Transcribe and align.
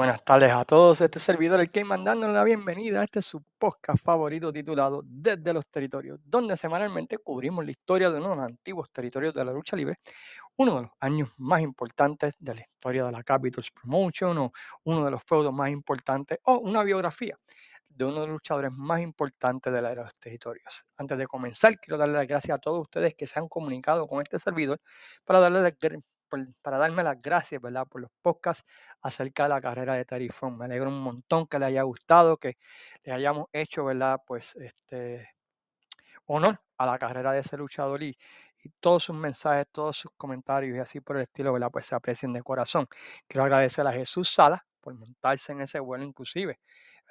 buenas 0.00 0.24
tardes 0.24 0.50
a 0.50 0.64
todos. 0.64 0.98
Este 1.02 1.18
servidor, 1.18 1.60
el 1.60 1.70
que 1.70 1.84
mandándoles 1.84 2.34
la 2.34 2.42
bienvenida 2.42 3.02
a 3.02 3.04
este 3.04 3.20
su 3.20 3.44
podcast 3.58 4.02
favorito 4.02 4.50
titulado 4.50 5.02
Desde 5.04 5.52
los 5.52 5.66
Territorios, 5.66 6.18
donde 6.24 6.56
semanalmente 6.56 7.18
cubrimos 7.18 7.66
la 7.66 7.70
historia 7.70 8.08
de 8.08 8.16
uno 8.16 8.30
de 8.30 8.36
los 8.36 8.44
antiguos 8.46 8.90
territorios 8.90 9.34
de 9.34 9.44
la 9.44 9.52
lucha 9.52 9.76
libre, 9.76 9.98
uno 10.56 10.76
de 10.76 10.82
los 10.84 10.90
años 11.00 11.28
más 11.36 11.60
importantes 11.60 12.34
de 12.38 12.54
la 12.54 12.62
historia 12.62 13.04
de 13.04 13.12
la 13.12 13.22
Capitals 13.22 13.70
Promotion, 13.72 14.38
o 14.38 14.52
uno 14.84 15.04
de 15.04 15.10
los 15.10 15.22
feudos 15.22 15.52
más 15.52 15.68
importantes, 15.68 16.38
o 16.44 16.60
una 16.60 16.82
biografía 16.82 17.36
de 17.86 18.04
uno 18.06 18.22
de 18.22 18.26
los 18.28 18.30
luchadores 18.30 18.72
más 18.72 19.02
importantes 19.02 19.70
de 19.70 19.82
la 19.82 19.92
era 19.92 20.00
de 20.00 20.04
los 20.04 20.16
territorios. 20.16 20.86
Antes 20.96 21.18
de 21.18 21.26
comenzar, 21.26 21.78
quiero 21.78 21.98
darle 21.98 22.14
las 22.14 22.26
gracias 22.26 22.56
a 22.56 22.58
todos 22.58 22.80
ustedes 22.80 23.12
que 23.14 23.26
se 23.26 23.38
han 23.38 23.48
comunicado 23.48 24.06
con 24.06 24.22
este 24.22 24.38
servidor 24.38 24.80
para 25.26 25.40
darle 25.40 25.60
las 25.60 25.74
para 26.62 26.78
darme 26.78 27.02
las 27.02 27.20
gracias, 27.20 27.60
¿verdad? 27.60 27.86
Por 27.86 28.02
los 28.02 28.10
podcasts 28.22 28.64
acerca 29.02 29.44
de 29.44 29.48
la 29.50 29.60
carrera 29.60 29.94
de 29.94 30.30
Funk. 30.30 30.58
Me 30.58 30.64
alegro 30.66 30.88
un 30.88 31.00
montón 31.00 31.46
que 31.46 31.58
le 31.58 31.66
haya 31.66 31.82
gustado, 31.82 32.36
que 32.36 32.56
le 33.04 33.12
hayamos 33.12 33.48
hecho, 33.52 33.84
¿verdad? 33.84 34.20
Pues 34.26 34.56
este 34.56 35.28
honor 36.26 36.60
a 36.78 36.86
la 36.86 36.98
carrera 36.98 37.32
de 37.32 37.40
ese 37.40 37.56
luchador 37.56 38.02
y, 38.02 38.16
todos 38.78 39.04
sus 39.04 39.16
mensajes, 39.16 39.66
todos 39.72 39.96
sus 39.96 40.12
comentarios 40.18 40.76
y 40.76 40.80
así 40.80 41.00
por 41.00 41.16
el 41.16 41.22
estilo, 41.22 41.52
¿verdad? 41.52 41.70
Pues 41.72 41.86
se 41.86 41.94
aprecien 41.94 42.32
de 42.34 42.42
corazón. 42.42 42.86
Quiero 43.26 43.44
agradecer 43.44 43.86
a 43.86 43.92
Jesús 43.92 44.28
Sala 44.28 44.66
por 44.82 44.94
montarse 44.94 45.52
en 45.52 45.62
ese 45.62 45.80
vuelo, 45.80 46.04
inclusive, 46.04 46.60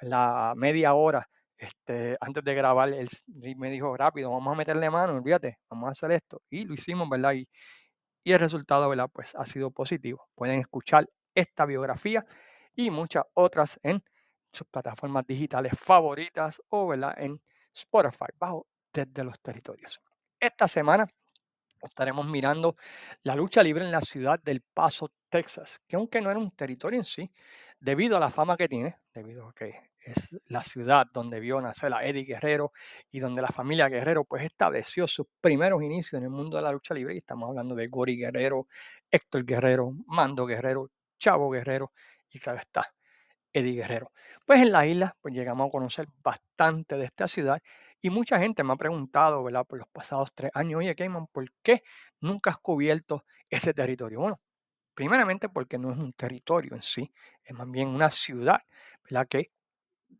la 0.00 0.54
media 0.56 0.94
hora 0.94 1.28
este, 1.60 2.16
antes 2.20 2.42
de 2.42 2.54
grabar, 2.54 2.88
él 2.88 3.08
me 3.56 3.70
dijo 3.70 3.94
rápido, 3.94 4.30
vamos 4.30 4.54
a 4.54 4.56
meterle 4.56 4.88
mano, 4.88 5.14
olvídate, 5.14 5.58
vamos 5.68 5.88
a 5.88 5.90
hacer 5.90 6.12
esto. 6.12 6.40
Y 6.48 6.64
lo 6.64 6.72
hicimos, 6.72 7.06
¿verdad? 7.08 7.34
Y, 7.34 7.46
y 8.24 8.32
el 8.32 8.38
resultado. 8.38 8.90
Pues 9.08 9.34
ha 9.34 9.44
sido 9.44 9.70
positivo. 9.70 10.28
Pueden 10.34 10.60
escuchar 10.60 11.08
esta 11.34 11.64
biografía 11.64 12.24
y 12.74 12.90
muchas 12.90 13.24
otras 13.34 13.78
en 13.82 14.02
sus 14.52 14.66
plataformas 14.66 15.26
digitales 15.26 15.72
favoritas 15.78 16.60
o. 16.68 16.92
En 16.94 17.40
Spotify, 17.72 18.26
bajo 18.38 18.66
desde 18.92 19.24
los 19.24 19.40
territorios. 19.40 20.00
Esta 20.38 20.66
semana 20.66 21.06
estaremos 21.80 22.26
mirando 22.26 22.76
la 23.22 23.34
lucha 23.34 23.62
libre 23.62 23.84
en 23.84 23.92
la 23.92 24.00
ciudad 24.00 24.40
del 24.42 24.62
Paso, 24.62 25.12
Texas, 25.28 25.80
que 25.86 25.96
aunque 25.96 26.20
no 26.20 26.30
era 26.30 26.38
un 26.38 26.50
territorio 26.50 26.98
en 26.98 27.04
sí, 27.04 27.30
debido 27.78 28.16
a 28.16 28.20
la 28.20 28.30
fama 28.30 28.56
que 28.56 28.68
tiene, 28.68 28.98
debido 29.14 29.48
a 29.48 29.52
que 29.54 29.89
es 30.02 30.36
la 30.46 30.62
ciudad 30.62 31.06
donde 31.12 31.40
vio 31.40 31.60
nacer 31.60 31.92
a 31.92 32.04
Eddie 32.04 32.24
Guerrero 32.24 32.72
y 33.10 33.20
donde 33.20 33.42
la 33.42 33.48
familia 33.48 33.88
Guerrero 33.88 34.24
pues 34.24 34.44
estableció 34.44 35.06
sus 35.06 35.26
primeros 35.40 35.82
inicios 35.82 36.18
en 36.18 36.24
el 36.24 36.30
mundo 36.30 36.56
de 36.56 36.62
la 36.62 36.72
lucha 36.72 36.94
libre. 36.94 37.14
Y 37.14 37.18
estamos 37.18 37.48
hablando 37.48 37.74
de 37.74 37.88
Gori 37.88 38.16
Guerrero, 38.16 38.66
Héctor 39.10 39.44
Guerrero, 39.44 39.92
Mando 40.06 40.46
Guerrero, 40.46 40.90
Chavo 41.18 41.50
Guerrero 41.50 41.92
y 42.30 42.38
claro 42.38 42.60
está, 42.60 42.86
Eddie 43.52 43.74
Guerrero. 43.74 44.12
Pues 44.46 44.60
en 44.60 44.72
la 44.72 44.86
isla 44.86 45.16
pues 45.20 45.34
llegamos 45.34 45.68
a 45.68 45.70
conocer 45.70 46.06
bastante 46.22 46.96
de 46.96 47.04
esta 47.04 47.28
ciudad 47.28 47.60
y 48.00 48.10
mucha 48.10 48.38
gente 48.38 48.64
me 48.64 48.72
ha 48.72 48.76
preguntado, 48.76 49.42
¿verdad? 49.44 49.66
Por 49.66 49.78
los 49.78 49.88
pasados 49.88 50.30
tres 50.34 50.50
años, 50.54 50.78
oye, 50.78 50.94
Cayman, 50.94 51.26
¿por 51.26 51.50
qué 51.62 51.82
nunca 52.20 52.50
has 52.50 52.58
cubierto 52.58 53.24
ese 53.48 53.74
territorio? 53.74 54.20
Bueno, 54.20 54.40
primeramente 54.94 55.48
porque 55.48 55.78
no 55.78 55.92
es 55.92 55.98
un 55.98 56.12
territorio 56.14 56.74
en 56.74 56.82
sí, 56.82 57.12
es 57.44 57.54
más 57.54 57.70
bien 57.70 57.88
una 57.88 58.10
ciudad, 58.10 58.60
¿verdad? 59.04 59.26
Que 59.28 59.50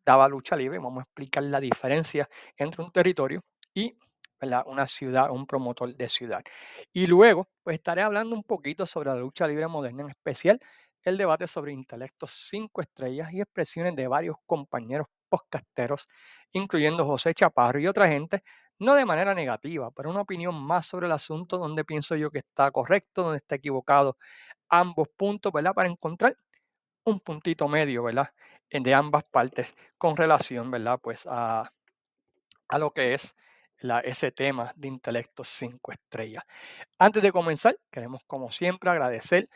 daba 0.05 0.28
lucha 0.28 0.56
libre. 0.56 0.78
Vamos 0.78 1.00
a 1.00 1.03
explicar 1.05 1.43
la 1.44 1.61
diferencia 1.61 2.28
entre 2.56 2.83
un 2.83 2.93
territorio 2.93 3.43
y 3.75 3.97
una 4.66 4.87
ciudad, 4.87 5.31
un 5.31 5.47
promotor 5.47 5.94
de 5.94 6.09
ciudad. 6.09 6.43
Y 6.93 7.06
luego, 7.06 7.49
pues 7.62 7.75
estaré 7.75 8.03
hablando 8.03 8.34
un 8.34 8.43
poquito 8.44 8.87
sobre 8.87 9.10
la 9.10 9.16
lucha 9.16 9.47
libre 9.47 9.66
moderna, 9.69 10.03
en 10.05 10.10
especial 10.10 10.60
el 11.03 11.16
debate 11.19 11.47
sobre 11.47 11.72
intelectos 11.72 12.31
cinco 12.49 12.81
estrellas 12.83 13.33
y 13.33 13.41
expresiones 13.41 13.97
de 13.97 14.06
varios 14.09 14.37
compañeros 14.47 15.06
podcasteros, 15.28 16.06
incluyendo 16.53 17.06
José 17.06 17.34
Chaparro 17.34 17.78
y 17.81 17.87
otra 17.87 18.09
gente, 18.09 18.43
no 18.78 18.94
de 18.94 19.05
manera 19.05 19.34
negativa, 19.34 19.91
pero 19.93 20.10
una 20.10 20.22
opinión 20.22 20.55
más 20.60 20.87
sobre 20.87 21.06
el 21.06 21.12
asunto 21.12 21.59
donde 21.59 21.84
pienso 21.84 22.16
yo 22.16 22.31
que 22.31 22.39
está 22.39 22.71
correcto, 22.71 23.22
donde 23.22 23.39
está 23.39 23.55
equivocado 23.56 24.16
ambos 24.69 25.09
puntos, 25.16 25.53
¿verdad? 25.53 25.75
Para 25.75 25.89
encontrar 25.91 26.37
un 27.10 27.21
puntito 27.21 27.69
medio, 27.69 28.03
¿verdad? 28.04 28.32
De 28.71 28.94
ambas 28.94 29.25
partes 29.25 29.75
con 29.98 30.16
relación, 30.16 30.71
¿verdad? 30.71 30.98
Pues 31.03 31.26
a, 31.28 31.72
a 32.69 32.78
lo 32.78 32.93
que 32.93 33.15
es 33.15 33.34
la, 33.78 34.00
ese 34.00 34.31
tema 34.31 34.72
de 34.76 34.88
intelecto 34.88 35.44
5 35.44 35.93
estrellas. 35.93 36.44
Antes 36.98 37.22
de 37.22 37.32
comenzar, 37.32 37.76
queremos 37.91 38.22
como 38.26 38.50
siempre 38.53 38.91
agradecer 38.91 39.48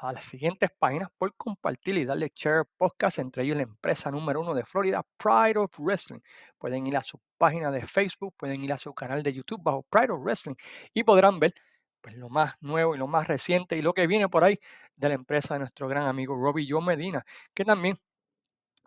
a 0.00 0.12
las 0.12 0.24
siguientes 0.24 0.70
páginas 0.78 1.08
por 1.18 1.34
compartir 1.36 1.96
y 1.98 2.04
darle 2.04 2.30
share 2.34 2.64
podcast, 2.76 3.18
entre 3.18 3.42
ellos 3.42 3.56
la 3.56 3.64
empresa 3.64 4.10
número 4.10 4.40
uno 4.40 4.54
de 4.54 4.64
Florida, 4.64 5.04
Pride 5.16 5.58
of 5.58 5.72
Wrestling. 5.78 6.20
Pueden 6.58 6.86
ir 6.86 6.96
a 6.96 7.02
su 7.02 7.20
página 7.36 7.70
de 7.70 7.84
Facebook, 7.84 8.34
pueden 8.36 8.62
ir 8.62 8.72
a 8.72 8.78
su 8.78 8.94
canal 8.94 9.22
de 9.22 9.32
YouTube 9.32 9.60
bajo 9.62 9.82
Pride 9.82 10.12
of 10.12 10.22
Wrestling 10.22 10.54
y 10.94 11.02
podrán 11.02 11.40
ver 11.40 11.54
pues, 12.00 12.16
lo 12.16 12.28
más 12.28 12.54
nuevo 12.60 12.94
y 12.94 12.98
lo 12.98 13.06
más 13.06 13.26
reciente 13.28 13.76
y 13.76 13.82
lo 13.82 13.94
que 13.94 14.06
viene 14.06 14.28
por 14.28 14.44
ahí 14.44 14.58
de 14.96 15.08
la 15.08 15.14
empresa 15.14 15.54
de 15.54 15.60
nuestro 15.60 15.88
gran 15.88 16.06
amigo 16.06 16.34
Robbie 16.36 16.66
Joe 16.68 16.84
Medina, 16.84 17.24
que 17.54 17.64
también 17.64 17.98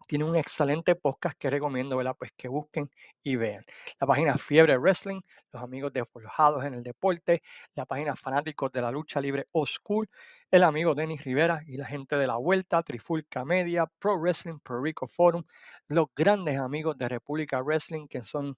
tiene 0.07 0.25
un 0.25 0.35
excelente 0.35 0.95
podcast 0.95 1.37
que 1.37 1.49
recomiendo, 1.49 1.95
¿verdad? 1.95 2.15
Pues 2.19 2.31
que 2.35 2.49
busquen 2.49 2.89
y 3.23 3.37
vean. 3.37 3.63
La 3.99 4.05
página 4.07 4.37
Fiebre 4.37 4.77
Wrestling, 4.77 5.21
los 5.53 5.63
amigos 5.63 5.93
de 5.93 6.03
Forjados 6.05 6.65
en 6.65 6.73
el 6.73 6.83
Deporte, 6.83 7.41
la 7.75 7.85
página 7.85 8.15
Fanáticos 8.15 8.71
de 8.73 8.81
la 8.81 8.91
Lucha 8.91 9.21
Libre 9.21 9.45
O 9.53 9.65
School, 9.65 10.09
el 10.49 10.63
amigo 10.63 10.95
Denis 10.95 11.23
Rivera 11.23 11.61
y 11.65 11.77
la 11.77 11.85
gente 11.85 12.17
de 12.17 12.27
la 12.27 12.35
Vuelta, 12.35 12.83
Trifulca 12.83 13.45
Media, 13.45 13.85
Pro 13.99 14.17
Wrestling, 14.17 14.59
Pro 14.59 14.81
Rico 14.81 15.07
Forum, 15.07 15.43
los 15.87 16.07
grandes 16.13 16.59
amigos 16.59 16.97
de 16.97 17.07
República 17.07 17.61
Wrestling 17.61 18.07
que 18.07 18.21
son, 18.21 18.57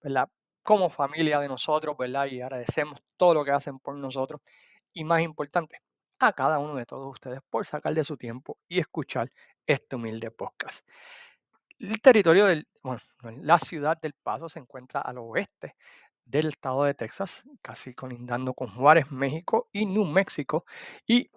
¿verdad? 0.00 0.28
Como 0.62 0.88
familia 0.90 1.40
de 1.40 1.48
nosotros, 1.48 1.96
¿verdad? 1.96 2.26
Y 2.26 2.40
agradecemos 2.40 3.02
todo 3.16 3.34
lo 3.34 3.44
que 3.44 3.50
hacen 3.50 3.78
por 3.78 3.96
nosotros. 3.96 4.40
Y 4.92 5.04
más 5.04 5.22
importante, 5.22 5.80
a 6.18 6.32
cada 6.32 6.58
uno 6.58 6.76
de 6.76 6.86
todos 6.86 7.10
ustedes 7.10 7.40
por 7.50 7.66
sacar 7.66 7.94
de 7.94 8.04
su 8.04 8.16
tiempo 8.16 8.58
y 8.68 8.78
escuchar 8.78 9.30
este 9.66 9.96
humilde 9.96 10.30
podcast. 10.30 10.86
El 11.78 12.00
territorio 12.00 12.46
del, 12.46 12.68
bueno, 12.82 13.00
la 13.40 13.58
ciudad 13.58 13.98
del 14.00 14.14
Paso 14.14 14.48
se 14.48 14.60
encuentra 14.60 15.00
al 15.00 15.18
oeste 15.18 15.74
del 16.24 16.46
estado 16.46 16.84
de 16.84 16.94
Texas, 16.94 17.44
casi 17.60 17.94
colindando 17.94 18.54
con 18.54 18.68
Juárez, 18.68 19.10
México 19.10 19.68
y 19.72 19.86
New 19.86 20.04
México. 20.04 20.64
Y 21.06 21.30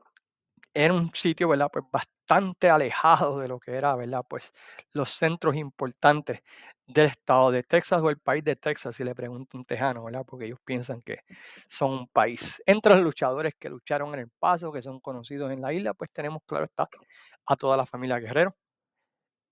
era 0.76 0.94
un 0.94 1.12
sitio, 1.16 1.50
¿verdad? 1.50 1.70
Pues 1.74 1.86
bastante 1.92 2.70
alejado 2.70 3.40
de 3.40 3.48
lo 3.50 3.60
que 3.60 3.74
era, 3.76 3.96
¿verdad? 3.96 4.24
Pues 4.30 4.54
los 4.94 5.10
centros 5.12 5.56
importantes 5.56 6.42
del 6.88 7.08
estado 7.08 7.52
de 7.52 7.64
Texas 7.64 8.02
o 8.04 8.10
el 8.12 8.20
país 8.20 8.44
de 8.44 8.56
Texas, 8.58 8.96
si 8.96 9.04
le 9.06 9.16
pregunto 9.16 9.58
a 9.58 9.60
un 9.60 9.66
tejano, 9.66 10.04
¿verdad? 10.06 10.24
Porque 10.28 10.46
ellos 10.46 10.60
piensan 10.66 11.02
que 11.02 11.20
son 11.68 11.92
un 11.94 12.08
país. 12.10 12.62
Entre 12.68 12.94
los 12.96 13.04
luchadores 13.04 13.56
que 13.60 13.70
lucharon 13.70 14.14
en 14.16 14.22
el 14.22 14.30
paso, 14.40 14.72
que 14.74 14.82
son 14.84 15.00
conocidos 15.00 15.52
en 15.52 15.62
la 15.62 15.74
isla, 15.74 15.94
pues 15.96 16.12
tenemos, 16.14 16.42
claro 16.46 16.66
está, 16.66 16.88
a 17.48 17.56
toda 17.56 17.78
la 17.78 17.86
familia 17.88 18.20
Guerrero. 18.20 18.56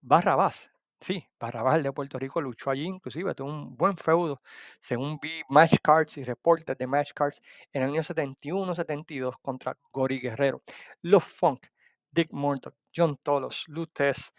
Barrabás, 0.02 0.73
sí, 1.04 1.28
Barrabás 1.40 1.84
de 1.84 1.92
Puerto 1.92 2.18
Rico 2.18 2.42
luchó 2.42 2.72
allí, 2.72 2.86
inclusive 2.86 3.36
tuvo 3.36 3.50
un 3.50 3.76
buen 3.76 3.98
feudo, 3.98 4.42
según 4.80 5.20
vi 5.22 5.42
match 5.50 5.76
cards 5.84 6.18
y 6.18 6.24
reportes 6.24 6.78
de 6.78 6.88
match 6.88 7.12
cards 7.14 7.42
en 7.72 7.84
el 7.84 7.90
año 7.90 8.02
71-72 8.02 9.36
contra 9.42 9.78
Gori 9.92 10.20
Guerrero. 10.20 10.62
Los 11.02 11.24
Funk, 11.24 11.68
Dick 12.12 12.32
Morton, 12.32 12.74
John 12.96 13.18
Tolos, 13.22 13.66
Lutez, 13.68 14.34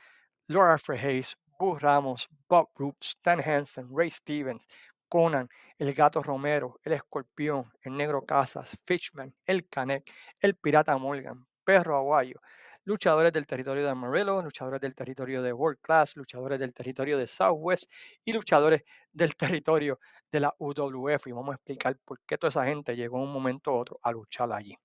Laura 0.46 0.78
Hayes, 0.88 1.36
Boo 1.58 1.78
Ramos, 1.78 2.28
Bob 2.48 2.70
Brooks, 2.74 3.08
Stan 3.08 3.40
Hansen, 3.40 3.88
Ray 3.90 4.10
Stevens, 4.10 4.66
Conan, 5.08 5.48
El 5.78 5.92
Gato 5.94 6.22
Romero, 6.22 6.80
El 6.82 6.94
Escorpión, 6.94 7.72
El 7.82 7.96
Negro 7.96 8.24
Casas, 8.24 8.76
Fishman, 8.84 9.34
El 9.44 9.68
Canek, 9.68 10.10
El 10.40 10.56
Pirata 10.56 10.96
Morgan, 10.98 11.46
Perro 11.64 11.96
Aguayo, 11.96 12.40
luchadores 12.84 13.32
del 13.32 13.46
territorio 13.46 13.84
de 13.84 13.90
Amarillo, 13.90 14.42
luchadores 14.42 14.80
del 14.80 14.94
territorio 14.94 15.42
de 15.42 15.52
World 15.52 15.80
Class, 15.80 16.16
luchadores 16.16 16.58
del 16.58 16.72
territorio 16.72 17.18
de 17.18 17.26
Southwest 17.26 17.90
y 18.24 18.32
luchadores 18.32 18.82
del 19.12 19.34
territorio 19.62 19.98
de 20.30 20.40
la 20.40 20.54
UWF. 20.58 21.26
Y 21.26 21.32
vamos 21.32 21.52
a 21.52 21.56
explicar 21.56 21.96
por 22.04 22.20
qué 22.26 22.38
toda 22.38 22.48
esa 22.48 22.64
gente 22.64 22.96
llegó 22.96 23.18
en 23.18 23.24
un 23.24 23.32
momento 23.32 23.72
u 23.72 23.76
otro 23.76 24.00
a 24.02 24.12
luchar 24.12 24.52
allí. 24.52 24.76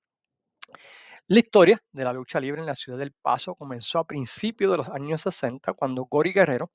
La 1.28 1.40
historia 1.40 1.82
de 1.92 2.04
la 2.04 2.14
lucha 2.14 2.40
libre 2.40 2.62
en 2.62 2.68
la 2.68 2.76
ciudad 2.76 2.98
del 2.98 3.12
Paso 3.12 3.54
comenzó 3.54 4.00
a 4.00 4.08
principios 4.08 4.72
de 4.72 4.78
los 4.78 4.90
años 4.90 5.22
60 5.22 5.74
cuando 5.74 6.06
Gori 6.06 6.32
Guerrero 6.32 6.72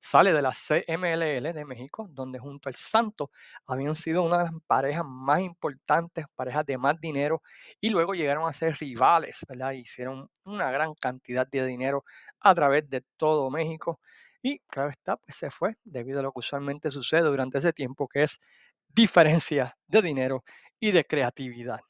sale 0.00 0.32
de 0.32 0.42
la 0.42 0.52
CMLL 0.52 1.52
de 1.52 1.64
México, 1.64 2.06
donde 2.10 2.38
junto 2.38 2.68
al 2.68 2.74
Santo 2.76 3.30
habían 3.66 3.94
sido 3.94 4.22
una 4.22 4.38
de 4.38 4.44
las 4.44 4.52
parejas 4.66 5.04
más 5.06 5.40
importantes, 5.40 6.26
parejas 6.34 6.64
de 6.66 6.78
más 6.78 7.00
dinero, 7.00 7.42
y 7.80 7.90
luego 7.90 8.14
llegaron 8.14 8.48
a 8.48 8.52
ser 8.52 8.74
rivales, 8.78 9.40
¿verdad? 9.48 9.72
Hicieron 9.72 10.28
una 10.44 10.70
gran 10.70 10.94
cantidad 10.94 11.46
de 11.46 11.66
dinero 11.66 12.04
a 12.40 12.54
través 12.54 12.88
de 12.90 13.02
todo 13.16 13.50
México. 13.50 14.00
Y 14.42 14.60
claro 14.68 14.90
está, 14.90 15.16
pues 15.16 15.36
se 15.36 15.50
fue 15.50 15.76
debido 15.84 16.20
a 16.20 16.22
lo 16.22 16.32
que 16.32 16.38
usualmente 16.40 16.90
sucede 16.90 17.22
durante 17.22 17.58
ese 17.58 17.72
tiempo, 17.72 18.08
que 18.08 18.22
es 18.24 18.40
diferencia 18.88 19.76
de 19.86 20.02
dinero 20.02 20.44
y 20.80 20.92
de 20.92 21.04
creatividad. 21.04 21.80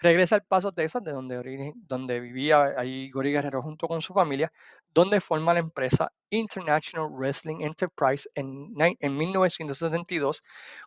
Regresa 0.00 0.36
al 0.36 0.44
Paso, 0.44 0.72
Texas, 0.72 1.02
de 1.02 1.10
donde, 1.12 1.72
donde 1.74 2.20
vivía 2.20 2.74
ahí 2.76 3.10
Gori 3.10 3.32
Guerrero 3.32 3.62
junto 3.62 3.88
con 3.88 4.00
su 4.00 4.14
familia, 4.14 4.52
donde 4.94 5.20
forma 5.20 5.52
la 5.52 5.60
empresa 5.60 6.12
International 6.30 7.08
Wrestling 7.10 7.62
Enterprise 7.62 8.28
en, 8.34 8.74
en 8.78 9.16
1972 9.16 10.42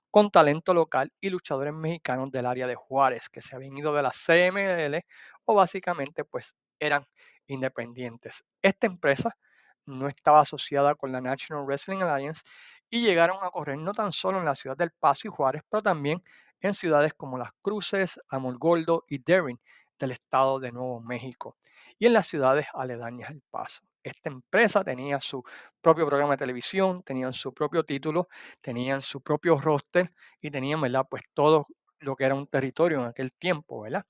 con 0.10 0.31
talento 0.31 0.74
local 0.74 1.12
y 1.19 1.30
luchadores 1.30 1.74
mexicanos 1.74 2.31
del 2.31 2.46
área 2.46 2.68
de 2.68 2.75
Juárez, 2.75 3.30
que 3.30 3.42
se 3.42 3.56
habían 3.56 3.78
ido 3.78 3.94
de 3.94 4.02
la 4.04 4.12
CML 4.12 5.06
o 5.46 5.56
básicamente 5.56 6.24
pues 6.24 6.56
eran 6.80 7.06
independientes. 7.48 8.46
Esta 8.62 8.88
empresa 8.88 9.38
no 9.86 10.08
estaba 10.08 10.42
asociada 10.42 10.96
con 10.96 11.12
la 11.12 11.22
National 11.22 11.66
Wrestling 11.66 12.02
Alliance 12.02 12.44
y 12.90 13.04
llegaron 13.04 13.38
a 13.44 13.50
correr 13.50 13.78
no 13.78 13.94
tan 13.94 14.12
solo 14.12 14.40
en 14.40 14.46
la 14.46 14.56
ciudad 14.56 14.78
del 14.78 14.92
Paso 14.92 15.28
y 15.28 15.31
Juárez, 15.31 15.63
pero 15.69 15.81
también 15.81 16.24
en 16.62 16.74
ciudades 16.74 17.13
como 17.13 17.38
Las 17.38 17.52
Cruces, 17.62 18.19
Amolgoldo 18.30 19.06
y 19.08 19.19
Darien 19.24 19.60
del 20.00 20.12
estado 20.12 20.60
de 20.60 20.72
Nuevo 20.72 21.02
México 21.02 21.58
y 22.00 22.08
en 22.08 22.13
las 22.13 22.28
ciudades 22.28 22.68
aledañas 22.74 23.30
al 23.30 23.42
Paso. 23.50 23.81
Esta 24.04 24.30
empresa 24.30 24.84
tenía 24.84 25.19
su 25.19 25.44
propio 25.81 26.08
programa 26.08 26.34
de 26.34 26.38
televisión, 26.38 27.04
tenían 27.04 27.34
su 27.34 27.54
propio 27.54 27.84
título, 27.84 28.28
tenían 28.60 29.02
su 29.02 29.22
propio 29.22 29.60
roster 29.60 30.12
y 30.42 30.50
tenían, 30.50 30.81
¿verdad? 30.81 31.06
Pues 31.10 31.24
todo 31.34 31.68
lo 32.01 32.15
que 32.15 32.25
era 32.25 32.36
un 32.36 32.48
territorio 32.48 33.00
en 33.00 33.06
aquel 33.07 33.31
tiempo, 33.33 33.81
¿verdad? 33.81 34.06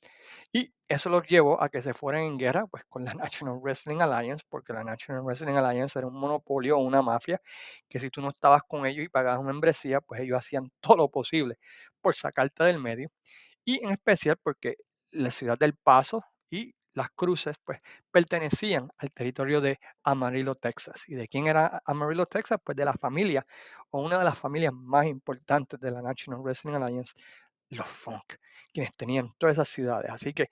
Y 0.53 0.73
eso 0.87 1.09
los 1.09 1.25
llevó 1.27 1.61
a 1.61 1.69
que 1.69 1.81
se 1.81 1.93
fueran 1.93 2.23
en 2.23 2.37
guerra 2.37 2.65
pues 2.67 2.83
con 2.89 3.05
la 3.05 3.13
National 3.43 3.59
Wrestling 3.61 3.99
Alliance, 4.01 4.45
porque 4.49 4.73
la 4.73 4.83
National 4.83 5.23
Wrestling 5.23 5.55
Alliance 5.55 5.97
era 5.99 6.07
un 6.07 6.15
monopolio 6.15 6.77
o 6.77 6.81
una 6.81 7.01
mafia 7.01 7.41
que 7.89 7.99
si 7.99 8.09
tú 8.09 8.21
no 8.21 8.29
estabas 8.29 8.63
con 8.67 8.85
ellos 8.85 9.05
y 9.05 9.09
pagabas 9.09 9.39
una 9.39 9.51
membresía, 9.53 10.01
pues 10.01 10.21
ellos 10.21 10.37
hacían 10.37 10.71
todo 10.81 10.97
lo 10.97 11.09
posible 11.09 11.57
por 12.01 12.15
sacarte 12.15 12.63
del 12.63 12.79
medio. 12.79 13.09
Y 13.65 13.83
en 13.83 13.91
especial 13.91 14.37
porque 14.41 14.77
la 15.11 15.31
ciudad 15.31 15.57
del 15.57 15.75
Paso 15.75 16.23
y 16.49 16.73
las 16.93 17.09
cruces 17.11 17.57
pues 17.63 17.79
pertenecían 18.11 18.89
al 18.97 19.11
territorio 19.11 19.61
de 19.61 19.79
Amarillo, 20.03 20.55
Texas. 20.55 21.03
¿Y 21.07 21.15
de 21.15 21.27
quién 21.27 21.47
era 21.47 21.81
Amarillo, 21.85 22.25
Texas? 22.25 22.59
Pues 22.63 22.75
de 22.75 22.85
la 22.85 22.93
familia 22.93 23.45
o 23.91 24.01
una 24.01 24.17
de 24.19 24.25
las 24.25 24.37
familias 24.37 24.73
más 24.73 25.05
importantes 25.05 25.79
de 25.79 25.91
la 25.91 26.01
National 26.01 26.41
Wrestling 26.41 26.73
Alliance, 26.73 27.13
los 27.75 27.87
Funk, 27.87 28.35
quienes 28.73 28.95
tenían 28.95 29.33
todas 29.37 29.55
esas 29.55 29.69
ciudades. 29.69 30.11
Así 30.11 30.33
que 30.33 30.49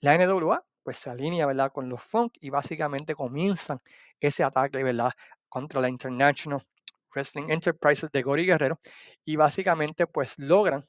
la 0.00 0.16
NWA 0.16 0.64
pues 0.82 0.98
se 0.98 1.10
alinea 1.10 1.46
¿verdad? 1.46 1.72
con 1.72 1.88
los 1.88 2.02
Funk 2.02 2.34
y 2.40 2.50
básicamente 2.50 3.14
comienzan 3.14 3.80
ese 4.20 4.44
ataque 4.44 4.82
¿verdad? 4.82 5.12
contra 5.48 5.80
la 5.80 5.88
International 5.88 6.62
Wrestling 7.14 7.50
Enterprises 7.50 8.10
de 8.10 8.22
Gory 8.22 8.46
Guerrero 8.46 8.80
y 9.24 9.36
básicamente 9.36 10.06
pues 10.06 10.38
logran 10.38 10.86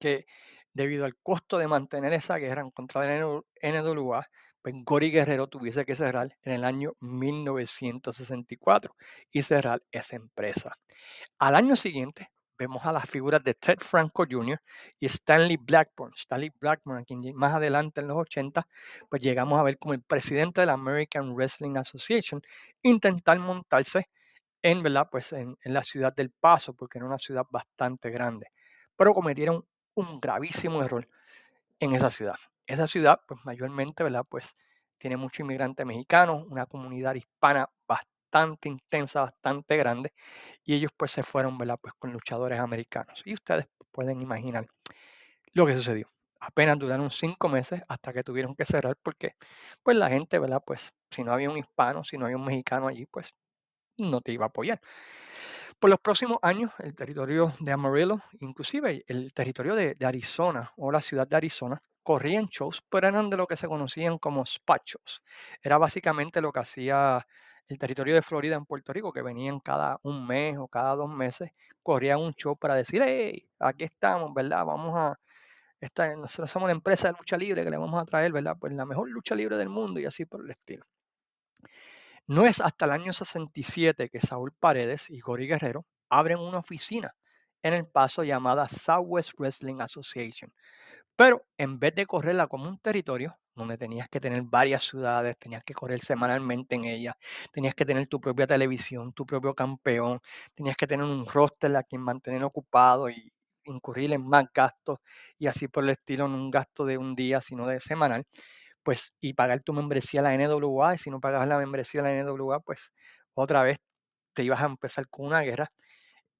que 0.00 0.26
debido 0.72 1.04
al 1.04 1.16
costo 1.16 1.58
de 1.58 1.68
mantener 1.68 2.12
esa 2.12 2.36
guerra 2.36 2.68
contra 2.72 3.04
la 3.04 3.42
NWA, 3.62 4.26
pues 4.62 4.74
Gory 4.84 5.10
Guerrero 5.10 5.46
tuviese 5.48 5.84
que 5.84 5.94
cerrar 5.94 6.28
en 6.42 6.52
el 6.52 6.64
año 6.64 6.92
1964 7.00 8.94
y 9.30 9.42
cerrar 9.42 9.82
esa 9.90 10.16
empresa. 10.16 10.78
Al 11.38 11.56
año 11.56 11.76
siguiente, 11.76 12.30
vemos 12.58 12.84
a 12.84 12.92
las 12.92 13.08
figuras 13.08 13.42
de 13.42 13.54
Ted 13.54 13.78
Franco 13.78 14.26
Jr. 14.28 14.60
y 14.98 15.06
Stanley 15.06 15.56
Blackburn. 15.56 16.12
Stanley 16.14 16.50
Blackburn, 16.60 16.98
a 16.98 17.04
quien 17.04 17.22
más 17.34 17.54
adelante 17.54 18.00
en 18.00 18.08
los 18.08 18.16
80, 18.16 18.66
pues 19.08 19.22
llegamos 19.22 19.58
a 19.58 19.62
ver 19.62 19.78
como 19.78 19.94
el 19.94 20.02
presidente 20.02 20.60
de 20.60 20.66
la 20.66 20.74
American 20.74 21.34
Wrestling 21.34 21.76
Association 21.76 22.42
intentar 22.82 23.38
montarse 23.38 24.08
en, 24.62 24.82
¿verdad? 24.82 25.08
Pues 25.10 25.32
en, 25.32 25.56
la 25.62 25.82
ciudad 25.82 26.12
del 26.14 26.30
Paso, 26.30 26.74
porque 26.74 26.98
era 26.98 27.06
una 27.06 27.18
ciudad 27.18 27.46
bastante 27.48 28.10
grande. 28.10 28.48
Pero 28.96 29.14
cometieron 29.14 29.64
un 29.94 30.20
gravísimo 30.20 30.82
error 30.82 31.08
en 31.78 31.94
esa 31.94 32.10
ciudad. 32.10 32.36
Esa 32.66 32.86
ciudad, 32.86 33.20
pues 33.26 33.40
mayormente, 33.44 34.02
¿verdad? 34.02 34.24
Pues 34.28 34.56
tiene 34.98 35.16
muchos 35.16 35.40
inmigrantes 35.40 35.86
mexicanos, 35.86 36.44
una 36.48 36.66
comunidad 36.66 37.14
hispana 37.14 37.68
bastante 38.30 38.68
intensa, 38.68 39.22
bastante 39.22 39.76
grande, 39.76 40.12
y 40.64 40.74
ellos 40.74 40.92
pues 40.96 41.10
se 41.12 41.22
fueron, 41.22 41.58
¿verdad? 41.58 41.78
Pues 41.80 41.94
con 41.98 42.12
luchadores 42.12 42.60
americanos. 42.60 43.22
Y 43.24 43.34
ustedes 43.34 43.66
pueden 43.90 44.20
imaginar 44.20 44.66
lo 45.54 45.66
que 45.66 45.74
sucedió. 45.74 46.10
Apenas 46.40 46.78
duraron 46.78 47.10
cinco 47.10 47.48
meses 47.48 47.82
hasta 47.88 48.12
que 48.12 48.24
tuvieron 48.24 48.54
que 48.54 48.64
cerrar 48.64 48.96
porque 49.02 49.34
pues 49.82 49.96
la 49.96 50.08
gente, 50.10 50.38
¿verdad? 50.38 50.62
Pues 50.66 50.92
si 51.10 51.24
no 51.24 51.32
había 51.32 51.50
un 51.50 51.58
hispano, 51.58 52.04
si 52.04 52.18
no 52.18 52.26
había 52.26 52.36
un 52.38 52.44
mexicano 52.44 52.88
allí, 52.88 53.06
pues 53.06 53.34
no 53.98 54.20
te 54.22 54.32
iba 54.32 54.46
a 54.46 54.48
apoyar. 54.48 54.80
Por 55.78 55.90
los 55.90 56.00
próximos 56.00 56.38
años, 56.42 56.72
el 56.78 56.94
territorio 56.94 57.52
de 57.60 57.72
Amarillo, 57.72 58.20
inclusive 58.40 59.04
el 59.06 59.32
territorio 59.32 59.74
de, 59.74 59.94
de 59.94 60.06
Arizona 60.06 60.72
o 60.76 60.90
la 60.90 61.00
ciudad 61.00 61.26
de 61.28 61.36
Arizona, 61.36 61.80
corrían 62.02 62.46
shows, 62.46 62.82
pero 62.88 63.06
eran 63.08 63.30
de 63.30 63.36
lo 63.36 63.46
que 63.46 63.56
se 63.56 63.68
conocían 63.68 64.18
como 64.18 64.42
spot 64.44 64.82
shows. 64.84 65.22
Era 65.62 65.78
básicamente 65.78 66.40
lo 66.40 66.52
que 66.52 66.60
hacía 66.60 67.26
el 67.68 67.78
territorio 67.78 68.14
de 68.14 68.22
Florida 68.22 68.56
en 68.56 68.64
Puerto 68.64 68.92
Rico, 68.92 69.12
que 69.12 69.22
venían 69.22 69.60
cada 69.60 69.98
un 70.02 70.26
mes 70.26 70.56
o 70.58 70.68
cada 70.68 70.94
dos 70.94 71.10
meses, 71.10 71.50
corrían 71.82 72.20
un 72.20 72.32
show 72.34 72.56
para 72.56 72.74
decir, 72.74 73.02
hey, 73.04 73.48
aquí 73.58 73.84
estamos, 73.84 74.32
¿verdad? 74.34 74.64
Vamos 74.64 74.94
a, 74.96 75.18
esta, 75.80 76.16
nosotros 76.16 76.50
somos 76.50 76.68
la 76.68 76.72
empresa 76.72 77.08
de 77.08 77.14
lucha 77.18 77.36
libre 77.36 77.62
que 77.64 77.70
le 77.70 77.76
vamos 77.76 78.00
a 78.00 78.06
traer, 78.06 78.32
¿verdad? 78.32 78.56
Pues 78.58 78.72
la 78.72 78.86
mejor 78.86 79.10
lucha 79.10 79.34
libre 79.34 79.56
del 79.56 79.68
mundo 79.68 80.00
y 80.00 80.06
así 80.06 80.24
por 80.24 80.44
el 80.44 80.50
estilo. 80.50 80.84
No 82.26 82.46
es 82.46 82.60
hasta 82.60 82.84
el 82.86 82.92
año 82.92 83.12
67 83.12 84.08
que 84.08 84.20
Saúl 84.20 84.52
Paredes 84.52 85.10
y 85.10 85.20
Gori 85.20 85.46
Guerrero 85.46 85.86
abren 86.08 86.38
una 86.38 86.58
oficina 86.58 87.14
en 87.62 87.74
el 87.74 87.86
paso 87.86 88.22
llamada 88.22 88.68
Southwest 88.68 89.32
Wrestling 89.38 89.80
Association. 89.80 90.52
Pero 91.18 91.44
en 91.58 91.80
vez 91.80 91.96
de 91.96 92.06
correrla 92.06 92.46
como 92.46 92.68
un 92.68 92.78
territorio, 92.78 93.36
donde 93.56 93.76
tenías 93.76 94.08
que 94.08 94.20
tener 94.20 94.40
varias 94.44 94.84
ciudades, 94.84 95.36
tenías 95.36 95.64
que 95.64 95.74
correr 95.74 95.98
semanalmente 96.00 96.76
en 96.76 96.84
ellas, 96.84 97.16
tenías 97.52 97.74
que 97.74 97.84
tener 97.84 98.06
tu 98.06 98.20
propia 98.20 98.46
televisión, 98.46 99.12
tu 99.12 99.26
propio 99.26 99.52
campeón, 99.52 100.20
tenías 100.54 100.76
que 100.76 100.86
tener 100.86 101.04
un 101.04 101.26
roster 101.26 101.74
a 101.76 101.82
quien 101.82 102.02
mantener 102.02 102.44
ocupado 102.44 103.10
y 103.10 103.32
incurrir 103.64 104.12
en 104.12 104.24
más 104.28 104.44
gastos 104.54 105.00
y 105.38 105.48
así 105.48 105.66
por 105.66 105.82
el 105.82 105.90
estilo, 105.90 106.28
no 106.28 106.36
un 106.36 106.52
gasto 106.52 106.84
de 106.86 106.98
un 106.98 107.16
día, 107.16 107.40
sino 107.40 107.66
de 107.66 107.80
semanal, 107.80 108.24
pues 108.84 109.12
y 109.20 109.34
pagar 109.34 109.60
tu 109.62 109.72
membresía 109.72 110.20
a 110.20 110.24
la 110.24 110.34
NWA 110.34 110.94
y 110.94 110.98
si 110.98 111.10
no 111.10 111.20
pagabas 111.20 111.48
la 111.48 111.58
membresía 111.58 112.00
a 112.02 112.04
la 112.04 112.12
NWA, 112.12 112.60
pues 112.60 112.92
otra 113.34 113.64
vez 113.64 113.78
te 114.34 114.44
ibas 114.44 114.60
a 114.62 114.66
empezar 114.66 115.08
con 115.08 115.26
una 115.26 115.42
guerra. 115.42 115.72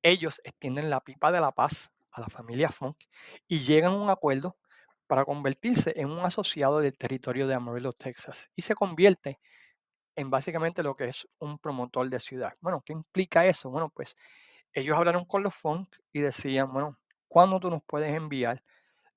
Ellos 0.02 0.40
extienden 0.44 0.90
la 0.90 1.00
pipa 1.00 1.32
de 1.32 1.40
la 1.40 1.52
paz 1.52 1.90
a 2.12 2.20
la 2.20 2.28
familia 2.28 2.70
Funk 2.70 2.96
y 3.48 3.60
llegan 3.60 3.92
a 3.92 3.96
un 3.96 4.10
acuerdo 4.10 4.56
para 5.08 5.24
convertirse 5.24 5.92
en 5.96 6.10
un 6.10 6.20
asociado 6.20 6.78
del 6.78 6.96
territorio 6.96 7.48
de 7.48 7.54
Amarillo, 7.54 7.92
Texas, 7.92 8.48
y 8.54 8.62
se 8.62 8.76
convierte 8.76 9.40
en 10.14 10.30
básicamente 10.30 10.82
lo 10.82 10.94
que 10.94 11.06
es 11.06 11.26
un 11.38 11.58
promotor 11.58 12.08
de 12.10 12.20
ciudad. 12.20 12.54
Bueno, 12.60 12.82
¿qué 12.84 12.92
implica 12.92 13.46
eso? 13.46 13.70
Bueno, 13.70 13.90
pues 13.90 14.16
ellos 14.72 14.96
hablaron 14.96 15.24
con 15.24 15.42
los 15.42 15.54
Funk 15.54 15.96
y 16.12 16.20
decían, 16.20 16.72
bueno, 16.72 16.98
¿cuándo 17.26 17.58
tú 17.58 17.70
nos 17.70 17.82
puedes 17.84 18.14
enviar 18.14 18.62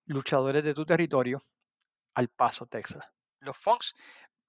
luchadores 0.05 0.63
de 0.63 0.73
tu 0.73 0.85
territorio 0.85 1.43
al 2.15 2.29
Paso, 2.29 2.65
Texas? 2.67 3.03
Los 3.39 3.57
Funks 3.57 3.95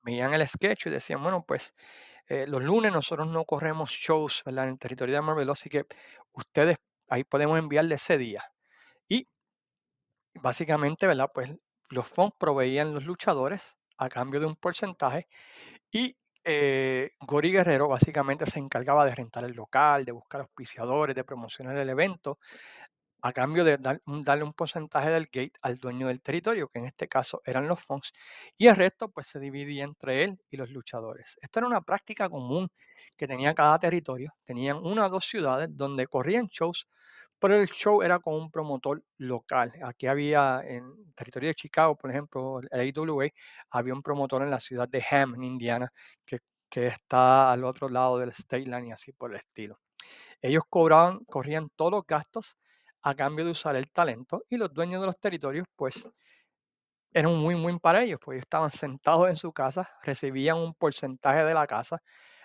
veían 0.03 0.35
el 0.35 0.47
sketch 0.47 0.87
y 0.87 0.91
decían, 0.91 1.23
bueno, 1.23 1.45
pues 1.47 1.75
eh, 2.29 2.47
los 2.47 2.63
lunes 2.63 2.93
nosotros 2.93 3.27
no 3.29 3.45
corremos 3.45 3.91
shows 3.91 4.43
en 4.47 4.59
el 4.59 4.79
territorio 4.79 5.15
de 5.15 5.19
Amarillo, 5.19 5.53
así 5.53 5.69
que 5.69 5.87
ustedes 6.33 6.79
ahí 7.09 7.25
podemos 7.25 7.59
enviarle 7.59 7.97
ese 7.97 8.17
día. 8.19 8.45
Básicamente, 10.35 11.07
¿verdad? 11.07 11.31
Pues 11.33 11.51
los 11.91 12.07
fondos 12.09 12.35
proveían 12.39 12.95
los 12.95 13.05
luchadores 13.05 13.77
a 13.99 14.09
cambio 14.09 14.41
de 14.41 14.47
un 14.47 14.57
porcentaje 14.57 15.29
y 15.93 16.17
eh, 16.45 17.13
Gori 17.21 17.53
Guerrero 17.53 17.89
básicamente 17.89 18.47
se 18.47 18.59
encargaba 18.61 19.05
de 19.07 19.15
rentar 19.15 19.45
el 19.45 19.53
local, 19.53 20.05
de 20.05 20.13
buscar 20.13 20.43
auspiciadores, 20.43 21.17
de 21.17 21.25
promocionar 21.25 21.77
el 21.79 21.89
evento, 21.91 22.39
a 23.23 23.33
cambio 23.33 23.65
de 23.65 23.79
darle 23.79 24.45
un 24.45 24.55
porcentaje 24.55 25.11
del 25.11 25.27
gate 25.27 25.53
al 25.63 25.79
dueño 25.79 26.09
del 26.09 26.23
territorio, 26.23 26.69
que 26.69 26.81
en 26.81 26.87
este 26.87 27.09
caso 27.09 27.43
eran 27.47 27.69
los 27.69 27.81
fonds, 27.83 28.13
y 28.59 28.69
el 28.69 28.77
resto 28.77 29.11
pues 29.11 29.29
se 29.29 29.41
dividía 29.41 29.85
entre 29.85 30.25
él 30.25 30.41
y 30.51 30.57
los 30.59 30.71
luchadores. 30.71 31.39
Esto 31.43 31.61
era 31.61 31.69
una 31.69 31.83
práctica 31.83 32.29
común 32.31 32.71
que 33.17 33.29
tenía 33.29 33.55
cada 33.55 33.79
territorio. 33.79 34.35
Tenían 34.45 34.79
una 34.79 35.07
o 35.07 35.11
dos 35.11 35.27
ciudades 35.27 35.69
donde 35.73 36.07
corrían 36.09 36.49
shows 36.49 36.89
pero 37.43 37.57
el 37.61 37.69
show 37.69 38.03
era 38.03 38.21
con 38.21 38.35
un 38.35 38.53
promotor 38.53 39.03
local. 39.19 39.73
Aquí 39.85 40.07
había, 40.07 40.63
en 40.65 41.13
territorio 41.15 41.49
de 41.49 41.55
Chicago, 41.57 41.97
por 41.97 42.11
ejemplo, 42.13 42.61
el 42.71 42.93
AWA, 42.97 43.29
había 43.71 43.95
un 43.95 44.03
promotor 44.03 44.43
en 44.43 44.51
la 44.51 44.61
ciudad 44.61 44.89
de 44.89 45.05
Ham, 45.11 45.35
en 45.35 45.43
Indiana, 45.43 45.93
que, 46.25 46.39
que 46.71 46.87
está 46.87 47.51
al 47.51 47.65
otro 47.65 47.89
lado 47.89 48.19
del 48.19 48.31
State 48.31 48.67
Line 48.67 48.89
y 48.89 48.93
así 48.93 49.13
por 49.13 49.33
el 49.33 49.39
estilo. 49.39 49.81
Ellos 50.41 50.63
cobraban, 50.69 51.25
corrían 51.25 51.69
todos 51.77 51.91
los 51.93 52.07
gastos 52.07 52.57
a 53.03 53.15
cambio 53.17 53.45
de 53.45 53.51
usar 53.51 53.75
el 53.75 53.91
talento 53.91 54.45
y 54.49 54.57
los 54.57 54.73
dueños 54.73 55.01
de 55.01 55.07
los 55.09 55.19
territorios, 55.19 55.67
pues, 55.77 56.09
eran 57.13 57.35
muy, 57.37 57.57
muy 57.57 57.79
para 57.81 58.03
ellos, 58.05 58.21
pues 58.25 58.39
estaban 58.41 58.71
sentados 58.71 59.29
en 59.29 59.37
su 59.37 59.53
casa, 59.53 59.91
recibían 60.05 60.59
un 60.59 60.75
porcentaje 60.75 61.45
de 61.45 61.55
la 61.55 61.67
casa, 61.67 62.03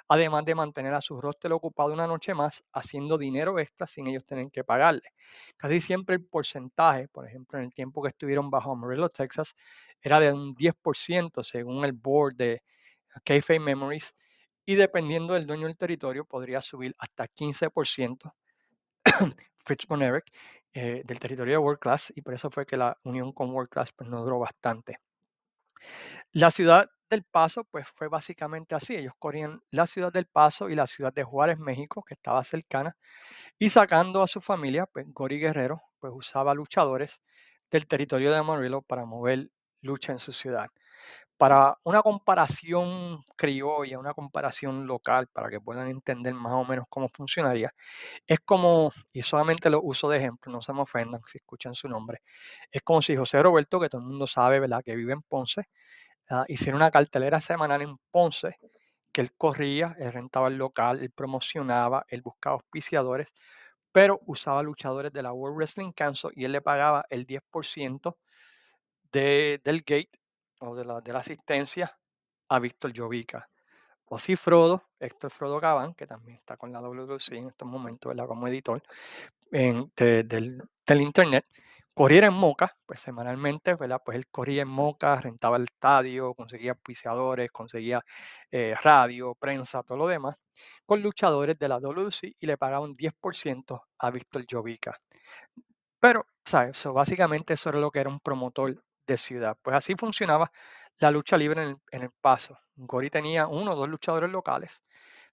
además 0.08 0.46
de 0.46 0.56
mantener 0.56 0.94
a 0.94 1.02
su 1.02 1.20
roster 1.20 1.52
ocupado 1.54 1.94
una 1.94 2.08
noche 2.08 2.34
más, 2.34 2.64
haciendo 2.74 3.18
dinero 3.18 3.60
extra 3.60 3.88
sin 3.88 4.08
ellos 4.08 4.26
tener 4.26 4.50
que 4.52 4.64
pagarle. 4.64 5.14
Casi 5.58 5.80
siempre 5.80 6.16
el 6.16 6.26
porcentaje, 6.26 7.08
por 7.08 7.28
ejemplo, 7.28 7.60
en 7.60 7.66
el 7.66 7.74
tiempo 7.74 8.02
que 8.02 8.10
estuvieron 8.10 8.50
bajo 8.50 8.72
Amarillo, 8.72 9.10
Texas, 9.10 9.56
era 10.02 10.20
de 10.20 10.32
un 10.32 10.56
10% 10.56 11.44
según 11.44 11.84
el 11.86 11.94
board 11.94 12.36
de 12.36 12.64
Kayfabe 13.24 13.60
Memories, 13.60 14.16
y 14.66 14.76
dependiendo 14.76 15.34
del 15.34 15.46
dueño 15.46 15.68
del 15.68 15.78
territorio, 15.78 16.26
podría 16.26 16.62
subir 16.62 16.94
hasta 17.00 17.28
15%. 17.28 18.34
Fritz 19.66 19.86
eh, 20.74 21.02
del 21.06 21.20
territorio 21.20 21.54
de 21.54 21.58
World 21.58 21.80
Class, 21.80 22.14
y 22.16 22.22
por 22.22 22.34
eso 22.34 22.50
fue 22.52 22.66
que 22.66 22.78
la 22.78 22.98
unión 23.04 23.34
con 23.34 23.50
World 23.50 23.70
Class 23.70 23.92
pues, 23.94 24.10
no 24.10 24.24
duró 24.24 24.40
bastante. 24.40 25.00
La 26.32 26.52
ciudad 26.52 26.90
del 27.10 27.24
Paso, 27.24 27.64
pues 27.66 27.88
fue 27.96 28.08
básicamente 28.10 28.76
así. 28.76 28.96
Ellos 28.96 29.14
corrían 29.20 29.62
la 29.72 29.88
ciudad 29.88 30.12
del 30.14 30.28
Paso 30.28 30.70
y 30.70 30.76
la 30.76 30.88
ciudad 30.88 31.14
de 31.14 31.24
Juárez, 31.24 31.60
México, 31.60 32.04
que 32.04 32.14
estaba 32.16 32.44
cercana, 32.44 32.96
y 33.60 33.70
sacando 33.70 34.24
a 34.24 34.28
su 34.28 34.42
familia, 34.42 34.86
pues 34.88 35.06
Gori 35.14 35.40
Guerrero, 35.40 35.82
pues 36.00 36.14
usaba 36.16 36.54
luchadores 36.56 37.22
del 37.72 37.88
territorio 37.88 38.32
de 38.32 38.38
Amarillo 38.38 38.82
para 38.84 39.06
mover 39.06 39.50
lucha 39.82 40.12
en 40.14 40.20
su 40.20 40.32
ciudad. 40.34 40.68
Para 41.38 41.78
una 41.84 42.02
comparación 42.04 43.24
criolla, 43.36 44.00
una 44.00 44.14
comparación 44.14 44.88
local, 44.88 45.28
para 45.28 45.50
que 45.50 45.62
puedan 45.62 45.88
entender 45.90 46.34
más 46.34 46.54
o 46.54 46.66
menos 46.66 46.86
cómo 46.90 47.10
funcionaría, 47.10 47.72
es 48.28 48.40
como, 48.46 48.92
y 49.14 49.22
solamente 49.24 49.70
lo 49.70 49.82
uso 49.84 50.10
de 50.10 50.18
ejemplo, 50.20 50.52
no 50.52 50.62
se 50.62 50.74
me 50.74 50.82
ofendan 50.82 51.22
si 51.28 51.40
escuchan 51.40 51.76
su 51.76 51.90
nombre, 51.90 52.22
es 52.72 52.82
como 52.84 53.02
si 53.04 53.16
José 53.18 53.44
Roberto, 53.44 53.80
que 53.80 53.90
todo 53.90 54.02
el 54.02 54.08
mundo 54.08 54.28
sabe, 54.28 54.60
¿verdad?, 54.62 54.82
que 54.86 54.96
vive 54.96 55.14
en 55.14 55.24
Ponce, 55.24 55.70
uh, 56.30 56.44
hiciera 56.48 56.76
una 56.76 56.92
cartelera 56.92 57.42
semanal 57.42 57.82
en 57.82 57.98
Ponce, 58.12 58.58
que 59.12 59.22
él 59.22 59.32
corría, 59.36 59.96
él 60.00 60.14
rentaba 60.14 60.48
el 60.48 60.58
local, 60.58 61.00
él 61.00 61.12
promocionaba, 61.12 62.06
él 62.10 62.22
buscaba 62.22 62.56
auspiciadores, 62.56 63.34
pero 63.92 64.20
usaba 64.26 64.62
luchadores 64.64 65.12
de 65.12 65.24
la 65.24 65.34
World 65.34 65.58
Wrestling 65.58 65.92
Council 65.92 66.32
y 66.36 66.46
él 66.46 66.52
le 66.52 66.62
pagaba 66.62 67.06
el 67.10 67.26
10% 67.26 68.16
de, 69.12 69.62
del 69.64 69.80
gate 69.80 70.20
o 70.60 70.76
de 70.76 70.86
la, 70.86 71.02
de 71.02 71.14
la 71.14 71.20
asistencia 71.20 71.98
a 72.50 72.60
Víctor 72.60 72.94
Jovica. 72.96 73.50
O 74.06 74.20
si 74.20 74.36
Frodo, 74.36 74.84
Héctor 75.00 75.32
Frodo 75.32 75.60
Gabán, 75.60 75.94
que 75.94 76.08
también 76.08 76.38
está 76.38 76.56
con 76.56 76.72
la 76.72 76.80
WC 76.80 77.38
en 77.38 77.48
estos 77.48 77.68
momentos, 77.68 78.10
¿verdad? 78.10 78.28
como 78.28 78.48
editor 78.48 78.82
del, 79.52 79.92
del, 80.86 81.02
internet, 81.02 81.46
corriera 81.98 82.28
en 82.28 82.36
Moca, 82.36 82.78
pues 82.86 83.00
semanalmente, 83.00 83.74
¿verdad? 83.74 84.00
Pues 84.06 84.18
él 84.18 84.28
corría 84.28 84.62
en 84.62 84.68
Moca, 84.68 85.16
rentaba 85.16 85.58
el 85.58 85.64
estadio, 85.64 86.36
conseguía 86.36 86.74
auspiciadores, 86.74 87.50
conseguía 87.52 88.04
eh, 88.52 88.76
radio, 88.84 89.34
prensa, 89.34 89.82
todo 89.82 89.98
lo 89.98 90.08
demás, 90.08 90.36
con 90.86 91.02
luchadores 91.02 91.58
de 91.58 91.68
la 91.68 91.80
WC 91.80 92.36
y 92.40 92.46
le 92.46 92.56
pagaba 92.56 92.86
un 92.86 92.94
10% 92.96 93.82
a 93.98 94.12
Víctor 94.12 94.46
Jovica. 94.48 94.96
Pero, 96.00 96.28
¿sabes? 96.46 96.84
básicamente 96.86 97.56
eso 97.56 97.70
era 97.70 97.80
lo 97.80 97.90
que 97.90 98.00
era 98.00 98.10
un 98.10 98.20
promotor 98.20 98.80
de 99.08 99.18
ciudad. 99.18 99.58
Pues 99.64 99.76
así 99.76 99.96
funcionaba 99.96 100.52
la 101.00 101.10
lucha 101.10 101.36
libre 101.36 101.64
en 101.64 102.04
el, 102.04 102.12
paso. 102.22 102.60
Gori 102.76 103.10
tenía 103.10 103.48
uno 103.48 103.72
o 103.72 103.76
dos 103.76 103.90
luchadores 103.90 104.30
locales, 104.30 104.84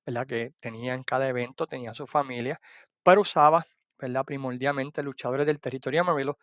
¿verdad? 0.06 0.26
Que 0.26 0.54
tenía 0.60 0.94
en 0.94 1.02
cada 1.02 1.28
evento, 1.28 1.66
tenía 1.66 1.92
su 1.92 2.06
familia, 2.06 2.58
pero 3.02 3.20
usaba, 3.20 3.66
¿verdad? 4.04 4.24
Primordialmente 4.24 5.02
luchadores 5.02 5.46
del 5.46 5.60
territorio 5.60 6.02
Amarillo 6.02 6.38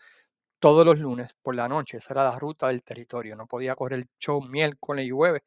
todos 0.60 0.86
los 0.86 1.00
lunes 1.00 1.36
por 1.42 1.56
la 1.56 1.68
noche. 1.68 1.98
Esa 1.98 2.14
era 2.14 2.24
la 2.24 2.40
ruta 2.40 2.68
del 2.68 2.84
territorio. 2.84 3.36
No 3.36 3.48
podía 3.48 3.76
correr 3.76 4.00
el 4.00 4.10
show 4.20 4.42
miércoles 4.42 5.06
y 5.08 5.10
jueves 5.10 5.42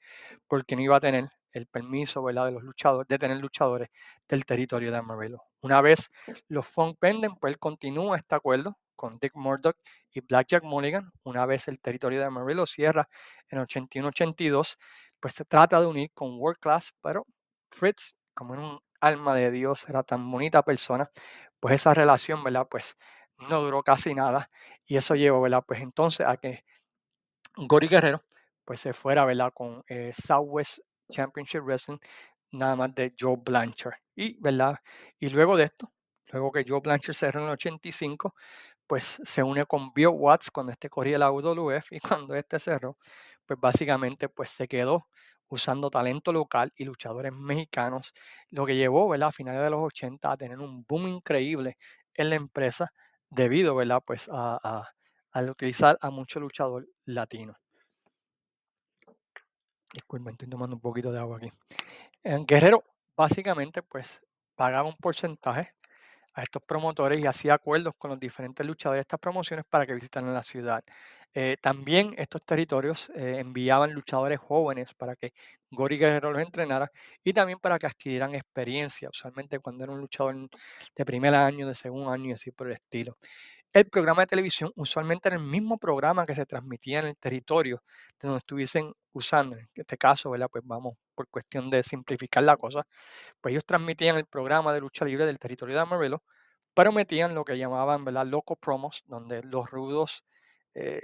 porque 0.48 0.76
no 0.76 0.82
iba 0.82 0.96
a 0.96 1.00
tener 1.00 1.30
el 1.52 1.66
permiso 1.66 2.22
¿verdad? 2.22 2.46
de 2.46 2.52
los 2.52 2.62
luchadores, 2.62 3.08
de 3.08 3.18
tener 3.18 3.38
luchadores 3.38 3.88
del 4.28 4.44
territorio 4.44 4.90
de 4.90 4.98
Amarillo. 4.98 5.42
Una 5.60 5.80
vez 5.80 6.10
los 6.48 6.66
Funk 6.66 6.98
venden, 7.00 7.36
pues 7.36 7.52
él 7.52 7.58
continúa 7.58 8.16
este 8.16 8.34
acuerdo 8.34 8.76
con 8.96 9.18
Dick 9.18 9.34
Murdoch 9.34 9.76
y 10.12 10.20
Blackjack 10.20 10.64
Mulligan. 10.64 11.12
Una 11.22 11.46
vez 11.46 11.68
el 11.68 11.80
territorio 11.80 12.18
de 12.18 12.26
Amarillo 12.26 12.66
cierra 12.66 13.08
en 13.48 13.60
81-82, 13.60 14.76
pues 15.20 15.34
se 15.34 15.44
trata 15.44 15.80
de 15.80 15.86
unir 15.86 16.10
con 16.12 16.38
World 16.38 16.58
Class, 16.58 16.92
pero 17.00 17.24
Fritz, 17.70 18.14
como 18.34 18.54
en 18.54 18.60
un 18.60 18.80
alma 19.06 19.34
de 19.34 19.50
Dios, 19.50 19.88
era 19.88 20.02
tan 20.02 20.30
bonita 20.30 20.62
persona, 20.62 21.10
pues 21.60 21.76
esa 21.76 21.94
relación, 21.94 22.44
¿verdad? 22.44 22.66
Pues 22.70 22.96
no 23.48 23.60
duró 23.62 23.82
casi 23.82 24.14
nada 24.14 24.50
y 24.86 24.96
eso 24.96 25.14
llevó, 25.14 25.40
¿verdad? 25.42 25.64
Pues 25.66 25.80
entonces 25.80 26.26
a 26.26 26.36
que 26.36 26.64
Gori 27.56 27.88
Guerrero 27.88 28.22
pues 28.64 28.80
se 28.80 28.92
fuera, 28.92 29.24
¿verdad? 29.24 29.52
Con 29.54 29.82
eh, 29.88 30.12
Southwest 30.14 30.80
Championship 31.10 31.60
Wrestling, 31.62 31.98
nada 32.52 32.76
más 32.76 32.94
de 32.94 33.14
Joe 33.18 33.36
Blanchard. 33.38 33.94
Y, 34.16 34.40
¿verdad? 34.40 34.78
Y 35.18 35.28
luego 35.30 35.56
de 35.56 35.64
esto, 35.64 35.92
luego 36.32 36.52
que 36.52 36.64
Joe 36.66 36.80
Blanchard 36.80 37.14
cerró 37.14 37.40
en 37.40 37.46
el 37.46 37.52
85, 37.52 38.34
pues 38.86 39.20
se 39.24 39.42
une 39.42 39.66
con 39.66 39.92
Bill 39.92 40.08
Watts 40.08 40.50
cuando 40.50 40.72
este 40.72 40.88
corría 40.90 41.18
la 41.18 41.30
UWF 41.32 41.92
y 41.92 42.00
cuando 42.00 42.34
este 42.34 42.58
cerró, 42.58 42.98
pues 43.46 43.60
básicamente 43.60 44.28
pues 44.28 44.50
se 44.50 44.68
quedó 44.68 45.08
usando 45.48 45.90
talento 45.90 46.32
local 46.32 46.72
y 46.76 46.84
luchadores 46.84 47.32
mexicanos, 47.32 48.12
lo 48.50 48.66
que 48.66 48.76
llevó, 48.76 49.08
¿verdad? 49.08 49.28
A 49.28 49.32
finales 49.32 49.62
de 49.62 49.70
los 49.70 49.80
80 49.82 50.32
a 50.32 50.36
tener 50.36 50.58
un 50.58 50.84
boom 50.84 51.08
increíble 51.08 51.76
en 52.14 52.30
la 52.30 52.36
empresa 52.36 52.92
debido, 53.30 53.74
¿verdad? 53.74 54.02
Pues 54.04 54.28
a, 54.32 54.88
al 55.30 55.50
utilizar 55.50 55.98
a 56.00 56.10
muchos 56.10 56.40
luchadores 56.40 56.88
latinos. 57.04 57.56
Disculpen, 59.92 60.32
estoy 60.32 60.48
tomando 60.48 60.76
un 60.76 60.82
poquito 60.82 61.12
de 61.12 61.18
agua 61.18 61.38
aquí. 61.38 61.50
Guerrero, 62.46 62.82
básicamente, 63.16 63.82
pues 63.82 64.20
pagaba 64.56 64.88
un 64.88 64.96
porcentaje 64.96 65.74
a 66.34 66.42
estos 66.42 66.62
promotores 66.62 67.20
y 67.20 67.26
hacía 67.26 67.54
acuerdos 67.54 67.94
con 67.98 68.10
los 68.10 68.20
diferentes 68.20 68.66
luchadores 68.66 68.98
de 68.98 69.02
estas 69.02 69.20
promociones 69.20 69.64
para 69.68 69.86
que 69.86 69.94
visitaran 69.94 70.34
la 70.34 70.42
ciudad. 70.42 70.84
Eh, 71.36 71.56
también 71.60 72.14
estos 72.16 72.44
territorios 72.44 73.10
eh, 73.14 73.38
enviaban 73.38 73.92
luchadores 73.92 74.38
jóvenes 74.38 74.94
para 74.94 75.16
que 75.16 75.32
Gori 75.70 75.96
Guerrero 75.98 76.30
los 76.32 76.40
entrenara 76.42 76.90
y 77.24 77.32
también 77.32 77.58
para 77.58 77.78
que 77.78 77.86
adquirieran 77.86 78.34
experiencia, 78.34 79.08
usualmente 79.10 79.58
cuando 79.58 79.82
era 79.84 79.92
un 79.92 80.00
luchador 80.00 80.48
de 80.94 81.04
primer 81.04 81.34
año, 81.34 81.66
de 81.66 81.74
segundo 81.74 82.10
año 82.10 82.26
y 82.30 82.32
así 82.32 82.52
por 82.52 82.68
el 82.68 82.74
estilo. 82.74 83.16
El 83.72 83.86
programa 83.88 84.22
de 84.22 84.28
televisión 84.28 84.70
usualmente 84.76 85.28
era 85.28 85.36
el 85.36 85.42
mismo 85.44 85.78
programa 85.78 86.24
que 86.26 86.34
se 86.36 86.46
transmitía 86.46 87.00
en 87.00 87.06
el 87.06 87.16
territorio 87.16 87.82
de 88.20 88.28
donde 88.28 88.38
estuviesen 88.38 88.92
usando. 89.12 89.56
En 89.56 89.68
este 89.74 89.96
caso, 89.98 90.30
¿verdad? 90.30 90.48
Pues 90.50 90.64
vamos, 90.64 90.94
por 91.14 91.28
cuestión 91.28 91.70
de 91.70 91.82
simplificar 91.82 92.42
la 92.44 92.56
cosa, 92.56 92.86
pues 93.40 93.52
ellos 93.52 93.64
transmitían 93.66 94.16
el 94.16 94.26
programa 94.26 94.72
de 94.72 94.80
lucha 94.80 95.04
libre 95.04 95.26
del 95.26 95.38
territorio 95.38 95.74
de 95.76 95.82
Amarillo, 95.82 96.22
pero 96.74 96.92
metían 96.92 97.34
lo 97.34 97.44
que 97.44 97.58
llamaban, 97.58 98.04
¿verdad? 98.04 98.26
Loco 98.26 98.56
promos, 98.56 99.02
donde 99.06 99.42
los 99.42 99.70
rudos 99.70 100.24
eh, 100.74 101.00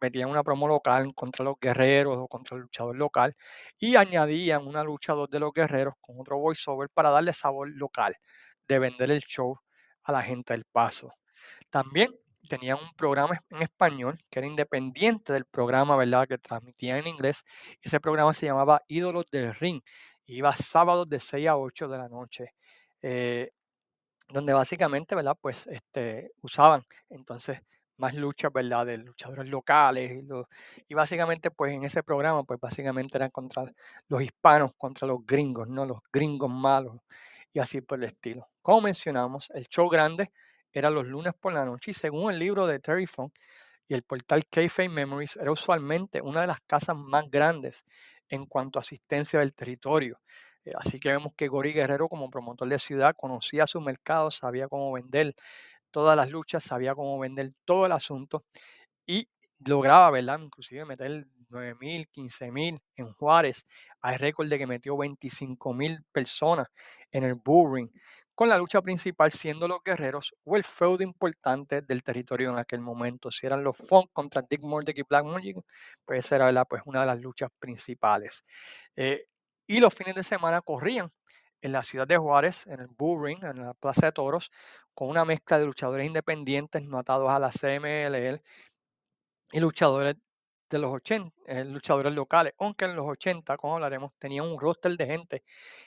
metían 0.00 0.28
una 0.30 0.42
promo 0.44 0.68
local 0.68 1.14
contra 1.14 1.44
los 1.44 1.56
guerreros 1.60 2.16
o 2.18 2.28
contra 2.28 2.56
el 2.56 2.62
luchador 2.62 2.96
local 2.96 3.34
y 3.78 3.96
añadían 3.96 4.66
una 4.66 4.84
lucha 4.84 5.14
de 5.30 5.40
los 5.40 5.52
guerreros 5.52 5.94
con 6.00 6.20
otro 6.20 6.38
voiceover 6.38 6.90
para 6.90 7.10
darle 7.10 7.32
sabor 7.32 7.70
local 7.70 8.16
de 8.68 8.78
vender 8.78 9.10
el 9.10 9.22
show 9.22 9.58
a 10.04 10.12
la 10.12 10.22
gente 10.22 10.52
del 10.52 10.64
paso. 10.66 11.14
También 11.70 12.10
tenían 12.48 12.78
un 12.80 12.94
programa 12.94 13.38
en 13.50 13.62
español 13.62 14.18
que 14.30 14.40
era 14.40 14.48
independiente 14.48 15.32
del 15.32 15.44
programa, 15.44 15.96
¿verdad? 15.96 16.26
Que 16.28 16.38
transmitían 16.38 16.98
en 16.98 17.06
inglés. 17.08 17.44
Ese 17.82 18.00
programa 18.00 18.32
se 18.32 18.46
llamaba 18.46 18.82
Ídolos 18.88 19.26
del 19.30 19.54
Ring. 19.54 19.82
Iba 20.26 20.54
sábados 20.56 21.08
de 21.08 21.20
6 21.20 21.48
a 21.48 21.56
8 21.56 21.88
de 21.88 21.98
la 21.98 22.08
noche. 22.08 22.54
Eh, 23.02 23.50
donde 24.28 24.52
básicamente, 24.52 25.14
¿verdad? 25.14 25.36
Pues 25.40 25.66
este, 25.66 26.32
usaban 26.42 26.82
entonces 27.10 27.60
más 27.96 28.14
luchas, 28.14 28.52
¿verdad? 28.52 28.86
De 28.86 28.98
luchadores 28.98 29.48
locales. 29.48 30.12
Y, 30.12 30.92
y, 30.92 30.94
básicamente, 30.94 31.50
pues 31.50 31.72
en 31.72 31.84
ese 31.84 32.02
programa, 32.02 32.42
pues 32.44 32.58
básicamente 32.60 33.18
eran 33.18 33.30
contra 33.30 33.64
los 34.08 34.22
hispanos, 34.22 34.72
contra 34.76 35.06
los 35.06 35.24
gringos, 35.26 35.68
¿no? 35.68 35.84
Los 35.86 36.00
gringos 36.12 36.50
malos 36.50 37.00
y 37.52 37.60
así 37.60 37.80
por 37.80 37.98
el 37.98 38.04
estilo. 38.04 38.48
Como 38.62 38.82
mencionamos, 38.82 39.50
el 39.54 39.66
show 39.68 39.88
grande 39.88 40.32
era 40.74 40.90
los 40.90 41.06
lunes 41.06 41.32
por 41.38 41.52
la 41.52 41.64
noche 41.64 41.92
y 41.92 41.94
según 41.94 42.32
el 42.32 42.38
libro 42.38 42.66
de 42.66 42.80
Terry 42.80 43.06
Funk 43.06 43.34
y 43.88 43.94
el 43.94 44.02
portal 44.02 44.44
Kayfabe 44.50 44.88
Memories, 44.88 45.36
era 45.36 45.52
usualmente 45.52 46.20
una 46.20 46.42
de 46.42 46.46
las 46.46 46.60
casas 46.60 46.96
más 46.96 47.30
grandes 47.30 47.84
en 48.28 48.46
cuanto 48.46 48.78
a 48.78 48.80
asistencia 48.80 49.40
del 49.40 49.54
territorio. 49.54 50.20
Eh, 50.64 50.72
así 50.76 50.98
que 50.98 51.10
vemos 51.10 51.34
que 51.36 51.48
Gori 51.48 51.72
Guerrero 51.72 52.08
como 52.08 52.30
promotor 52.30 52.68
de 52.68 52.78
ciudad 52.78 53.14
conocía 53.16 53.66
su 53.66 53.80
mercado, 53.80 54.30
sabía 54.30 54.68
cómo 54.68 54.92
vender 54.92 55.34
todas 55.90 56.16
las 56.16 56.30
luchas, 56.30 56.64
sabía 56.64 56.94
cómo 56.94 57.18
vender 57.18 57.52
todo 57.64 57.86
el 57.86 57.92
asunto 57.92 58.44
y 59.06 59.28
lograba, 59.60 60.10
¿verdad? 60.10 60.40
Inclusive 60.40 60.84
meter 60.84 61.26
9.000, 61.50 62.08
15.000 62.10 62.80
en 62.96 63.12
Juárez. 63.12 63.66
Hay 64.00 64.16
récord 64.16 64.48
de 64.48 64.58
que 64.58 64.66
metió 64.66 64.96
25.000 64.96 66.04
personas 66.12 66.68
en 67.12 67.24
el 67.24 67.34
Bull 67.34 67.90
con 68.34 68.48
la 68.48 68.58
lucha 68.58 68.82
principal 68.82 69.30
siendo 69.30 69.68
los 69.68 69.82
guerreros 69.84 70.34
o 70.44 70.56
el 70.56 70.64
feudo 70.64 71.02
importante 71.02 71.82
del 71.82 72.02
territorio 72.02 72.50
en 72.50 72.58
aquel 72.58 72.80
momento. 72.80 73.30
Si 73.30 73.46
eran 73.46 73.62
los 73.62 73.76
Funk 73.76 74.10
contra 74.12 74.42
Dick 74.42 74.62
Murdoch 74.62 74.96
y 74.96 75.02
Black 75.02 75.24
Magic, 75.24 75.56
pues 76.04 76.24
esa 76.26 76.36
era 76.36 76.64
pues, 76.64 76.82
una 76.86 77.00
de 77.00 77.06
las 77.06 77.20
luchas 77.20 77.50
principales. 77.58 78.44
Eh, 78.96 79.26
y 79.66 79.80
los 79.80 79.94
fines 79.94 80.14
de 80.14 80.24
semana 80.24 80.60
corrían 80.62 81.12
en 81.62 81.72
la 81.72 81.82
ciudad 81.82 82.06
de 82.06 82.18
Juárez, 82.18 82.66
en 82.66 82.80
el 82.80 82.88
Bull 82.88 83.24
Ring, 83.24 83.42
en 83.44 83.62
la 83.62 83.74
Plaza 83.74 84.06
de 84.06 84.12
Toros, 84.12 84.50
con 84.94 85.08
una 85.08 85.24
mezcla 85.24 85.58
de 85.58 85.66
luchadores 85.66 86.06
independientes 86.06 86.82
no 86.82 86.98
atados 86.98 87.30
a 87.30 87.38
la 87.38 87.50
CMLL 87.50 88.42
y 89.52 89.60
luchadores 89.60 90.16
de 90.74 90.80
los 90.80 90.92
80, 90.92 91.32
eh, 91.46 91.64
luchadores 91.64 92.12
locales, 92.12 92.52
aunque 92.58 92.84
en 92.86 92.96
los 92.96 93.06
80, 93.06 93.56
como 93.56 93.74
hablaremos, 93.74 94.12
tenían 94.18 94.46
un 94.46 94.58
roster 94.58 94.96
de 94.96 95.06
gente 95.06 95.44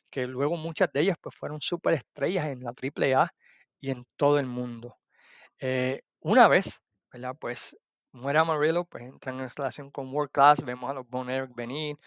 que 0.10 0.26
luego 0.26 0.56
muchas 0.56 0.92
de 0.94 1.02
ellas 1.02 1.18
pues 1.22 1.36
fueron 1.36 1.60
superestrellas 1.62 2.48
en 2.48 2.64
la 2.64 2.72
AAA 2.72 3.34
y 3.82 3.92
en 3.92 4.06
todo 4.16 4.40
el 4.40 4.46
mundo. 4.46 4.98
Eh, 5.60 6.02
una 6.22 6.48
vez, 6.48 6.82
¿verdad? 7.12 7.36
Pues 7.40 7.78
muere 8.14 8.40
Amarillo, 8.40 8.86
pues 8.86 9.04
entran 9.04 9.42
en 9.42 9.50
relación 9.50 9.92
con 9.92 10.14
World 10.14 10.32
Class, 10.32 10.64
vemos 10.64 10.90
a 10.90 10.94
los 10.94 11.08
Bon 11.10 11.30
Eric 11.30 11.54
venir, 11.54 11.98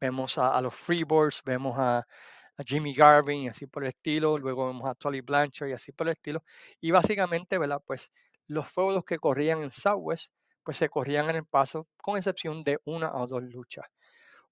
vemos 0.00 0.36
a, 0.38 0.60
los 0.60 0.74
Freeboards, 0.74 1.42
vemos 1.44 1.78
a, 1.78 1.98
a, 2.00 2.62
Jimmy 2.66 2.92
Garvin 2.94 3.44
y 3.44 3.48
así 3.48 3.66
por 3.66 3.82
el 3.84 3.88
estilo, 3.88 4.36
luego 4.36 4.66
vemos 4.66 4.88
a 4.88 4.94
Tolly 4.94 5.22
Blanchard 5.22 5.68
y 5.70 5.72
así 5.72 5.92
por 5.92 6.06
el 6.08 6.12
estilo, 6.12 6.42
y 6.80 6.90
básicamente, 6.90 7.58
¿verdad? 7.58 7.82
Pues 7.86 8.12
los 8.46 8.68
feudos 8.70 9.04
que 9.04 9.18
corrían 9.18 9.62
en 9.62 9.70
Southwest, 9.70 10.32
pues 10.66 10.78
se 10.78 10.88
corrían 10.88 11.30
en 11.30 11.36
el 11.36 11.44
paso, 11.46 11.86
con 11.96 12.16
excepción 12.16 12.64
de 12.64 12.80
una 12.86 13.14
o 13.14 13.24
dos 13.28 13.40
luchas. 13.44 13.86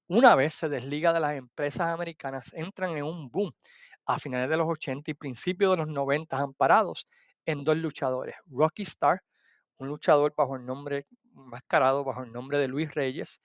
Una 0.06 0.37
vez 0.37 0.54
se 0.54 0.68
desliga 0.68 1.12
de 1.12 1.18
las 1.18 1.35
empresas 1.35 1.88
americanas, 1.88 2.52
entran 2.54 2.97
en 2.97 3.02
un 3.02 3.28
boom 3.33 3.52
a 4.06 4.21
finales 4.21 4.49
de 4.49 4.56
los 4.56 4.68
80 4.68 5.11
y 5.11 5.14
principios 5.14 5.73
de 5.73 5.78
los 5.78 5.88
90 5.88 6.37
amparados 6.38 7.09
en 7.44 7.64
dos 7.64 7.76
luchadores, 7.78 8.37
Rocky 8.47 8.85
Star, 8.85 9.23
un 9.78 9.88
luchador 9.88 10.33
bajo 10.37 10.54
el 10.54 10.64
nombre, 10.64 11.09
mascarado 11.33 12.04
bajo 12.04 12.23
el 12.23 12.30
nombre 12.33 12.59
de 12.59 12.68
Luis 12.68 12.94
Reyes, 12.94 13.40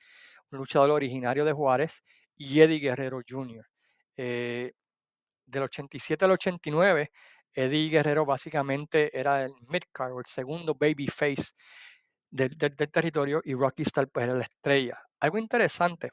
un 0.52 0.60
luchador 0.60 0.92
originario 0.92 1.46
de 1.46 1.54
Juárez, 1.54 2.04
y 2.36 2.62
Eddie 2.62 2.78
Guerrero 2.78 3.20
Jr. 3.28 3.66
Eh, 4.16 4.74
del 5.48 5.64
87 5.64 6.24
al 6.24 6.32
89, 6.32 7.10
Eddie 7.52 7.90
Guerrero 7.90 8.26
básicamente 8.26 9.18
era 9.18 9.44
el 9.44 9.54
midcard 9.68 10.14
o 10.14 10.20
el 10.20 10.28
segundo 10.28 10.76
babyface 10.76 11.54
del, 12.30 12.50
del, 12.58 12.76
territorio 12.76 13.42
y 13.44 13.54
Rocky 13.54 13.84
Star 13.84 14.08
pues 14.08 14.26
era 14.26 14.34
la 14.34 14.44
estrella. 14.44 15.02
Algo 15.20 15.38
interesante 15.38 16.12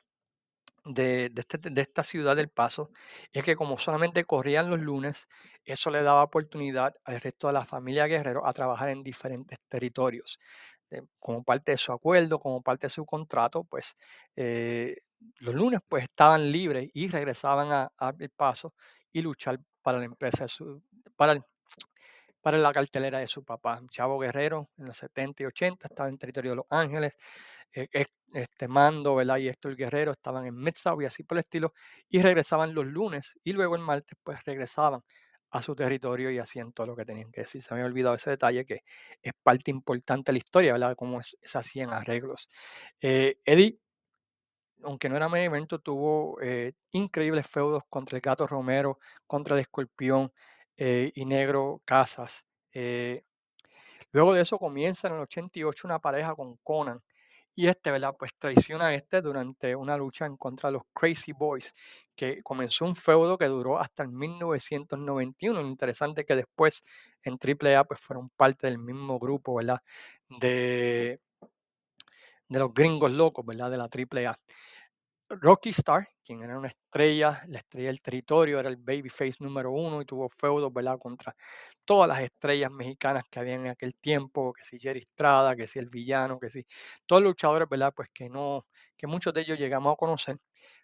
de, 0.84 1.32
este, 1.34 1.58
de, 1.58 1.80
esta 1.80 2.02
ciudad 2.02 2.36
del 2.36 2.48
Paso 2.48 2.90
es 3.32 3.44
que 3.44 3.56
como 3.56 3.78
solamente 3.78 4.24
corrían 4.24 4.70
los 4.70 4.80
lunes, 4.80 5.28
eso 5.64 5.90
le 5.90 6.02
daba 6.02 6.22
oportunidad 6.22 6.94
al 7.04 7.20
resto 7.20 7.48
de 7.48 7.54
la 7.54 7.64
familia 7.64 8.06
Guerrero 8.06 8.46
a 8.46 8.52
trabajar 8.52 8.90
en 8.90 9.02
diferentes 9.02 9.58
territorios. 9.68 10.38
Eh, 10.90 11.02
como 11.18 11.42
parte 11.42 11.72
de 11.72 11.78
su 11.78 11.92
acuerdo, 11.92 12.38
como 12.38 12.62
parte 12.62 12.86
de 12.86 12.90
su 12.90 13.04
contrato, 13.04 13.64
pues 13.64 13.96
eh, 14.36 14.98
los 15.38 15.54
lunes 15.54 15.80
pues 15.88 16.04
estaban 16.04 16.50
libres 16.52 16.88
y 16.94 17.08
regresaban 17.08 17.68
a, 17.72 18.14
El 18.18 18.30
Paso 18.30 18.74
y 19.12 19.22
luchar 19.22 19.58
para 19.82 19.98
la 19.98 20.04
empresa, 20.04 20.46
su, 20.46 20.82
para 21.16 21.32
el, 21.32 21.42
para 22.46 22.58
la 22.58 22.72
cartelera 22.72 23.18
de 23.18 23.26
su 23.26 23.42
papá. 23.44 23.82
Chavo 23.90 24.20
Guerrero 24.20 24.70
en 24.78 24.84
los 24.84 24.96
70 24.98 25.42
y 25.42 25.46
80 25.46 25.88
estaba 25.88 26.08
en 26.08 26.16
territorio 26.16 26.52
de 26.52 26.56
Los 26.58 26.66
Ángeles, 26.70 27.16
eh, 27.72 27.88
este 28.32 28.68
Mando 28.68 29.16
¿verdad? 29.16 29.38
y 29.38 29.48
Héctor 29.48 29.74
Guerrero 29.74 30.12
estaban 30.12 30.46
en 30.46 30.54
Mid-South 30.54 31.02
y 31.02 31.06
así 31.06 31.24
por 31.24 31.38
el 31.38 31.40
estilo, 31.40 31.72
y 32.08 32.22
regresaban 32.22 32.72
los 32.72 32.86
lunes 32.86 33.36
y 33.42 33.52
luego 33.52 33.74
el 33.74 33.82
martes 33.82 34.16
pues 34.22 34.44
regresaban 34.44 35.02
a 35.50 35.60
su 35.60 35.74
territorio 35.74 36.30
y 36.30 36.38
hacían 36.38 36.70
todo 36.72 36.86
lo 36.86 36.94
que 36.94 37.04
tenían 37.04 37.32
que 37.32 37.40
decir. 37.40 37.60
Se 37.62 37.74
me 37.74 37.80
había 37.80 37.90
olvidado 37.90 38.14
ese 38.14 38.30
detalle 38.30 38.64
que 38.64 38.84
es 39.20 39.32
parte 39.42 39.72
importante 39.72 40.30
de 40.30 40.34
la 40.34 40.38
historia, 40.38 40.72
¿verdad? 40.74 40.94
Cómo 40.94 41.20
se 41.24 41.58
hacían 41.58 41.92
arreglos. 41.92 42.48
Eh, 43.00 43.40
Eddie, 43.44 43.80
aunque 44.84 45.08
no 45.08 45.16
era 45.16 45.28
main 45.28 45.46
evento, 45.46 45.80
tuvo 45.80 46.40
eh, 46.40 46.74
increíbles 46.92 47.48
feudos 47.48 47.82
contra 47.88 48.16
el 48.16 48.22
Gato 48.22 48.46
Romero, 48.46 49.00
contra 49.26 49.56
el 49.56 49.62
Escorpión, 49.62 50.32
eh, 50.76 51.12
y 51.14 51.24
Negro 51.24 51.82
Casas. 51.84 52.42
Eh, 52.72 53.24
luego 54.12 54.34
de 54.34 54.42
eso 54.42 54.58
comienza 54.58 55.08
en 55.08 55.14
el 55.14 55.20
88 55.20 55.86
una 55.88 55.98
pareja 56.00 56.34
con 56.34 56.56
Conan. 56.62 57.02
Y 57.58 57.68
este, 57.68 57.90
¿verdad? 57.90 58.14
Pues 58.18 58.32
traiciona 58.38 58.88
a 58.88 58.94
este 58.94 59.22
durante 59.22 59.74
una 59.74 59.96
lucha 59.96 60.26
en 60.26 60.36
contra 60.36 60.68
de 60.68 60.74
los 60.74 60.82
Crazy 60.92 61.32
Boys, 61.32 61.72
que 62.14 62.42
comenzó 62.42 62.84
un 62.84 62.94
feudo 62.94 63.38
que 63.38 63.46
duró 63.46 63.78
hasta 63.80 64.02
el 64.02 64.10
1991. 64.10 65.62
Lo 65.62 65.68
interesante 65.68 66.26
que 66.26 66.36
después 66.36 66.84
en 67.22 67.38
AAA 67.40 67.84
pues 67.84 67.98
fueron 68.00 68.28
parte 68.30 68.66
del 68.66 68.78
mismo 68.78 69.18
grupo, 69.18 69.54
¿verdad? 69.54 69.80
De, 70.28 71.20
de 72.48 72.58
los 72.58 72.72
gringos 72.72 73.10
locos, 73.12 73.44
¿verdad? 73.44 73.70
De 73.70 73.76
la 73.78 73.88
AAA. 73.88 74.38
Rocky 75.28 75.70
Star, 75.70 76.08
quien 76.24 76.42
era 76.44 76.56
una 76.56 76.68
estrella, 76.68 77.42
la 77.48 77.58
estrella 77.58 77.88
del 77.88 78.00
territorio, 78.00 78.60
era 78.60 78.68
el 78.68 78.76
babyface 78.76 79.34
número 79.40 79.72
uno 79.72 80.00
y 80.00 80.04
tuvo 80.04 80.28
feudos, 80.28 80.72
¿verdad? 80.72 80.98
Contra 81.00 81.34
todas 81.84 82.08
las 82.08 82.20
estrellas 82.20 82.70
mexicanas 82.70 83.24
que 83.30 83.40
habían 83.40 83.62
en 83.66 83.72
aquel 83.72 83.94
tiempo, 83.96 84.52
que 84.52 84.62
si 84.64 84.78
Jerry 84.78 85.00
Estrada, 85.00 85.56
que 85.56 85.66
si 85.66 85.78
el 85.80 85.88
villano, 85.90 86.38
que 86.38 86.48
si 86.50 86.64
todos 87.06 87.22
los 87.22 87.30
luchadores, 87.30 87.68
¿verdad? 87.68 87.92
Pues 87.94 88.08
que 88.14 88.28
no, 88.28 88.66
que 88.96 89.06
muchos 89.08 89.34
de 89.34 89.40
ellos 89.42 89.58
llegamos 89.58 89.92
a 89.94 89.96
conocer, 89.96 90.38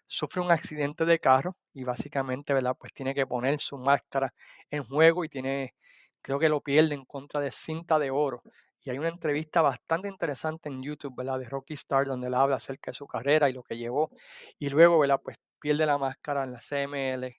sufre 0.07 0.41
un 0.41 0.51
accidente 0.51 1.05
de 1.05 1.19
carro 1.19 1.55
y 1.73 1.83
básicamente, 1.85 2.53
¿verdad? 2.53 2.75
Pues 2.77 2.91
tiene 2.93 3.15
que 3.15 3.25
poner 3.25 3.59
su 3.61 3.77
máscara 3.77 4.33
en 4.69 4.83
juego 4.83 5.23
y 5.23 5.29
tiene, 5.29 5.73
creo 6.21 6.37
que 6.39 6.49
lo 6.49 6.59
pierde 6.61 6.95
en 6.95 7.05
contra 7.05 7.39
de 7.39 7.49
cinta 7.51 7.97
de 7.97 8.11
oro 8.11 8.43
y 8.83 8.89
hay 8.89 8.97
una 8.99 9.07
entrevista 9.07 9.61
bastante 9.61 10.09
interesante 10.09 10.67
en 10.69 10.83
YouTube, 10.83 11.15
¿verdad? 11.15 11.39
De 11.39 11.45
Rocky 11.45 11.73
Star, 11.73 12.05
donde 12.05 12.27
él 12.27 12.33
habla 12.33 12.57
acerca 12.57 12.91
de 12.91 12.95
su 12.95 13.07
carrera 13.07 13.49
y 13.49 13.53
lo 13.53 13.63
que 13.63 13.77
llevó. 13.77 14.11
Y 14.59 14.69
luego, 14.69 14.99
¿verdad? 14.99 15.21
Pues 15.23 15.37
pierde 15.59 15.85
la 15.85 15.97
máscara 15.97 16.43
en 16.43 16.51
la 16.51 16.59
CML 16.59 17.33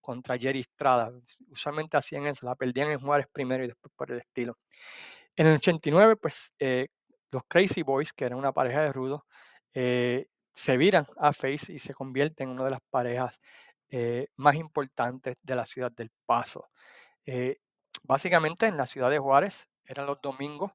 contra 0.00 0.38
Jerry 0.38 0.60
Estrada. 0.60 1.10
Usualmente 1.48 1.96
hacían 1.96 2.26
eso, 2.26 2.46
la 2.46 2.54
perdían 2.54 2.90
en 2.90 3.00
Juárez 3.00 3.26
primero 3.32 3.64
y 3.64 3.68
después 3.68 3.92
por 3.96 4.12
el 4.12 4.18
estilo. 4.18 4.56
En 5.36 5.48
el 5.48 5.56
89, 5.56 6.16
pues 6.16 6.52
eh, 6.60 6.88
los 7.32 7.42
Crazy 7.48 7.82
Boys, 7.82 8.12
que 8.12 8.26
eran 8.26 8.38
una 8.38 8.52
pareja 8.52 8.82
de 8.82 8.92
rudos, 8.92 9.22
eh, 9.74 10.26
se 10.52 10.76
viran 10.76 11.06
a 11.18 11.32
Face 11.32 11.72
y 11.72 11.80
se 11.80 11.94
convierten 11.94 12.50
en 12.50 12.54
una 12.54 12.64
de 12.66 12.70
las 12.72 12.82
parejas 12.90 13.40
eh, 13.90 14.28
más 14.36 14.54
importantes 14.56 15.36
de 15.42 15.56
la 15.56 15.66
ciudad 15.66 15.90
del 15.92 16.10
Paso. 16.26 16.68
básicamente 18.02 18.66
en 18.66 18.76
la 18.76 18.86
ciudad 18.86 19.10
de 19.10 19.18
Juárez 19.18 19.68
eran 19.86 20.06
los 20.06 20.20
domingos, 20.20 20.72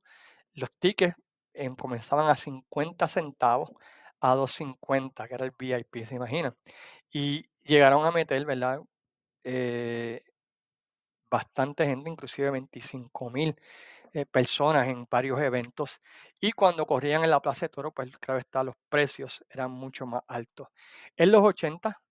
los 0.54 0.70
tickets 0.78 1.16
em, 1.54 1.76
comenzaban 1.76 2.30
a 2.30 2.36
50 2.36 3.08
centavos 3.08 3.72
a 4.22 4.36
2.50, 4.36 5.28
que 5.28 5.34
era 5.36 5.46
el 5.46 5.54
VIP, 5.58 6.06
¿se 6.06 6.16
imaginan? 6.16 6.56
Y 7.12 7.46
llegaron 7.64 8.06
a 8.06 8.12
meter, 8.12 8.46
¿verdad? 8.46 8.82
Eh, 9.44 10.24
bastante 11.30 11.86
gente, 11.86 12.10
inclusive 12.10 12.52
25 12.52 13.30
mil 13.30 13.56
eh, 14.14 14.26
personas 14.26 14.88
en 14.88 15.08
varios 15.10 15.40
eventos. 15.40 16.02
Y 16.42 16.52
cuando 16.54 16.86
corrían 16.86 17.24
en 17.24 17.30
la 17.30 17.42
Plaza 17.42 17.68
de 17.68 17.70
Toro, 17.70 17.92
pues 17.92 18.16
claro 18.18 18.40
está, 18.40 18.64
los 18.64 18.76
precios 18.90 19.46
eran 19.50 19.72
mucho 19.72 20.06
más 20.08 20.24
altos. 20.28 20.68
En 21.16 21.32
los 21.32 21.44
80, 21.44 22.02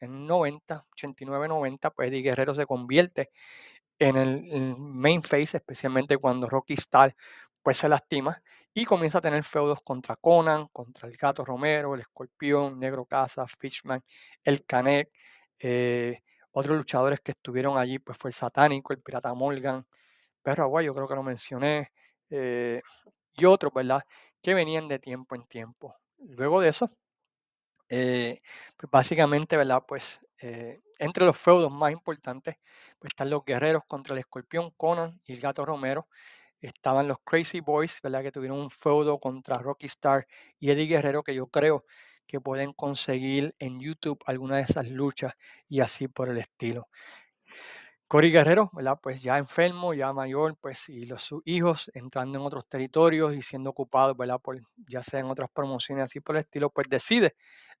en 0.00 0.26
90, 0.26 0.86
89, 0.92 1.48
90, 1.48 1.90
pues 1.90 2.08
Eddie 2.08 2.22
Guerrero 2.22 2.54
se 2.54 2.66
convierte 2.66 3.30
en 4.08 4.16
el, 4.16 4.76
main 4.76 5.22
face, 5.22 5.56
especialmente 5.56 6.16
cuando 6.16 6.48
Rocky 6.48 6.74
Star 6.74 7.14
pues 7.62 7.78
se 7.78 7.88
lastima 7.88 8.42
y 8.74 8.84
comienza 8.84 9.18
a 9.18 9.20
tener 9.20 9.44
feudos 9.44 9.80
contra 9.82 10.16
Conan, 10.16 10.66
contra 10.68 11.08
el 11.08 11.16
Gato 11.16 11.44
Romero, 11.44 11.94
el 11.94 12.00
Escorpión, 12.00 12.78
Negro 12.80 13.04
Casa, 13.04 13.46
Fishman, 13.46 14.02
el 14.42 14.64
Canek. 14.64 15.10
Eh, 15.60 16.20
otros 16.50 16.76
luchadores 16.76 17.20
que 17.20 17.32
estuvieron 17.32 17.78
allí 17.78 17.98
pues 17.98 18.18
fue 18.18 18.30
el 18.30 18.34
Satánico, 18.34 18.92
el 18.92 19.00
Pirata 19.00 19.32
Morgan, 19.34 19.86
Perro 20.42 20.64
Aguayo, 20.64 20.94
creo 20.94 21.08
que 21.08 21.14
lo 21.14 21.22
mencioné, 21.22 21.92
eh, 22.30 22.82
y 23.34 23.44
otros, 23.44 23.72
¿verdad? 23.72 24.02
Que 24.42 24.54
venían 24.54 24.88
de 24.88 24.98
tiempo 24.98 25.34
en 25.36 25.46
tiempo. 25.46 25.96
Luego 26.18 26.60
de 26.60 26.68
eso, 26.70 26.90
eh, 27.88 28.40
pues 28.76 28.90
básicamente, 28.90 29.56
¿verdad? 29.56 29.82
Pues 29.86 30.20
eh, 30.42 30.82
entre 30.98 31.24
los 31.24 31.36
feudos 31.36 31.72
más 31.72 31.92
importantes, 31.92 32.56
pues 32.98 33.10
están 33.10 33.30
los 33.30 33.44
guerreros 33.44 33.82
contra 33.86 34.14
el 34.14 34.20
escorpión 34.20 34.70
Conan 34.76 35.20
y 35.24 35.32
el 35.32 35.40
gato 35.40 35.64
Romero. 35.64 36.08
Estaban 36.60 37.08
los 37.08 37.18
Crazy 37.24 37.60
Boys, 37.60 38.00
¿verdad? 38.02 38.22
Que 38.22 38.32
tuvieron 38.32 38.58
un 38.58 38.70
feudo 38.70 39.18
contra 39.18 39.58
Rocky 39.58 39.86
Star 39.86 40.26
y 40.58 40.70
Eddie 40.70 40.86
Guerrero, 40.86 41.22
que 41.22 41.34
yo 41.34 41.46
creo 41.48 41.84
que 42.26 42.40
pueden 42.40 42.72
conseguir 42.72 43.54
en 43.58 43.80
YouTube 43.80 44.18
alguna 44.26 44.56
de 44.56 44.62
esas 44.62 44.88
luchas 44.88 45.34
y 45.68 45.80
así 45.80 46.08
por 46.08 46.28
el 46.28 46.38
estilo. 46.38 46.88
Cory 48.12 48.30
Guerrero, 48.30 48.70
¿verdad? 48.74 48.98
Pues 49.02 49.22
ya 49.22 49.38
enfermo, 49.38 49.94
ya 49.94 50.12
mayor, 50.12 50.56
pues, 50.60 50.88
y 50.90 51.06
los 51.06 51.22
sus 51.22 51.40
hijos 51.46 51.90
entrando 51.94 52.38
en 52.38 52.44
otros 52.44 52.68
territorios 52.68 53.34
y 53.34 53.40
siendo 53.40 53.70
ocupados, 53.70 54.16
¿verdad? 54.16 54.38
Por, 54.38 54.60
ya 54.86 55.02
sea 55.02 55.20
en 55.20 55.26
otras 55.30 55.48
promociones 55.50 56.04
así 56.04 56.20
por 56.20 56.36
el 56.36 56.40
estilo, 56.40 56.68
pues 56.68 56.88
decide 56.90 57.34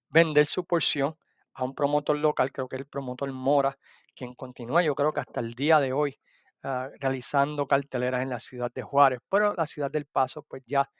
vender 0.08 0.46
su 0.46 0.64
porción 0.64 1.16
a 1.54 1.64
un 1.64 1.74
promotor 1.74 2.16
local, 2.18 2.52
creo 2.52 2.68
que 2.68 2.76
es 2.76 2.80
el 2.80 2.86
promotor 2.86 3.32
Mora, 3.32 3.76
quien 4.14 4.34
continúa, 4.34 4.82
yo 4.82 4.94
creo 4.94 5.12
que 5.12 5.20
hasta 5.20 5.40
el 5.40 5.54
día 5.54 5.80
de 5.80 5.92
hoy, 5.92 6.18
ah, 6.62 6.88
realizando 7.00 7.66
carteleras 7.66 8.22
en 8.22 8.30
la 8.30 8.38
ciudad 8.38 8.70
de 8.72 8.82
Juárez, 8.82 9.20
pero 9.28 9.54
la 9.54 9.66
ciudad 9.66 9.90
del 9.90 10.06
Paso 10.06 10.42
pues 10.42 10.62
ya 10.66 10.90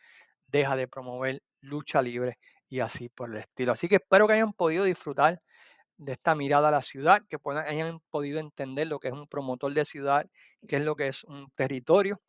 deja 0.46 0.76
de 0.76 0.88
promover 0.88 1.42
lucha 1.60 2.02
libre 2.02 2.38
y 2.68 2.80
así 2.80 3.08
por 3.08 3.30
el 3.30 3.38
estilo. 3.38 3.72
Así 3.72 3.88
que 3.88 3.96
espero 3.96 4.26
que 4.26 4.34
hayan 4.34 4.52
podido 4.52 4.84
disfrutar 4.84 5.40
de 5.96 6.12
esta 6.12 6.34
mirada 6.34 6.68
a 6.68 6.70
la 6.72 6.82
ciudad, 6.82 7.22
que 7.28 7.38
hayan 7.66 8.00
podido 8.10 8.40
entender 8.40 8.88
lo 8.88 8.98
que 8.98 9.08
es 9.08 9.14
un 9.14 9.28
promotor 9.28 9.72
de 9.74 9.84
ciudad, 9.84 10.26
qué 10.68 10.76
es 10.76 10.84
lo 10.84 10.96
que 10.96 11.08
es 11.08 11.24
un 11.24 11.50
territorio. 11.54 12.20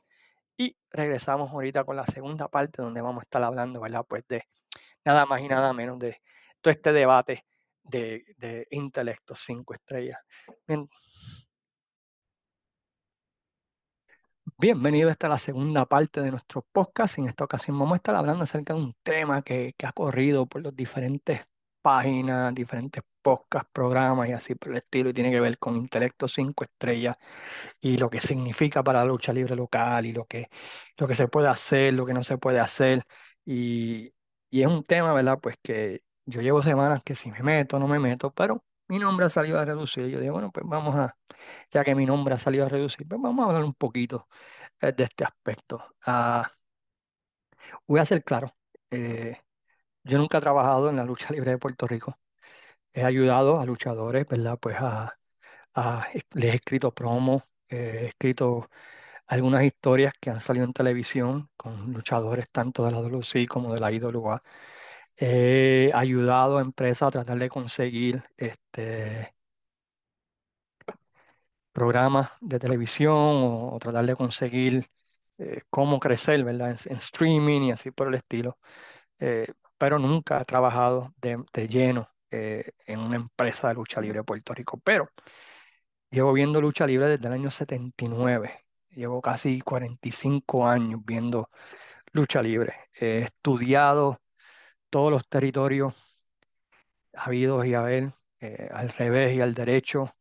Y 0.58 0.78
regresamos 0.92 1.52
ahorita 1.52 1.84
con 1.84 1.96
la 1.98 2.06
segunda 2.06 2.48
parte 2.48 2.82
donde 2.82 3.02
vamos 3.02 3.22
a 3.22 3.24
estar 3.24 3.44
hablando, 3.44 3.82
¿verdad? 3.82 4.06
Pues 4.08 4.28
de 4.28 4.44
nada 5.06 5.26
más 5.26 5.42
y 5.42 5.48
nada 5.48 5.74
menos 5.74 6.00
de 6.00 6.22
todo 6.62 6.72
este 6.72 6.94
debate 6.94 7.46
de, 7.84 8.26
de 8.38 8.68
intelectos 8.72 9.40
cinco 9.40 9.74
estrellas. 9.74 10.18
Bien. 10.68 10.88
Bienvenido 14.58 15.10
a 15.10 15.28
la 15.28 15.38
segunda 15.38 15.86
parte 15.86 16.22
de 16.22 16.32
nuestro 16.32 16.66
podcast. 16.72 17.18
En 17.18 17.28
esta 17.28 17.44
ocasión 17.44 17.78
vamos 17.78 17.94
a 17.94 17.98
estar 17.98 18.16
hablando 18.16 18.44
acerca 18.44 18.74
de 18.74 18.80
un 18.80 18.96
tema 19.04 19.42
que, 19.42 19.74
que 19.78 19.86
ha 19.86 19.92
corrido 19.92 20.46
por 20.46 20.62
las 20.64 20.76
diferentes 20.76 21.42
páginas, 21.82 22.54
diferentes 22.56 23.04
podcasts, 23.22 23.70
programas 23.74 24.30
y 24.30 24.32
así 24.32 24.56
por 24.56 24.72
el 24.72 24.78
estilo, 24.78 25.10
y 25.10 25.14
tiene 25.14 25.32
que 25.32 25.40
ver 25.42 25.58
con 25.58 25.76
intelecto 25.76 26.28
cinco 26.28 26.64
estrellas 26.64 27.18
y 27.82 27.98
lo 27.98 28.10
que 28.10 28.22
significa 28.22 28.84
para 28.84 29.00
la 29.00 29.06
lucha 29.06 29.34
libre 29.34 29.56
local 29.56 30.06
y 30.06 30.14
lo 30.14 30.26
que, 30.26 30.50
lo 30.98 31.08
que 31.08 31.16
se 31.16 31.28
puede 31.28 31.50
hacer, 31.50 31.94
lo 31.94 32.06
que 32.06 32.14
no 32.14 32.24
se 32.24 32.38
puede 32.38 32.60
hacer. 32.60 33.04
Y, 33.46 34.14
y 34.50 34.62
es 34.62 34.68
un 34.68 34.84
tema, 34.84 35.14
¿verdad? 35.14 35.40
Pues 35.42 35.58
que 35.62 36.04
yo 36.26 36.42
llevo 36.42 36.64
semanas 36.64 37.02
que 37.04 37.16
si 37.16 37.32
me 37.32 37.42
meto, 37.44 37.80
no 37.80 37.88
me 37.88 38.00
meto, 38.00 38.32
pero 38.34 38.64
mi 38.88 39.00
nombre 39.00 39.26
ha 39.26 39.30
salido 39.30 39.60
a 39.60 39.66
reducir. 39.66 40.08
Yo 40.08 40.20
digo, 40.20 40.34
bueno, 40.34 40.52
pues 40.52 40.66
vamos 40.68 40.96
a, 40.96 41.18
ya 41.72 41.84
que 41.84 41.96
mi 41.96 42.06
nombre 42.06 42.36
ha 42.36 42.40
salido 42.40 42.66
a 42.66 42.70
reducir, 42.70 43.08
pues 43.08 43.22
vamos 43.22 43.44
a 43.46 43.50
hablar 43.50 43.64
un 43.66 43.74
poquito 43.76 44.28
eh, 44.82 44.94
de 44.94 45.06
este 45.06 45.26
aspecto. 45.26 45.84
Ah, 46.06 46.52
voy 47.88 48.00
a 48.00 48.06
ser 48.06 48.24
claro, 48.24 48.56
eh, 48.92 49.38
yo 50.06 50.18
nunca 50.18 50.40
he 50.40 50.42
trabajado 50.42 50.90
en 50.90 50.98
la 50.98 51.06
lucha 51.06 51.34
libre 51.34 51.52
de 51.52 51.58
Puerto 51.58 51.88
Rico. 51.88 52.20
He 52.94 53.04
ayudado 53.04 53.60
a 53.62 53.66
luchadores, 53.66 54.28
¿verdad? 54.28 54.60
Pues 54.62 54.78
a, 54.80 55.16
a- 55.76 56.08
les 56.34 56.46
he 56.54 56.56
escrito 56.56 56.94
promos, 56.94 57.44
eh, 57.70 58.02
he 58.04 58.08
escrito 58.08 58.70
algunas 59.28 59.64
historias 59.64 60.14
que 60.22 60.30
han 60.32 60.42
salido 60.42 60.66
en 60.66 60.74
televisión 60.74 61.50
con 61.58 61.94
luchadores 61.94 62.50
tanto 62.52 62.86
de 62.86 62.92
la 62.92 63.00
WC 63.02 63.48
como 63.48 63.74
de 63.74 63.80
la 63.82 63.92
IWA. 63.92 64.44
He 65.18 65.92
ayudado 65.94 66.58
a 66.58 66.62
empresas 66.62 67.08
a 67.08 67.12
tratar 67.12 67.40
de 67.40 67.50
conseguir 67.50 68.24
este, 68.38 69.34
programas 71.74 72.32
de 72.42 72.60
televisión 72.60 73.14
o, 73.16 73.78
tratar 73.82 74.06
de 74.06 74.16
conseguir 74.16 74.90
eh, 75.40 75.62
cómo 75.70 76.00
crecer, 76.00 76.44
¿verdad? 76.44 76.78
En, 76.86 76.98
streaming 76.98 77.64
y 77.64 77.72
así 77.72 77.92
por 77.92 78.08
el 78.08 78.16
estilo. 78.16 78.60
Eh, 79.20 79.48
pero 79.78 80.00
nunca 80.00 80.42
he 80.42 80.46
trabajado 80.46 81.14
de, 81.22 81.44
de 81.54 81.68
lleno 81.68 82.10
eh, 82.32 82.72
en 82.88 83.00
una 83.00 83.18
empresa 83.18 83.70
de 83.70 83.76
lucha 83.76 84.02
libre 84.02 84.20
de 84.20 84.24
Puerto 84.24 84.54
Rico. 84.54 84.80
Pero 84.84 85.10
llevo 86.12 86.34
viendo 86.34 86.62
lucha 86.62 86.88
libre 86.88 87.10
desde 87.10 87.28
el 87.28 87.34
año 87.34 87.52
79. 87.52 88.66
Llevo 88.92 89.22
casi 89.22 89.62
45 89.62 90.68
años 90.68 91.02
viendo 91.06 91.50
lucha 92.14 92.42
libre. 92.42 92.76
He 92.94 93.20
estudiado 93.24 94.22
todos 94.94 95.12
los 95.12 95.28
territorios 95.28 95.96
habidos 97.14 97.66
y 97.66 97.74
haber, 97.74 98.14
eh, 98.42 98.70
al 98.72 98.90
revés 98.90 99.36
y 99.36 99.42
al 99.42 99.56
derecho. 99.56 100.14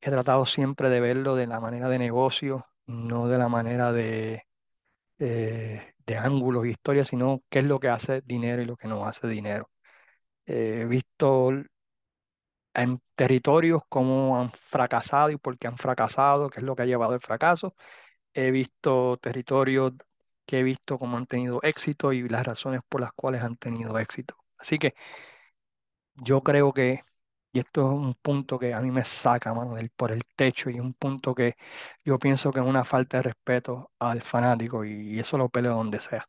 He 0.00 0.10
tratado 0.10 0.46
siempre 0.46 0.90
de 0.90 1.00
verlo 1.00 1.34
de 1.36 1.48
la 1.48 1.60
manera 1.60 1.88
de 1.88 1.98
negocio, 1.98 2.66
no 2.86 3.28
de 3.28 3.38
la 3.38 3.48
manera 3.48 3.92
de, 3.92 4.44
eh, 5.18 5.94
de 6.06 6.16
ángulos 6.18 6.66
y 6.66 6.70
historias, 6.70 7.08
sino 7.08 7.42
qué 7.50 7.60
es 7.60 7.66
lo 7.66 7.80
que 7.80 7.88
hace 7.88 8.22
dinero 8.22 8.62
y 8.62 8.66
lo 8.66 8.76
que 8.76 8.88
no 8.88 9.06
hace 9.08 9.28
dinero. 9.28 9.70
Eh, 10.46 10.82
he 10.82 10.86
visto 10.86 11.50
en 12.74 13.00
territorios 13.14 13.82
cómo 13.88 14.38
han 14.40 14.50
fracasado 14.52 15.30
y 15.30 15.36
por 15.36 15.58
qué 15.58 15.68
han 15.68 15.78
fracasado, 15.78 16.50
qué 16.50 16.60
es 16.60 16.64
lo 16.64 16.74
que 16.76 16.82
ha 16.82 16.86
llevado 16.86 17.12
al 17.14 17.20
fracaso. 17.20 17.74
He 18.34 18.50
visto 18.52 19.18
territorios 19.18 19.94
que 20.46 20.60
he 20.60 20.62
visto 20.62 20.98
cómo 20.98 21.16
han 21.16 21.26
tenido 21.26 21.60
éxito 21.62 22.12
y 22.12 22.28
las 22.28 22.46
razones 22.46 22.80
por 22.88 23.00
las 23.00 23.12
cuales 23.12 23.42
han 23.42 23.56
tenido 23.56 23.98
éxito. 23.98 24.36
Así 24.58 24.78
que 24.78 24.94
yo 26.14 26.42
creo 26.42 26.72
que, 26.72 27.00
y 27.52 27.58
esto 27.60 27.82
es 27.82 27.88
un 27.88 28.14
punto 28.14 28.58
que 28.58 28.74
a 28.74 28.80
mí 28.80 28.90
me 28.90 29.04
saca, 29.04 29.54
mano, 29.54 29.76
por 29.96 30.12
el 30.12 30.22
techo 30.36 30.70
y 30.70 30.80
un 30.80 30.94
punto 30.94 31.34
que 31.34 31.56
yo 32.04 32.18
pienso 32.18 32.52
que 32.52 32.60
es 32.60 32.66
una 32.66 32.84
falta 32.84 33.18
de 33.18 33.24
respeto 33.24 33.92
al 33.98 34.22
fanático 34.22 34.84
y, 34.84 35.18
eso 35.20 35.38
lo 35.38 35.48
peleo 35.48 35.74
donde 35.76 36.00
sea. 36.00 36.28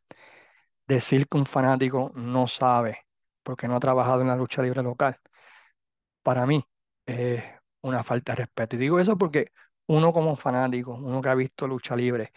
Decir 0.86 1.28
que 1.28 1.38
un 1.38 1.46
fanático 1.46 2.12
no 2.14 2.48
sabe 2.48 3.06
porque 3.42 3.68
no 3.68 3.76
ha 3.76 3.80
trabajado 3.80 4.22
en 4.22 4.28
la 4.28 4.36
lucha 4.36 4.62
libre 4.62 4.82
local, 4.82 5.18
para 6.22 6.46
mí 6.46 6.64
es 7.06 7.42
una 7.82 8.02
falta 8.02 8.32
de 8.32 8.36
respeto. 8.36 8.76
Y 8.76 8.78
digo 8.78 8.98
eso 9.00 9.16
porque 9.18 9.52
uno 9.86 10.12
como 10.12 10.36
fanático, 10.36 10.94
uno 10.94 11.20
que 11.22 11.28
ha 11.28 11.34
visto 11.34 11.66
lucha 11.66 11.96
libre, 11.96 12.32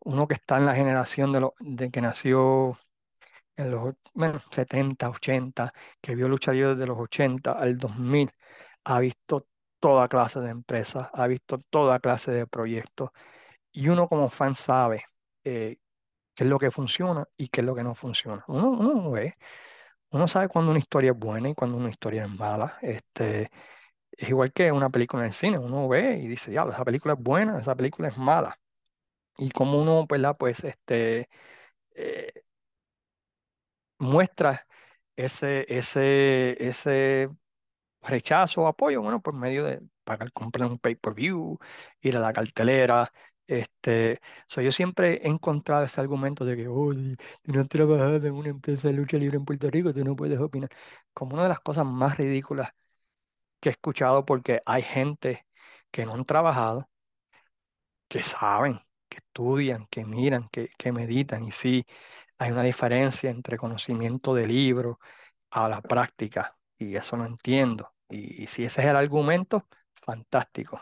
uno 0.00 0.26
que 0.28 0.34
está 0.34 0.58
en 0.58 0.66
la 0.66 0.74
generación 0.74 1.32
de, 1.32 1.40
lo, 1.40 1.54
de 1.60 1.90
que 1.90 2.00
nació 2.00 2.78
en 3.56 3.70
los 3.70 3.94
bueno, 4.14 4.40
70, 4.50 5.08
80, 5.10 5.72
que 6.00 6.14
vio 6.14 6.28
lucha 6.28 6.52
desde 6.52 6.86
los 6.86 6.98
80 6.98 7.52
al 7.52 7.78
2000, 7.78 8.30
ha 8.84 8.98
visto 9.00 9.46
toda 9.80 10.08
clase 10.08 10.40
de 10.40 10.50
empresas, 10.50 11.08
ha 11.12 11.26
visto 11.26 11.58
toda 11.70 12.00
clase 12.00 12.32
de 12.32 12.46
proyectos. 12.46 13.10
Y 13.72 13.88
uno 13.88 14.08
como 14.08 14.30
fan 14.30 14.54
sabe 14.56 15.04
eh, 15.44 15.78
qué 16.34 16.44
es 16.44 16.50
lo 16.50 16.58
que 16.58 16.70
funciona 16.70 17.26
y 17.36 17.48
qué 17.48 17.60
es 17.62 17.66
lo 17.66 17.74
que 17.74 17.84
no 17.84 17.94
funciona. 17.94 18.44
Uno, 18.48 18.70
uno 18.70 19.10
ve, 19.12 19.36
uno 20.10 20.28
sabe 20.28 20.48
cuando 20.48 20.70
una 20.70 20.78
historia 20.80 21.12
es 21.12 21.18
buena 21.18 21.48
y 21.50 21.54
cuando 21.54 21.76
una 21.78 21.90
historia 21.90 22.24
es 22.24 22.30
mala. 22.30 22.78
Este, 22.82 23.50
es 24.12 24.28
igual 24.28 24.52
que 24.52 24.72
una 24.72 24.90
película 24.90 25.22
en 25.24 25.28
el 25.28 25.32
cine, 25.34 25.58
uno 25.58 25.88
ve 25.88 26.18
y 26.18 26.28
dice, 26.28 26.52
ya, 26.52 26.64
esa 26.64 26.84
película 26.84 27.14
es 27.14 27.20
buena, 27.22 27.58
esa 27.60 27.74
película 27.76 28.08
es 28.08 28.16
mala. 28.18 28.58
Y 29.38 29.50
como 29.50 29.80
uno, 29.82 30.06
¿verdad? 30.08 30.36
Pues 30.38 30.64
este, 30.64 31.28
eh, 31.94 32.32
muestra 33.98 34.66
ese, 35.16 35.66
ese, 35.68 36.56
ese 36.66 37.30
rechazo 38.02 38.62
o 38.62 38.68
apoyo, 38.68 39.02
bueno, 39.02 39.22
por 39.22 39.34
medio 39.34 39.64
de 39.64 39.82
pagar, 40.04 40.32
comprar 40.32 40.70
un 40.70 40.78
pay-per-view, 40.78 41.58
ir 42.02 42.16
a 42.16 42.20
la 42.20 42.32
cartelera. 42.32 43.12
Este, 43.48 44.20
so 44.48 44.60
yo 44.62 44.72
siempre 44.72 45.16
he 45.24 45.28
encontrado 45.28 45.84
ese 45.84 46.00
argumento 46.00 46.44
de 46.44 46.56
que, 46.56 46.68
oh, 46.68 46.92
si 46.94 47.16
no 47.52 47.60
has 47.62 47.68
trabajado 47.68 48.16
en 48.16 48.34
una 48.34 48.50
empresa 48.50 48.88
de 48.88 48.94
lucha 48.94 49.18
libre 49.18 49.38
en 49.38 49.44
Puerto 49.46 49.70
Rico, 49.70 49.94
tú 49.94 50.04
no 50.04 50.16
puedes 50.16 50.40
opinar. 50.40 50.70
Como 51.14 51.34
una 51.34 51.44
de 51.44 51.50
las 51.50 51.60
cosas 51.60 51.86
más 51.86 52.18
ridículas 52.18 52.70
que 53.60 53.70
he 53.70 53.72
escuchado 53.72 54.24
porque 54.26 54.62
hay 54.66 54.82
gente 54.82 55.46
que 55.90 56.06
no 56.06 56.14
han 56.14 56.24
trabajado, 56.24 56.88
que 58.08 58.22
saben, 58.22 58.80
que 59.14 59.20
estudian, 59.26 59.86
que 59.88 60.04
miran, 60.04 60.48
que, 60.50 60.70
que 60.78 60.92
meditan. 60.92 61.44
Y 61.44 61.52
sí, 61.52 61.86
hay 62.38 62.50
una 62.52 62.62
diferencia 62.62 63.30
entre 63.30 63.56
conocimiento 63.58 64.34
de 64.34 64.46
libro 64.46 64.98
a 65.50 65.68
la 65.68 65.80
práctica. 65.82 66.56
Y 66.78 66.96
eso 66.96 67.16
no 67.16 67.26
entiendo. 67.26 67.92
Y, 68.08 68.46
si 68.48 68.64
ese 68.64 68.82
es 68.82 68.88
el 68.88 68.96
argumento, 68.96 69.66
fantástico. 69.94 70.80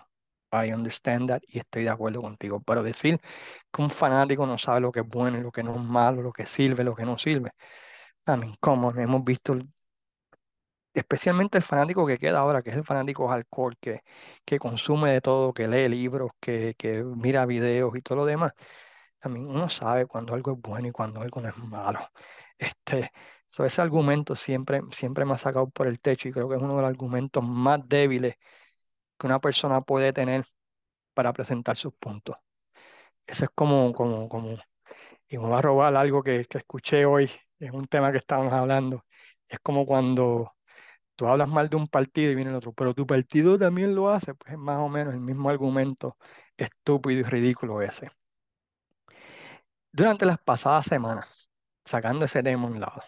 I 0.53 0.73
understand 0.73 1.29
that 1.31 1.43
y 1.49 1.59
estoy 1.59 1.85
de 1.85 1.91
acuerdo 1.91 2.23
contigo. 2.23 2.63
Pero 2.63 2.83
decir 2.83 3.21
que 3.73 3.83
un 3.83 3.91
fanático 3.91 4.47
no 4.47 4.59
sabe 4.59 4.81
lo 4.81 4.93
que 4.93 5.01
es 5.01 5.09
bueno 5.09 5.39
y 5.39 5.43
lo 5.43 5.53
que 5.53 5.63
no 5.63 5.75
es 5.75 5.81
malo, 5.81 6.23
lo 6.23 6.33
que 6.33 6.47
sirve, 6.47 6.85
lo 6.85 6.95
que 6.95 7.05
no 7.07 7.19
sirve. 7.19 7.53
A 8.27 8.37
mí, 8.37 8.57
como 8.61 8.93
hemos 8.93 9.25
visto 9.25 9.59
especialmente 10.95 11.59
el 11.59 11.65
fanático 11.65 12.07
que 12.07 12.19
queda 12.19 12.41
ahora, 12.41 12.63
que 12.63 12.71
es 12.71 12.77
el 12.77 12.85
fanático 12.85 13.29
hardcore, 13.29 13.77
que, 13.81 14.03
que 14.45 14.59
consume 14.59 15.13
de 15.13 15.21
todo, 15.21 15.53
que 15.55 15.69
lee 15.69 15.89
libros, 15.89 16.33
que, 16.41 16.75
que 16.79 17.03
mira 17.05 17.47
videos 17.47 17.97
y 17.97 18.03
todo 18.03 18.17
lo 18.19 18.27
demás, 18.27 18.53
mí 19.29 19.41
uno 19.41 19.69
sabe 19.69 20.07
cuando 20.07 20.35
algo 20.35 20.53
es 20.53 20.61
bueno 20.61 20.89
y 20.89 20.93
cuando 20.93 21.21
algo 21.21 21.41
no 21.41 21.49
es 21.49 21.57
malo. 21.59 22.01
Este, 22.59 23.11
so 23.47 23.65
ese 23.65 23.83
argumento 23.83 24.37
siempre, 24.37 24.83
siempre 24.93 25.25
me 25.25 25.33
ha 25.35 25.39
sacado 25.39 25.69
por 25.71 25.89
el 25.89 25.99
techo 26.01 26.29
y 26.29 26.33
creo 26.33 26.49
que 26.49 26.55
es 26.57 26.63
uno 26.63 26.77
de 26.77 26.83
los 26.83 26.89
argumentos 26.91 27.43
más 27.43 27.81
débiles 27.89 28.37
que 29.19 29.27
una 29.27 29.41
persona 29.41 29.81
puede 29.83 30.13
tener 30.13 30.45
para 31.15 31.33
presentar 31.33 31.77
sus 31.77 31.95
puntos. 31.95 32.37
Eso 33.27 33.45
es 33.47 33.51
como, 33.55 33.93
como, 33.93 34.29
como, 34.29 34.59
y 35.29 35.39
me 35.39 35.49
va 35.49 35.59
a 35.59 35.63
robar 35.63 35.97
algo 35.97 36.23
que, 36.23 36.45
que 36.47 36.59
escuché 36.59 37.07
hoy, 37.07 37.31
es 37.59 37.71
un 37.73 37.87
tema 37.87 38.13
que 38.13 38.19
estábamos 38.19 38.53
hablando. 38.55 39.05
Es 39.49 39.61
como 39.61 39.87
cuando 39.87 40.55
tú 41.17 41.27
hablas 41.27 41.49
mal 41.49 41.69
de 41.69 41.77
un 41.77 41.87
partido 41.89 42.31
y 42.33 42.35
viene 42.35 42.51
el 42.51 42.57
otro, 42.57 42.73
pero 42.73 42.95
tu 42.95 43.07
partido 43.07 43.59
también 43.59 43.95
lo 43.95 44.11
hace, 44.11 44.35
pues 44.35 44.53
es 44.55 44.59
más 44.59 44.79
o 44.79 44.89
menos 44.89 45.15
el 45.15 45.21
mismo 45.21 45.51
argumento 45.51 46.17
estúpido 46.57 47.21
y 47.21 47.23
ridículo 47.25 47.83
ese. 47.83 48.11
Durante 49.93 50.25
las 50.27 50.39
pasadas 50.39 50.87
semanas, 50.87 51.51
sacando 51.85 52.25
ese 52.25 52.43
tema 52.43 52.65
a 52.65 52.67
un 52.71 52.81
lado, 52.81 53.03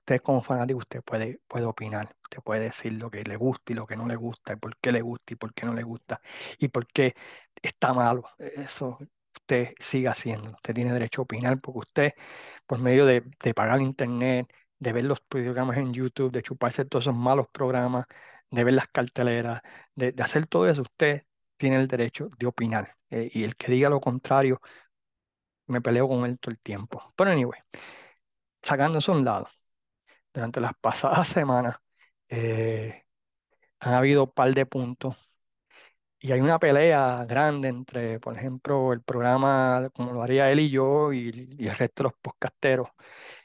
usted 0.00 0.20
como 0.22 0.42
fanático, 0.42 0.78
usted 0.80 1.02
puede, 1.04 1.40
puede 1.48 1.66
opinar, 1.66 2.16
usted 2.24 2.40
puede 2.44 2.62
decir 2.62 2.94
lo 2.94 3.10
que 3.10 3.24
le 3.24 3.36
gusta 3.36 3.72
y 3.72 3.76
lo 3.76 3.86
que 3.86 3.96
no 3.96 4.06
le 4.08 4.16
gusta, 4.16 4.54
y 4.54 4.56
por 4.56 4.76
qué 4.78 4.92
le 4.92 5.02
gusta 5.02 5.34
y 5.34 5.36
por 5.36 5.54
qué 5.54 5.66
no 5.66 5.74
le 5.74 5.82
gusta, 5.84 6.20
y 6.58 6.68
por 6.68 6.86
qué 6.88 7.14
está 7.62 7.94
malo. 7.94 8.24
Eso 8.38 8.98
usted 9.36 9.74
siga 9.80 10.12
haciendo, 10.12 10.52
usted 10.52 10.74
tiene 10.74 10.92
derecho 10.92 11.22
a 11.22 11.24
opinar 11.24 11.60
porque 11.60 11.78
usted, 11.80 12.12
por 12.66 12.78
medio 12.80 13.06
de, 13.06 13.22
de 13.42 13.54
pagar 13.54 13.80
internet, 13.82 14.48
de 14.78 14.92
ver 14.92 15.04
los 15.04 15.20
programas 15.20 15.76
en 15.78 15.92
YouTube, 15.94 16.32
de 16.32 16.42
chuparse 16.42 16.84
todos 16.84 17.04
esos 17.04 17.16
malos 17.16 17.46
programas, 17.52 18.06
de 18.50 18.64
ver 18.64 18.74
las 18.74 18.88
carteleras, 18.88 19.62
de, 19.94 20.12
de 20.12 20.22
hacer 20.22 20.46
todo 20.46 20.68
eso, 20.68 20.82
usted 20.82 21.24
tiene 21.56 21.76
el 21.76 21.88
derecho 21.88 22.30
de 22.38 22.46
opinar. 22.46 22.96
Eh, 23.10 23.30
y 23.32 23.44
el 23.44 23.56
que 23.56 23.70
diga 23.72 23.88
lo 23.90 24.00
contrario, 24.00 24.60
me 25.66 25.80
peleo 25.80 26.08
con 26.08 26.24
él 26.26 26.38
todo 26.38 26.52
el 26.52 26.60
tiempo. 26.60 27.12
Pero 27.16 27.30
anyway, 27.30 27.60
sacando 28.62 28.98
a 29.06 29.12
un 29.12 29.24
lado, 29.24 29.48
durante 30.34 30.60
las 30.60 30.74
pasadas 30.80 31.28
semanas 31.28 31.76
eh, 32.28 33.04
han 33.80 33.94
habido 33.94 34.24
un 34.24 34.32
par 34.32 34.54
de 34.54 34.66
puntos 34.66 35.16
y 36.20 36.32
hay 36.32 36.40
una 36.40 36.58
pelea 36.58 37.24
grande 37.28 37.68
entre, 37.68 38.18
por 38.20 38.36
ejemplo, 38.36 38.92
el 38.92 39.02
programa 39.02 39.90
como 39.94 40.12
lo 40.12 40.22
haría 40.22 40.50
él 40.50 40.60
y 40.60 40.70
yo 40.70 41.12
y, 41.12 41.56
y 41.58 41.68
el 41.68 41.76
resto 41.76 42.02
de 42.02 42.10
los 42.10 42.18
podcasteros. 42.20 42.88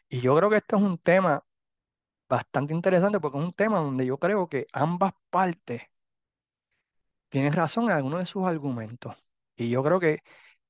Y 0.10 0.22
yo 0.22 0.36
creo 0.36 0.50
que 0.50 0.58
este 0.58 0.76
es 0.76 0.82
un 0.82 0.98
tema 0.98 1.43
bastante 2.30 2.74
interesante 2.74 3.19
porque 3.19 3.38
es 3.39 3.43
un 3.45 3.54
tema 3.54 3.80
donde 3.80 4.06
yo 4.06 4.17
creo 4.19 4.48
que 4.50 4.67
ambas 4.74 5.13
partes 5.30 5.84
tienen 7.30 7.54
razón 7.54 7.86
en 7.86 7.91
algunos 7.91 8.19
de 8.19 8.26
sus 8.26 8.45
argumentos. 8.45 9.26
Y 9.56 9.69
yo 9.69 9.84
creo 9.84 10.00
que 10.00 10.22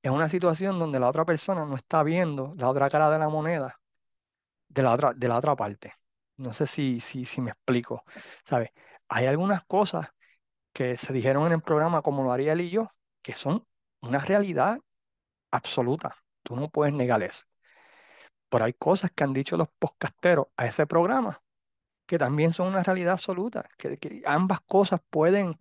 es 0.02 0.10
una 0.10 0.28
situación 0.28 0.78
donde 0.78 1.00
la 1.00 1.08
otra 1.08 1.24
persona 1.24 1.64
no 1.64 1.76
está 1.76 2.02
viendo 2.02 2.54
la 2.56 2.68
otra 2.68 2.90
cara 2.90 3.10
de 3.10 3.18
la 3.18 3.28
moneda 3.28 3.80
de 4.68 4.82
la 4.82 4.92
otra, 4.94 5.12
de 5.14 5.28
la 5.28 5.38
otra 5.38 5.56
parte. 5.56 5.94
No 6.36 6.52
sé 6.52 6.66
si, 6.66 7.00
si, 7.00 7.24
si 7.24 7.40
me 7.40 7.50
explico. 7.52 8.04
¿Sabes? 8.44 8.70
Hay 9.08 9.26
algunas 9.26 9.64
cosas 9.66 10.08
que 10.72 10.96
se 10.96 11.12
dijeron 11.12 11.46
en 11.46 11.54
el 11.54 11.62
programa, 11.62 12.02
como 12.02 12.24
lo 12.24 12.32
haría 12.32 12.52
él 12.54 12.62
y 12.62 12.70
yo, 12.70 12.92
que 13.22 13.34
son 13.34 13.66
una 14.02 14.20
realidad 14.20 14.78
absoluta. 15.52 16.16
Tú 16.44 16.56
no 16.56 16.70
puedes 16.70 16.94
negar 16.94 17.22
eso. 17.22 17.44
Pero 18.50 18.64
hay 18.66 18.74
cosas 18.74 19.10
que 19.12 19.24
han 19.24 19.32
dicho 19.34 19.56
los 19.56 19.68
podcasteros 19.78 20.48
a 20.56 20.66
ese 20.66 20.86
programa 20.86 21.42
que 22.06 22.18
también 22.18 22.52
son 22.52 22.68
una 22.68 22.82
realidad 22.82 23.12
absoluta, 23.14 23.68
que, 23.78 24.22
ambas 24.26 24.60
cosas 24.62 25.00
pueden, 25.10 25.56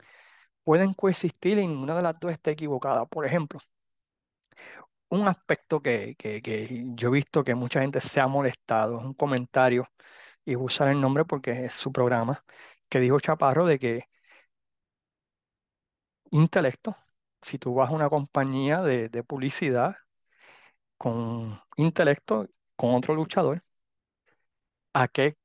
pueden 0.64 0.94
coexistir 0.96 1.60
y 1.60 1.68
ninguna 1.68 1.96
de 1.96 2.04
las 2.04 2.20
dos 2.20 2.32
está 2.32 2.52
equivocada. 2.52 3.06
Por 3.06 3.26
ejemplo, 3.26 3.60
un 5.10 5.28
aspecto 5.28 5.82
que, 5.82 6.16
que, 6.18 6.42
que 6.42 6.84
yo 6.96 7.10
he 7.10 7.12
visto 7.12 7.44
que 7.44 7.56
mucha 7.56 7.82
gente 7.82 8.02
se 8.02 8.20
ha 8.20 8.28
molestado, 8.28 9.00
es 9.00 9.06
un 9.06 9.14
comentario, 9.14 9.88
y 10.46 10.56
usar 10.56 10.90
el 10.90 11.02
nombre 11.02 11.26
porque 11.26 11.66
es 11.66 11.74
su 11.76 11.92
programa, 11.92 12.44
que 12.90 13.00
dijo 13.00 13.20
Chaparro 13.20 13.66
de 13.68 13.80
que 13.80 14.10
intelecto, 16.32 16.96
si 17.42 17.58
tú 17.60 17.74
vas 17.76 17.90
a 17.90 17.94
una 17.94 18.10
compañía 18.10 18.82
de, 18.82 19.10
de 19.10 19.24
publicidad 19.24 19.96
con 20.98 21.60
intelecto, 21.78 22.48
con 22.80 22.96
otro 22.96 23.14
luchador, 23.14 23.62
¿a 24.94 25.08
qué, 25.08 25.36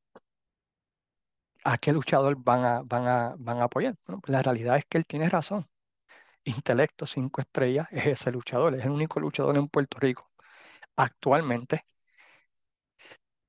a 1.65 1.79
qué 1.79 1.93
luchador 1.93 2.37
van 2.39 2.65
a, 2.65 2.83
van 2.83 3.07
a, 3.07 3.35
van 3.39 3.59
a 3.59 3.65
apoyar? 3.65 3.97
La 4.27 4.43
realidad 4.43 4.77
es 4.77 4.85
que 4.87 4.99
él 4.99 5.07
tiene 5.07 5.29
razón. 5.29 5.67
Intelecto 6.45 7.07
cinco 7.07 7.41
estrellas 7.43 7.89
es 7.93 8.07
ese 8.07 8.33
luchador, 8.33 8.75
es 8.77 8.85
el 8.87 8.93
único 8.93 9.21
luchador 9.21 9.57
en 9.59 9.69
Puerto 9.69 9.99
Rico 10.01 10.31
actualmente 10.97 11.87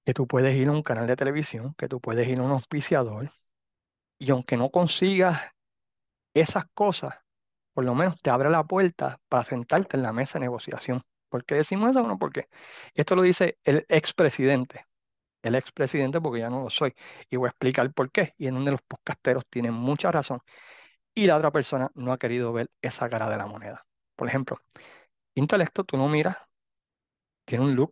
que 0.05 0.13
tú 0.13 0.27
puedes 0.27 0.55
ir 0.55 0.67
a 0.67 0.71
un 0.71 0.83
canal 0.83 1.07
de 1.07 1.15
televisión, 1.15 1.73
que 1.77 1.87
tú 1.87 1.99
puedes 2.01 2.27
ir 2.27 2.39
a 2.39 2.43
un 2.43 2.51
auspiciador, 2.51 3.31
y 4.19 4.31
aunque 4.31 4.57
no 4.57 4.71
consigas 4.71 5.41
esas 6.33 6.65
cosas, 6.73 7.15
por 7.73 7.85
lo 7.85 7.95
menos 7.95 8.17
te 8.21 8.29
abre 8.31 8.49
la 8.49 8.65
puerta 8.65 9.19
para 9.29 9.43
sentarte 9.43 9.97
en 9.97 10.03
la 10.03 10.13
mesa 10.13 10.39
de 10.39 10.45
negociación. 10.45 11.03
¿Por 11.29 11.45
qué 11.45 11.55
decimos 11.55 11.91
eso? 11.91 12.01
Bueno, 12.01 12.17
porque 12.19 12.47
esto 12.93 13.15
lo 13.15 13.21
dice 13.23 13.57
el 13.63 13.85
expresidente, 13.89 14.85
el 15.43 15.55
expresidente 15.55 16.21
porque 16.21 16.41
ya 16.41 16.49
no 16.49 16.63
lo 16.63 16.69
soy, 16.69 16.93
y 17.29 17.37
voy 17.37 17.47
a 17.47 17.51
explicar 17.51 17.91
por 17.93 18.11
qué, 18.11 18.33
y 18.37 18.47
en 18.47 18.55
donde 18.55 18.71
los 18.71 18.81
podcasteros 18.83 19.45
tienen 19.49 19.73
mucha 19.73 20.11
razón, 20.11 20.41
y 21.15 21.27
la 21.27 21.37
otra 21.37 21.51
persona 21.51 21.91
no 21.95 22.13
ha 22.13 22.17
querido 22.19 22.53
ver 22.53 22.71
esa 22.81 23.09
cara 23.09 23.29
de 23.29 23.37
la 23.37 23.47
moneda. 23.47 23.85
Por 24.15 24.27
ejemplo, 24.27 24.59
intelecto, 25.35 25.83
tú 25.83 25.97
no 25.97 26.09
miras, 26.09 26.37
tiene 27.45 27.65
un 27.65 27.75
look 27.75 27.91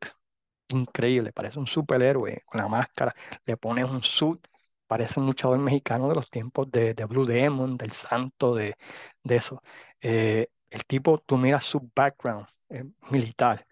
increíble, 0.69 1.34
parece 1.34 1.60
un 1.60 1.67
superhéroe 1.67 2.43
con 2.46 2.62
la 2.62 2.67
máscara, 2.67 3.13
le 3.46 3.58
pones 3.58 3.86
un 3.89 4.02
suit, 4.04 4.46
parece 4.88 5.19
un 5.19 5.28
luchador 5.28 5.60
mexicano 5.60 6.10
de 6.10 6.15
los 6.15 6.30
tiempos 6.30 6.69
de, 6.72 6.93
de 6.93 7.06
Blue 7.06 7.26
Demon, 7.26 7.78
del 7.78 7.91
Santo, 7.93 8.56
de, 8.56 8.76
de 9.24 9.36
eso. 9.36 9.62
Eh, 10.02 10.50
el 10.69 10.86
tipo, 10.86 11.19
tú 11.19 11.38
miras 11.38 11.65
su 11.65 11.91
background 11.96 12.48
eh, 12.74 12.86
militar. 13.12 13.68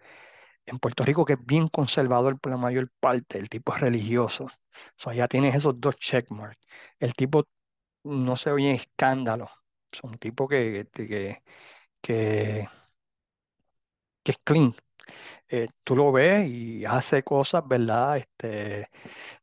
En 0.66 0.78
Puerto 0.80 1.04
Rico, 1.04 1.24
que 1.24 1.34
es 1.34 1.46
bien 1.46 1.68
conservador 1.68 2.38
por 2.40 2.52
la 2.52 2.58
mayor 2.58 2.90
parte, 3.00 3.38
el 3.38 3.48
tipo 3.48 3.74
es 3.74 3.80
religioso. 3.80 4.44
O 4.46 4.50
sea, 4.96 5.14
ya 5.14 5.28
tienes 5.28 5.54
esos 5.56 5.80
dos 5.80 5.96
checkmarks. 5.98 6.58
El 7.00 7.14
tipo 7.14 7.48
no 8.04 8.36
se 8.36 8.50
oye 8.52 8.72
escándalo. 8.74 9.50
Es 9.92 10.02
un 10.04 10.18
tipo 10.18 10.48
que, 10.48 10.88
que, 10.92 11.42
que, 12.02 12.68
que 14.22 14.32
es 14.32 14.38
clean, 14.44 14.74
eh, 15.48 15.68
tú 15.84 15.96
lo 15.96 16.12
ves 16.12 16.48
y 16.48 16.84
hace 16.86 17.22
cosas, 17.24 17.66
¿verdad? 17.68 18.18
Este, 18.18 18.88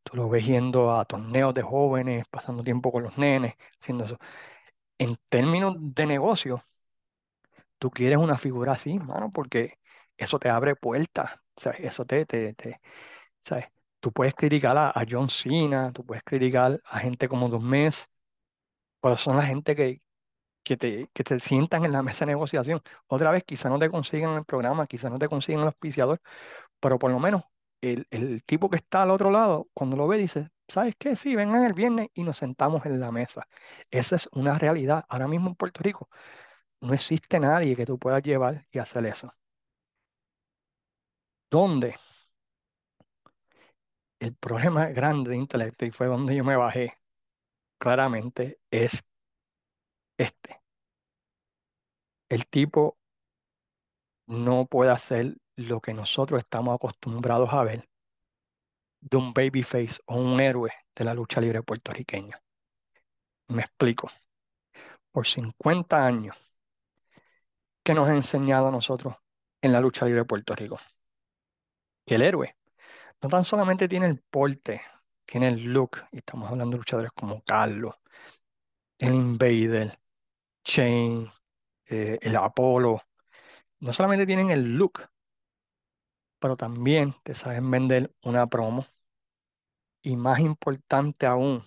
tú 0.04 0.18
lo 0.18 0.30
ves 0.30 0.46
yendo 0.46 0.98
a 0.98 1.06
torneos 1.06 1.54
de 1.54 1.62
jóvenes, 1.64 2.26
pasando 2.32 2.64
tiempo 2.64 2.92
con 2.92 3.04
los 3.04 3.18
nenes, 3.18 3.56
haciendo 3.80 4.06
eso. 4.06 4.18
En 5.00 5.18
términos 5.30 5.76
de 5.80 6.06
negocio, 6.08 6.64
tú 7.80 7.92
quieres 7.92 8.20
una 8.20 8.38
figura 8.38 8.74
así, 8.74 9.00
mano, 9.00 9.32
porque 9.32 9.80
eso 10.18 10.40
te 10.40 10.50
abre 10.50 10.76
puertas, 10.76 11.32
¿sabes? 11.58 11.80
Eso 11.82 12.06
te, 12.06 12.26
te, 12.26 12.56
¿sabes? 13.42 13.68
Tú 14.00 14.12
puedes 14.14 14.34
criticar 14.36 14.78
a, 14.78 14.94
John 15.10 15.30
Cena, 15.30 15.92
tú 15.94 16.06
puedes 16.06 16.24
criticar 16.24 16.82
a 16.86 17.00
gente 17.00 17.28
como 17.30 17.50
Dos 17.50 17.62
Mes, 17.64 18.08
pero 19.02 19.18
son 19.18 19.38
la 19.38 19.44
gente 19.46 19.76
que, 19.76 20.02
que 20.64 20.78
te, 20.78 21.10
que 21.14 21.24
te 21.24 21.40
sientan 21.40 21.86
en 21.86 21.94
la 21.94 22.04
mesa 22.04 22.26
de 22.26 22.34
negociación. 22.34 22.82
Otra 23.08 23.32
vez, 23.32 23.44
quizá 23.46 23.70
no 23.70 23.80
te 23.80 23.90
consiguen 23.90 24.32
el 24.32 24.46
programa, 24.46 24.88
quizá 24.88 25.10
no 25.10 25.20
te 25.20 25.30
consiguen 25.30 25.62
el 25.62 25.68
auspiciador, 25.68 26.22
pero 26.80 27.00
por 27.00 27.12
lo 27.12 27.20
menos 27.20 27.44
el, 27.82 28.08
el 28.12 28.44
tipo 28.46 28.70
que 28.70 28.78
está 28.78 29.04
al 29.04 29.12
otro 29.12 29.32
lado, 29.32 29.70
cuando 29.74 29.98
lo 29.98 30.08
ve, 30.08 30.18
dice, 30.18 30.50
¿sabes 30.68 30.96
qué? 30.98 31.16
Sí, 31.16 31.36
vengan 31.36 31.66
el 31.66 31.74
viernes 31.74 32.10
y 32.14 32.24
nos 32.24 32.38
sentamos 32.38 32.86
en 32.86 33.00
la 33.00 33.12
mesa. 33.12 33.48
Esa 33.92 34.18
es 34.18 34.30
una 34.34 34.58
realidad. 34.58 35.06
Ahora 35.10 35.28
mismo 35.28 35.50
en 35.50 35.56
Puerto 35.56 35.82
Rico 35.84 36.10
no 36.82 36.94
existe 36.94 37.40
nadie 37.40 37.76
que 37.76 37.86
tú 37.86 37.98
puedas 38.00 38.24
llevar 38.24 38.66
y 38.72 38.80
hacer 38.80 39.06
eso. 39.06 39.34
Donde 41.52 41.96
el 44.20 44.34
problema 44.36 44.88
grande 44.88 45.32
de 45.32 45.38
intelecto, 45.38 45.86
y 45.86 45.92
fue 45.92 46.08
donde 46.08 46.36
yo 46.36 46.44
me 46.46 46.56
bajé 46.56 46.98
claramente, 47.80 48.60
es 48.72 49.04
este. 50.18 50.62
El 52.28 52.48
tipo 52.48 52.98
no 54.28 54.66
puede 54.66 54.92
hacer 54.92 55.36
lo 55.58 55.82
que 55.82 55.94
nosotros 55.94 56.40
estamos 56.40 56.74
acostumbrados 56.74 57.52
a 57.52 57.64
ver 57.64 57.90
de 59.02 59.18
un 59.18 59.34
babyface 59.34 60.00
o 60.06 60.16
un 60.16 60.40
héroe 60.40 60.72
de 60.96 61.04
la 61.04 61.14
lucha 61.14 61.42
libre 61.42 61.62
puertorriqueña. 61.64 62.42
Me 63.50 63.62
explico. 63.64 64.10
Por 65.12 65.28
50 65.28 66.06
años, 66.06 66.36
¿qué 67.84 67.94
nos 67.94 68.08
ha 68.08 68.16
enseñado 68.16 68.68
a 68.68 68.72
nosotros 68.72 69.16
en 69.62 69.72
la 69.72 69.82
lucha 69.82 70.06
libre 70.06 70.22
de 70.22 70.26
Puerto 70.26 70.56
Rico? 70.56 70.80
Que 72.06 72.16
el 72.16 72.22
héroe 72.24 72.56
no 73.22 73.30
tan 73.30 73.44
solamente 73.44 73.88
tiene 73.88 74.08
el 74.08 74.20
porte, 74.20 74.82
tiene 75.26 75.50
el 75.50 75.64
look, 75.64 75.98
y 76.12 76.18
estamos 76.20 76.50
hablando 76.50 76.74
de 76.76 76.80
luchadores 76.80 77.12
como 77.14 77.44
Carlos, 77.44 77.96
el 78.98 79.14
Invader, 79.16 80.00
Shane, 80.64 81.32
eh, 81.88 82.20
el 82.22 82.36
Apolo, 82.38 83.02
no 83.80 83.94
solamente 83.94 84.26
tienen 84.26 84.52
el 84.52 84.76
look, 84.78 85.10
pero 86.40 86.56
también 86.58 87.16
te 87.24 87.34
saben 87.34 87.70
vender 87.70 88.14
una 88.24 88.48
promo. 88.48 88.86
Y 90.02 90.16
más 90.16 90.40
importante 90.40 91.26
aún, 91.26 91.64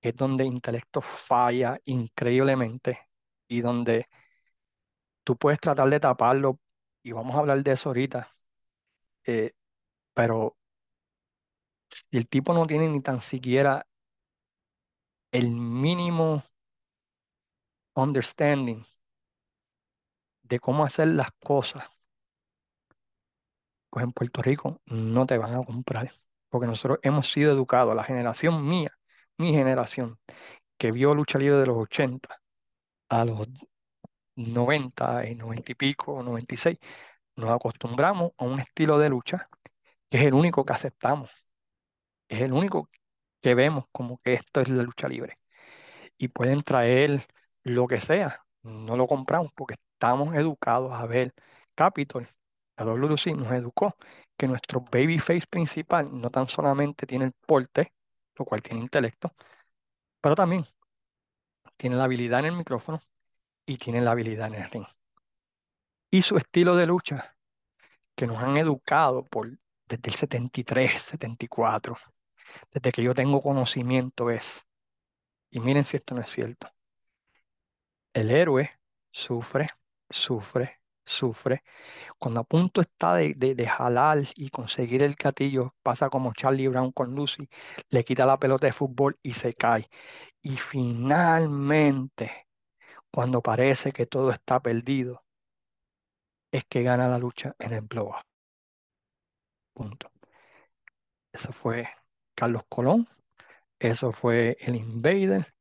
es 0.00 0.16
donde 0.16 0.44
intelecto 0.44 1.00
falla 1.00 1.78
increíblemente 1.84 2.98
y 3.48 3.60
donde 3.60 4.08
tú 5.30 5.36
puedes 5.36 5.60
tratar 5.60 5.88
de 5.88 6.00
taparlo, 6.00 6.58
y 7.04 7.12
vamos 7.12 7.36
a 7.36 7.38
hablar 7.38 7.62
de 7.62 7.70
eso 7.72 7.88
ahorita, 7.90 8.32
eh, 9.24 9.52
pero 10.14 10.56
si 11.88 12.16
el 12.18 12.28
tipo 12.28 12.52
no 12.52 12.66
tiene 12.66 12.88
ni 12.88 13.00
tan 13.00 13.20
siquiera 13.20 13.86
el 15.32 15.50
mínimo 15.50 16.44
understanding 17.94 18.84
de 20.42 20.60
cómo 20.60 20.84
hacer 20.84 21.08
las 21.08 21.30
cosas, 21.42 21.84
pues 23.90 24.04
en 24.04 24.12
Puerto 24.12 24.42
Rico 24.42 24.80
no 24.86 25.26
te 25.26 25.38
van 25.38 25.54
a 25.54 25.64
comprar, 25.64 26.12
porque 26.48 26.66
nosotros 26.66 26.98
hemos 27.02 27.30
sido 27.32 27.52
educados, 27.52 27.94
la 27.96 28.04
generación 28.04 28.66
mía, 28.68 28.92
mi 29.38 29.52
generación, 29.52 30.18
que 30.78 30.92
vio 30.92 31.14
lucha 31.14 31.38
libre 31.38 31.58
de 31.58 31.66
los 31.66 31.78
80 31.78 32.40
a 33.08 33.24
los 33.24 33.48
90 34.36 35.26
y 35.28 35.34
90 35.34 35.72
y 35.72 35.74
pico, 35.74 36.22
96, 36.22 36.78
nos 37.36 37.50
acostumbramos 37.50 38.32
a 38.38 38.44
un 38.44 38.60
estilo 38.60 38.98
de 38.98 39.08
lucha 39.10 39.48
que 40.10 40.18
es 40.18 40.24
el 40.24 40.34
único 40.34 40.64
que 40.64 40.72
aceptamos, 40.74 41.30
es 42.28 42.40
el 42.42 42.52
único 42.52 42.88
que 43.42 43.54
vemos 43.54 43.86
como 43.92 44.18
que 44.22 44.34
esto 44.34 44.60
es 44.60 44.68
la 44.68 44.82
lucha 44.82 45.08
libre. 45.08 45.38
y 46.18 46.28
pueden 46.28 46.62
traer 46.62 47.26
lo 47.64 47.86
que 47.88 48.00
sea. 48.00 48.44
No 48.62 48.96
lo 48.96 49.06
compramos 49.08 49.52
porque 49.54 49.74
estamos 49.74 50.34
educados 50.36 50.92
a 50.92 51.06
ver. 51.06 51.34
Capitol, 51.74 52.28
la 52.76 52.84
WC 52.86 53.34
nos 53.34 53.52
educó 53.52 53.96
que 54.36 54.48
nuestro 54.48 54.80
babyface 54.82 55.46
principal 55.48 56.10
no 56.20 56.30
tan 56.30 56.48
solamente 56.48 57.06
tiene 57.06 57.26
el 57.26 57.32
porte, 57.46 57.92
lo 58.36 58.44
cual 58.44 58.62
tiene 58.62 58.80
intelecto, 58.82 59.34
pero 60.20 60.34
también 60.36 60.64
tiene 61.76 61.96
la 61.96 62.04
habilidad 62.04 62.40
en 62.40 62.46
el 62.46 62.52
micrófono 62.56 63.02
y 63.70 63.78
tiene 63.78 64.00
la 64.00 64.10
habilidad 64.10 64.48
en 64.48 64.54
el 64.54 64.68
ring. 64.68 64.86
Y 66.10 66.22
su 66.22 66.36
estilo 66.36 66.74
de 66.74 66.86
lucha, 66.86 67.36
que 68.16 68.26
nos 68.26 68.42
han 68.42 68.56
educado 68.56 69.24
por, 69.24 69.48
desde 69.86 70.10
el 70.10 70.14
73, 70.16 71.00
74, 71.00 71.96
desde 72.72 72.90
que 72.90 73.04
yo 73.04 73.14
tengo 73.14 73.40
conocimiento 73.40 74.28
es, 74.28 74.66
y 75.52 75.60
miren 75.60 75.84
si 75.84 75.96
esto 75.98 76.16
no 76.16 76.20
es 76.20 76.30
cierto, 76.30 76.68
el 78.12 78.32
héroe 78.32 78.72
sufre, 79.08 79.70
sufre, 80.08 80.80
sufre. 81.04 81.62
Cuando 82.18 82.40
a 82.40 82.44
punto 82.44 82.80
está 82.80 83.14
de, 83.14 83.34
de, 83.34 83.68
jalar 83.68 84.24
y 84.34 84.50
conseguir 84.50 85.04
el 85.04 85.14
gatillo, 85.14 85.76
pasa 85.84 86.10
como 86.10 86.32
Charlie 86.34 86.66
Brown 86.66 86.90
con 86.90 87.14
Lucy, 87.14 87.48
le 87.90 88.04
quita 88.04 88.26
la 88.26 88.38
pelota 88.40 88.66
de 88.66 88.72
fútbol 88.72 89.16
y 89.22 89.34
se 89.34 89.54
cae. 89.54 89.88
Y 90.42 90.56
finalmente, 90.56 92.49
cuando 93.12 93.42
parece 93.42 93.92
que 93.92 94.06
todo 94.06 94.30
está 94.32 94.60
perdido, 94.60 95.22
es 96.52 96.64
que 96.64 96.82
gana 96.84 97.08
la 97.08 97.18
lucha 97.18 97.56
en 97.58 97.72
el 97.72 97.80
blow 97.82 98.12
Punto. 99.74 100.10
Eso 101.32 101.52
fue 101.52 101.88
Carlos 102.34 102.62
Colón, 102.68 103.06
eso 103.78 104.12
fue 104.12 104.56
el 104.60 104.76
Invader, 104.76 105.54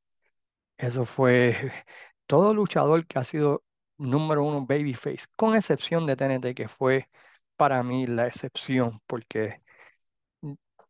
eso 0.77 1.05
fue 1.05 1.55
todo 2.27 2.53
luchador 2.53 3.07
que 3.07 3.19
ha 3.19 3.23
sido 3.23 3.63
número 3.97 4.43
uno 4.43 4.65
babyface, 4.65 5.25
con 5.35 5.55
excepción 5.55 6.05
de 6.07 6.15
TNT, 6.15 6.55
que 6.55 6.67
fue 6.69 7.09
para 7.57 7.83
mí 7.83 8.07
la 8.07 8.27
excepción, 8.27 9.01
porque 9.07 9.61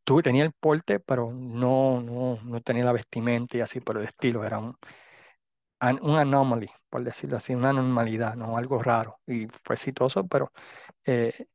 tú 0.03 0.21
tenía 0.21 0.43
el 0.43 0.53
porte, 0.53 0.99
pero 0.99 1.31
no, 1.31 2.01
no, 2.01 2.39
no 2.43 2.61
tenía 2.61 2.83
la 2.85 2.93
vestimenta 2.93 3.57
y 3.57 3.61
así 3.61 3.79
por 3.79 3.97
el 3.97 4.05
estilo, 4.05 4.43
era 4.45 4.59
un, 4.59 4.75
un 5.81 6.17
anomaly, 6.17 6.69
por 6.89 7.03
decirlo 7.03 7.37
así, 7.37 7.55
una 7.55 7.73
normalidad, 7.73 8.35
no 8.35 8.57
algo 8.57 8.81
raro, 8.83 9.19
y 9.27 9.47
fue 9.63 9.75
exitoso, 9.75 10.27
pero 10.27 10.51
eh, 11.05 11.47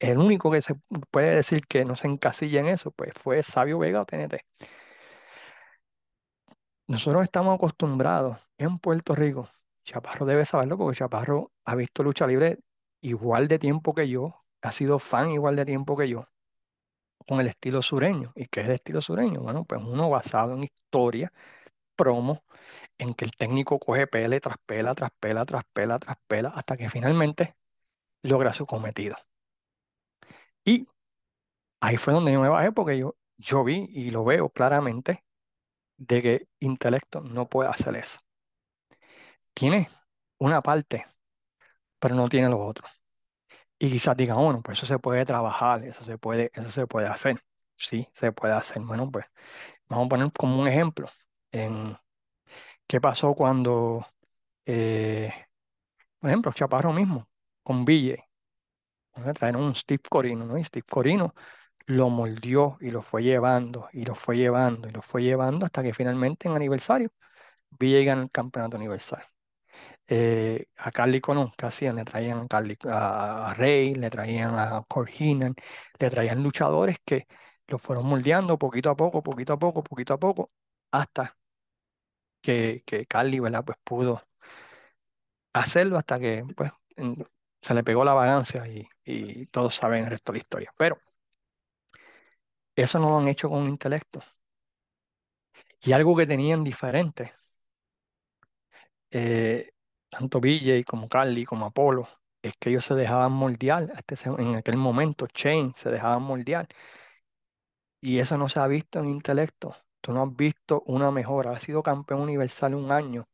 el 0.00 0.18
único 0.18 0.50
que 0.52 0.62
se 0.62 0.74
puede 1.10 1.36
decir 1.36 1.66
que 1.66 1.84
no 1.84 1.96
se 1.96 2.08
encasilla 2.08 2.60
en 2.60 2.68
eso, 2.68 2.92
pues 2.92 3.12
fue 3.22 3.42
Sabio 3.42 3.78
Vega 3.80 4.02
o 4.02 4.06
TNT. 4.06 4.40
Nosotros 6.88 7.24
estamos 7.24 7.54
acostumbrados 7.56 8.38
en 8.58 8.78
Puerto 8.78 9.14
Rico, 9.14 9.48
Chaparro 9.84 10.26
debe 10.26 10.44
saberlo 10.44 10.76
porque 10.78 10.98
Chaparro 10.98 11.52
ha 11.64 11.74
visto 11.74 12.02
lucha 12.02 12.26
libre 12.26 12.58
igual 13.00 13.48
de 13.48 13.58
tiempo 13.58 13.94
que 13.94 14.08
yo, 14.08 14.44
ha 14.62 14.72
sido 14.72 14.98
fan 14.98 15.30
igual 15.30 15.56
de 15.56 15.64
tiempo 15.64 15.96
que 15.96 16.08
yo, 16.08 16.26
con 17.26 17.40
el 17.40 17.48
estilo 17.48 17.82
sureño. 17.82 18.32
¿Y 18.34 18.46
qué 18.46 18.60
es 18.60 18.66
el 18.68 18.74
estilo 18.74 19.00
sureño? 19.00 19.40
Bueno, 19.42 19.64
pues 19.64 19.80
uno 19.84 20.08
basado 20.10 20.54
en 20.54 20.64
historia, 20.64 21.32
promo, 21.96 22.44
en 22.98 23.14
que 23.14 23.24
el 23.26 23.32
técnico 23.32 23.78
coge 23.80 24.06
pele 24.08 24.40
tras 24.40 24.58
pela, 24.66 24.94
tras 24.96 25.10
pela, 25.20 25.46
tras 25.46 25.64
pela, 25.74 25.98
tras 26.00 26.18
pela, 26.28 26.50
hasta 26.50 26.76
que 26.78 26.90
finalmente 26.90 27.56
logra 28.22 28.52
su 28.54 28.66
cometido. 28.66 29.16
Y 30.64 30.86
ahí 31.80 31.96
fue 31.96 32.12
donde 32.14 32.32
yo 32.32 32.40
me 32.42 32.48
bajé 32.48 32.72
porque 32.72 32.98
yo, 32.98 33.16
yo 33.38 33.64
vi 33.64 33.88
y 33.92 34.10
lo 34.10 34.24
veo 34.24 34.50
claramente 34.50 35.24
de 35.98 36.22
que 36.22 36.48
intelecto 36.60 37.22
no 37.22 37.48
puede 37.48 37.70
hacer 37.70 37.96
eso. 37.96 38.20
Tiene 39.54 39.88
una 40.38 40.62
parte, 40.62 41.06
pero 42.00 42.14
no 42.14 42.28
tiene 42.28 42.48
los 42.50 42.60
otros. 42.60 42.90
Y 43.78 43.90
quizás 43.90 44.16
digan, 44.16 44.38
bueno, 44.38 44.62
pues 44.62 44.78
eso 44.78 44.86
se 44.86 44.98
puede 44.98 45.24
trabajar, 45.26 45.84
eso 45.84 46.04
se 46.04 46.18
puede, 46.18 46.50
eso 46.54 46.70
se 46.70 46.86
puede 46.86 47.08
hacer. 47.08 47.42
Sí, 47.76 48.08
se 48.14 48.32
puede 48.32 48.54
hacer. 48.54 48.82
Bueno, 48.82 49.10
pues 49.10 49.26
vamos 49.88 50.06
a 50.06 50.10
poner 50.10 50.32
como 50.32 50.60
un 50.60 50.68
ejemplo 50.68 51.08
en 51.52 51.96
qué 52.86 53.00
pasó 53.00 53.34
cuando, 53.34 54.06
eh, 54.66 55.32
por 56.20 56.30
ejemplo, 56.30 56.52
Chaparro 56.52 56.92
mismo, 56.92 57.28
con 57.62 57.84
Ville, 57.84 58.24
trajeron 59.34 59.62
un 59.64 59.74
Steve 59.74 60.02
Corino, 60.08 60.44
¿no? 60.46 60.58
Y 60.58 60.64
Steve 60.64 60.86
Corino 60.88 61.34
lo 61.86 62.10
moldeó 62.10 62.78
y 62.80 62.90
lo 62.90 63.02
fue 63.02 63.22
llevando, 63.22 63.88
y 63.92 64.04
lo 64.04 64.14
fue 64.14 64.36
llevando, 64.36 64.88
y 64.88 64.92
lo 64.92 65.02
fue 65.02 65.22
llevando 65.22 65.66
hasta 65.66 65.82
que 65.82 65.94
finalmente 65.94 66.48
en 66.48 66.56
aniversario, 66.56 67.10
Ville 67.78 68.04
gana 68.04 68.22
el 68.24 68.30
campeonato 68.30 68.76
universal. 68.76 69.24
Eh, 70.08 70.66
a 70.76 70.92
Carly 70.92 71.20
Colón, 71.20 71.52
que 71.56 71.66
hacían? 71.66 71.96
Le 71.96 72.04
traían 72.04 72.40
a, 72.40 72.46
Carly, 72.48 72.78
a, 72.84 73.54
Rey, 73.56 73.94
le 73.94 74.10
traían 74.10 74.58
a 74.58 74.84
Corginan, 74.88 75.54
le 75.98 76.10
traían 76.10 76.42
luchadores 76.42 76.98
que 77.04 77.26
lo 77.66 77.78
fueron 77.78 78.06
moldeando 78.06 78.58
poquito 78.58 78.90
a 78.90 78.96
poco, 78.96 79.22
poquito 79.22 79.54
a 79.54 79.58
poco, 79.58 79.82
poquito 79.82 80.14
a 80.14 80.18
poco, 80.18 80.50
hasta 81.00 81.36
que, 82.40 82.82
que 82.86 83.06
Carly. 83.06 83.40
Pues 83.40 83.78
pudo 83.84 84.22
hacerlo 85.52 85.98
hasta 85.98 86.18
que 86.18 86.44
pues, 86.56 86.72
se 87.62 87.74
le 87.74 87.84
pegó 87.84 88.04
la 88.04 88.14
vagancia 88.14 88.64
y, 88.68 88.88
todos 89.46 89.74
saben 89.74 90.04
el 90.04 90.10
resto 90.10 90.32
de 90.32 90.38
la 90.38 90.42
historia. 90.42 90.74
Pero 90.76 91.00
eso 92.76 92.98
no 92.98 93.10
lo 93.10 93.18
han 93.18 93.28
hecho 93.28 93.48
con 93.50 93.68
intelecto. 93.68 94.22
Y 95.82 95.92
algo 95.92 96.14
que 96.16 96.26
tenían 96.26 96.64
diferente, 96.64 97.32
eh, 99.10 99.70
tanto 100.08 100.40
BJ 100.40 100.84
como 100.84 101.08
Carly 101.08 101.44
como 101.44 101.66
Apolo, 101.66 102.08
es 102.42 102.54
que 102.58 102.70
ellos 102.70 102.84
se 102.84 102.94
dejaban 102.94 103.32
moldear. 103.32 103.92
Este, 103.96 104.28
en 104.30 104.56
aquel 104.56 104.76
momento, 104.76 105.26
Chain 105.28 105.74
se 105.74 105.90
dejaban 105.90 106.22
moldear. 106.22 106.68
Y 108.00 108.18
eso 108.20 108.38
no 108.38 108.48
se 108.48 108.58
ha 108.60 108.66
visto 108.66 109.00
en 109.00 109.08
intelecto. 109.08 109.76
No 110.12 110.22
has 110.22 110.36
visto 110.36 110.82
una 110.86 111.10
mejora. 111.10 111.52
Ha 111.52 111.60
sido 111.60 111.82
campeón 111.82 112.20
universal 112.22 112.74
un 112.74 112.92
año. 112.92 113.28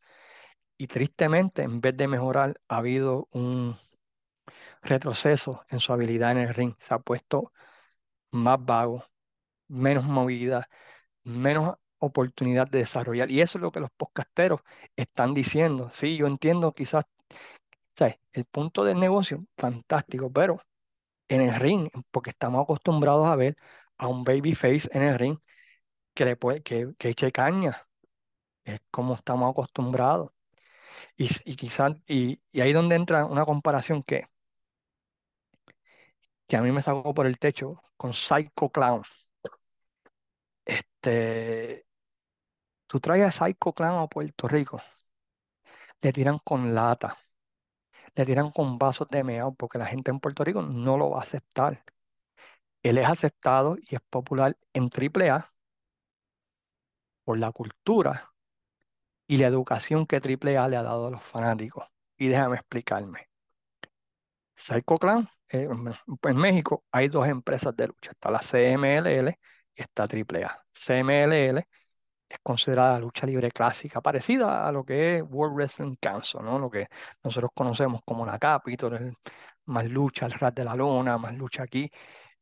Y 0.79 0.89
tristemente, 0.89 1.63
en 1.63 1.81
vez 1.81 1.97
de 1.97 2.09
mejorar, 2.09 2.61
ha 2.69 2.79
habido 2.79 3.29
un 3.33 3.77
retroceso 4.83 5.65
en 5.69 5.81
su 5.81 5.93
habilidad 5.93 6.33
en 6.33 6.39
el 6.39 6.55
ring. 6.55 6.75
Se 6.81 6.95
ha 6.95 6.99
puesto 6.99 7.53
más 8.33 8.65
vago, 8.65 9.05
menos 9.69 10.05
movida, 10.05 10.69
menos 11.25 11.77
oportunidad 11.99 12.69
de 12.69 12.81
desarrollar. 12.81 13.31
Y 13.31 13.41
eso 13.43 13.59
es 13.59 13.63
lo 13.63 13.73
que 13.73 13.81
los 13.81 13.91
podcasteros 13.93 14.61
están 14.97 15.35
diciendo. 15.35 15.91
Sí, 15.93 16.17
yo 16.17 16.27
entiendo 16.27 16.73
quizás, 16.73 17.05
el 18.33 18.45
punto 18.47 18.85
del 18.85 18.99
negocio, 18.99 19.47
fantástico, 19.57 20.31
pero 20.33 20.61
en 21.29 21.43
el 21.43 21.55
ring, 21.57 21.91
porque 22.11 22.31
estamos 22.31 22.63
acostumbrados 22.65 23.27
a 23.27 23.37
ver 23.37 23.57
a 23.99 24.09
un 24.09 24.25
babyface 24.25 24.89
en 24.93 25.03
el 25.03 25.19
ring 25.19 25.39
que 26.15 26.25
le 26.25 26.37
puede, 26.37 26.63
que, 26.63 26.95
que 26.99 27.09
eche 27.11 27.33
caña. 27.33 27.87
Es 28.65 28.81
como 28.91 29.15
estamos 29.17 29.51
acostumbrados. 29.53 30.33
Y, 31.17 31.29
y 31.47 31.57
quizás, 31.57 31.95
y, 32.09 32.43
y 32.53 32.61
ahí 32.63 32.73
donde 32.75 32.97
entra 32.97 33.27
una 33.27 33.47
comparación 33.47 34.03
que, 34.05 34.27
que 36.47 36.57
a 36.57 36.63
mí 36.63 36.71
me 36.73 36.83
sacó 36.83 37.15
por 37.15 37.27
el 37.27 37.39
techo 37.39 37.83
con 37.97 38.13
Psycho 38.13 38.69
Clown. 38.71 39.03
Este, 40.65 41.87
tú 42.87 43.01
traes 43.01 43.25
a 43.25 43.31
Psycho 43.47 43.73
Clown 43.73 43.99
a 44.03 44.07
Puerto 44.07 44.47
Rico, 44.49 44.81
le 46.03 46.13
tiran 46.13 46.39
con 46.39 46.75
lata, 46.75 47.17
le 48.15 48.25
tiran 48.27 48.51
con 48.53 48.79
vasos 48.79 49.09
de 49.11 49.25
meao, 49.25 49.55
porque 49.55 49.79
la 49.79 49.87
gente 49.87 50.11
en 50.11 50.21
Puerto 50.21 50.45
Rico 50.45 50.63
no 50.63 50.97
lo 50.99 51.11
va 51.11 51.19
a 51.21 51.23
aceptar. 51.23 51.85
Él 52.85 52.99
es 52.99 53.09
aceptado 53.09 53.77
y 53.79 53.97
es 53.97 54.01
popular 54.11 54.57
en 54.73 54.89
AAA 54.91 55.52
por 57.25 57.39
la 57.39 57.53
cultura 57.53 58.33
y 59.27 59.39
la 59.39 59.47
educación 59.49 60.07
que 60.07 60.17
AAA 60.17 60.69
le 60.69 60.77
ha 60.77 60.83
dado 60.83 61.07
a 61.09 61.11
los 61.11 61.23
fanáticos. 61.23 61.87
Y 62.17 62.29
déjame 62.29 62.57
explicarme. 62.57 63.29
Psycho 64.57 64.99
Clan, 64.99 65.29
eh, 65.49 65.69
en 66.23 66.37
México 66.37 66.85
hay 66.93 67.09
dos 67.09 67.27
empresas 67.29 67.75
de 67.77 67.89
lucha. 67.89 68.13
Está 68.13 68.31
la 68.31 68.41
CMLL 68.41 69.29
y 69.75 69.83
está 69.83 70.05
AAA. 70.05 70.65
CMLL 70.73 71.67
es 72.29 72.39
considerada 72.43 72.99
lucha 72.99 73.27
libre 73.27 73.51
clásica, 73.51 74.01
parecida 74.01 74.67
a 74.67 74.73
lo 74.73 74.85
que 74.85 75.19
es 75.19 75.25
World 75.29 75.55
Wrestling 75.57 75.97
Council, 76.01 76.43
¿no? 76.43 76.59
Lo 76.59 76.71
que 76.71 76.89
nosotros 77.23 77.51
conocemos 77.55 78.03
como 78.05 78.25
la 78.27 78.39
Capitol, 78.39 79.17
más 79.67 79.87
lucha, 79.87 80.27
el 80.27 80.33
Rat 80.33 80.55
de 80.55 80.65
la 80.65 80.75
Luna, 80.77 81.19
más 81.19 81.35
lucha 81.35 81.63
aquí. 81.65 81.91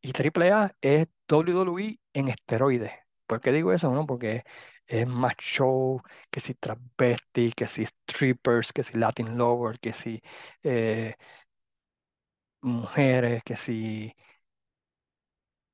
Y 0.01 0.12
AAA 0.12 0.72
es 0.81 1.09
WWE 1.28 2.01
en 2.12 2.28
esteroides. 2.28 3.09
¿Por 3.31 3.41
qué 3.41 3.53
digo 3.53 3.72
eso? 3.72 3.91
No? 3.93 4.07
Porque 4.07 4.45
es 4.87 5.07
más 5.07 5.35
show, 5.39 6.03
que 6.31 6.41
si 6.41 6.55
travesti, 6.55 7.53
que 7.53 7.66
si 7.68 7.87
strippers, 7.87 8.72
que 8.72 8.83
si 8.83 8.99
Latin 8.99 9.39
lover, 9.39 9.78
que 9.81 9.93
si 9.93 10.20
eh, 10.64 11.14
mujeres, 12.62 13.43
que 13.45 13.57
si 13.57 14.14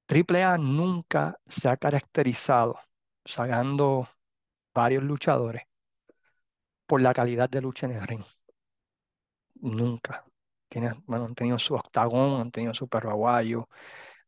AAA 0.06 0.58
nunca 0.58 1.40
se 1.46 1.68
ha 1.70 1.78
caracterizado 1.78 2.78
sacando 3.24 4.06
varios 4.74 5.02
luchadores 5.04 5.62
por 6.86 7.00
la 7.00 7.14
calidad 7.14 7.48
de 7.48 7.60
lucha 7.60 7.86
en 7.86 7.92
el 7.92 8.06
ring. 8.08 8.24
Nunca. 9.60 10.24
Tienen, 10.68 11.02
bueno, 11.06 11.26
han 11.26 11.34
tenido 11.34 11.58
su 11.58 11.74
octagón, 11.74 12.40
han 12.40 12.50
tenido 12.50 12.74
su 12.74 12.88
perro 12.88 13.10
aguayo, 13.10 13.68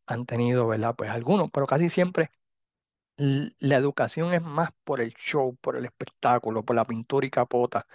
han 0.07 0.27
tenido, 0.27 0.67
¿verdad? 0.69 0.95
Pues 0.97 1.11
algunos, 1.11 1.51
pero 1.53 1.67
casi 1.67 1.89
siempre 1.91 2.31
la 3.19 3.77
educación 3.77 4.33
es 4.35 4.43
más 4.43 4.71
por 4.85 5.01
el 5.01 5.15
show, 5.15 5.57
por 5.61 5.77
el 5.77 5.85
espectáculo, 5.85 6.65
por 6.65 6.77
la 6.77 6.85
pintura 6.85 7.27
y 7.27 7.31
capota. 7.31 7.87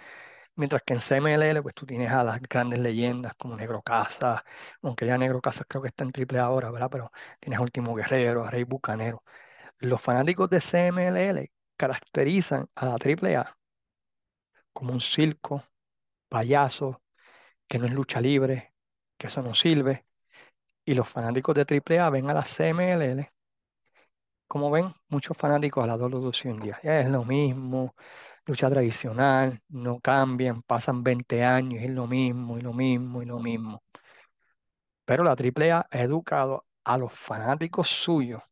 Mientras 0.56 0.82
que 0.84 0.94
en 0.94 1.00
CMLL, 1.00 1.62
pues 1.62 1.74
tú 1.74 1.86
tienes 1.86 2.10
a 2.12 2.24
las 2.24 2.40
grandes 2.42 2.78
leyendas 2.80 3.34
como 3.36 3.56
Negro 3.56 3.82
Casas, 3.82 4.42
aunque 4.82 5.06
ya 5.06 5.18
Negro 5.18 5.40
Casas 5.40 5.66
creo 5.68 5.82
que 5.82 5.88
está 5.88 6.04
en 6.04 6.12
triple 6.12 6.38
ahora, 6.38 6.70
¿verdad? 6.70 6.90
Pero 6.90 7.12
tienes 7.40 7.58
a 7.60 7.62
Último 7.62 7.94
Guerrero, 7.94 8.44
a 8.44 8.50
Rey 8.50 8.64
Bucanero. 8.64 9.24
Los 9.80 10.02
fanáticos 10.02 10.50
de 10.50 10.60
CMLL 10.60 11.52
caracterizan 11.76 12.68
a 12.76 12.86
la 12.86 12.98
triple 12.98 13.36
A 13.36 13.56
como 14.72 14.92
un 14.92 15.00
circo, 15.00 15.64
payaso, 16.28 17.02
que 17.68 17.78
no 17.80 17.86
es 17.86 17.92
lucha 17.94 18.20
libre, 18.20 18.74
que 19.18 19.28
eso 19.28 19.42
no 19.42 19.54
sirve. 19.54 20.06
Y 20.86 20.94
los 20.94 21.08
fanáticos 21.08 21.56
de 21.56 21.66
triple 21.66 22.00
A 22.00 22.10
ven 22.10 22.30
a 22.30 22.34
la 22.34 22.44
CMLL, 22.46 23.33
como 24.54 24.70
ven 24.70 24.94
muchos 25.08 25.36
fanáticos 25.36 25.82
a 25.82 25.86
la 25.88 25.96
hoy 25.96 26.32
en 26.44 26.60
día. 26.60 26.78
Es 26.84 27.10
lo 27.10 27.24
mismo, 27.24 27.96
lucha 28.46 28.70
tradicional, 28.70 29.60
no 29.68 29.98
cambian, 30.00 30.62
pasan 30.62 31.02
20 31.02 31.42
años 31.42 31.82
es 31.82 31.90
lo 31.90 32.06
mismo, 32.06 32.56
y 32.58 32.60
lo 32.62 32.72
mismo, 32.72 33.20
y 33.22 33.26
lo 33.26 33.40
mismo. 33.40 33.82
Pero 35.04 35.24
la 35.24 35.34
AAA 35.34 35.86
ha 35.90 35.98
educado 36.02 36.66
a 36.84 36.98
los 36.98 37.12
fanáticos 37.12 37.88
suyos 37.88 38.42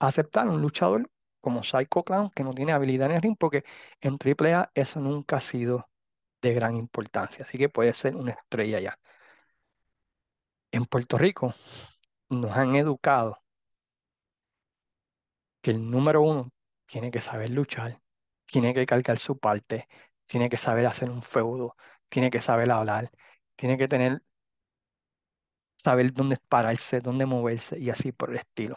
a 0.00 0.08
aceptar 0.08 0.48
un 0.48 0.60
luchador 0.60 1.08
como 1.40 1.62
Psycho 1.62 2.02
Clown 2.04 2.30
que 2.30 2.44
no 2.44 2.52
tiene 2.54 2.72
habilidad 2.72 3.10
en 3.10 3.16
el 3.16 3.22
ring, 3.22 3.36
porque 3.38 3.64
en 4.00 4.18
AAA 4.18 4.70
eso 4.74 5.00
nunca 5.00 5.36
ha 5.36 5.40
sido 5.40 5.88
de 6.42 6.54
gran 6.54 6.76
importancia. 6.76 7.44
Así 7.44 7.58
que 7.58 7.68
puede 7.68 7.94
ser 7.94 8.16
una 8.16 8.32
estrella 8.32 8.80
ya. 8.80 8.98
En 10.72 10.84
Puerto 10.84 11.16
Rico 11.16 11.54
nos 12.30 12.56
han 12.56 12.76
educado 12.76 13.38
que 15.62 15.70
el 15.72 15.90
número 15.90 16.22
uno 16.22 16.50
tiene 16.86 17.10
que 17.10 17.20
saber 17.20 17.50
luchar, 17.50 18.00
tiene 18.46 18.74
que 18.74 18.86
cargar 18.86 19.18
su 19.18 19.38
parte, 19.38 19.88
tiene 20.26 20.48
que 20.50 20.56
saber 20.58 20.86
hacer 20.86 21.10
un 21.10 21.22
feudo, 21.22 21.76
tiene 22.08 22.30
que 22.30 22.40
saber 22.40 22.70
hablar, 22.70 23.10
tiene 23.56 23.78
que 23.78 23.88
tener, 23.88 24.22
saber 25.82 26.12
dónde 26.12 26.36
pararse, 26.48 27.00
dónde 27.00 27.26
moverse 27.26 27.76
y 27.78 27.90
así 27.90 28.12
por 28.12 28.30
el 28.30 28.36
estilo. 28.38 28.76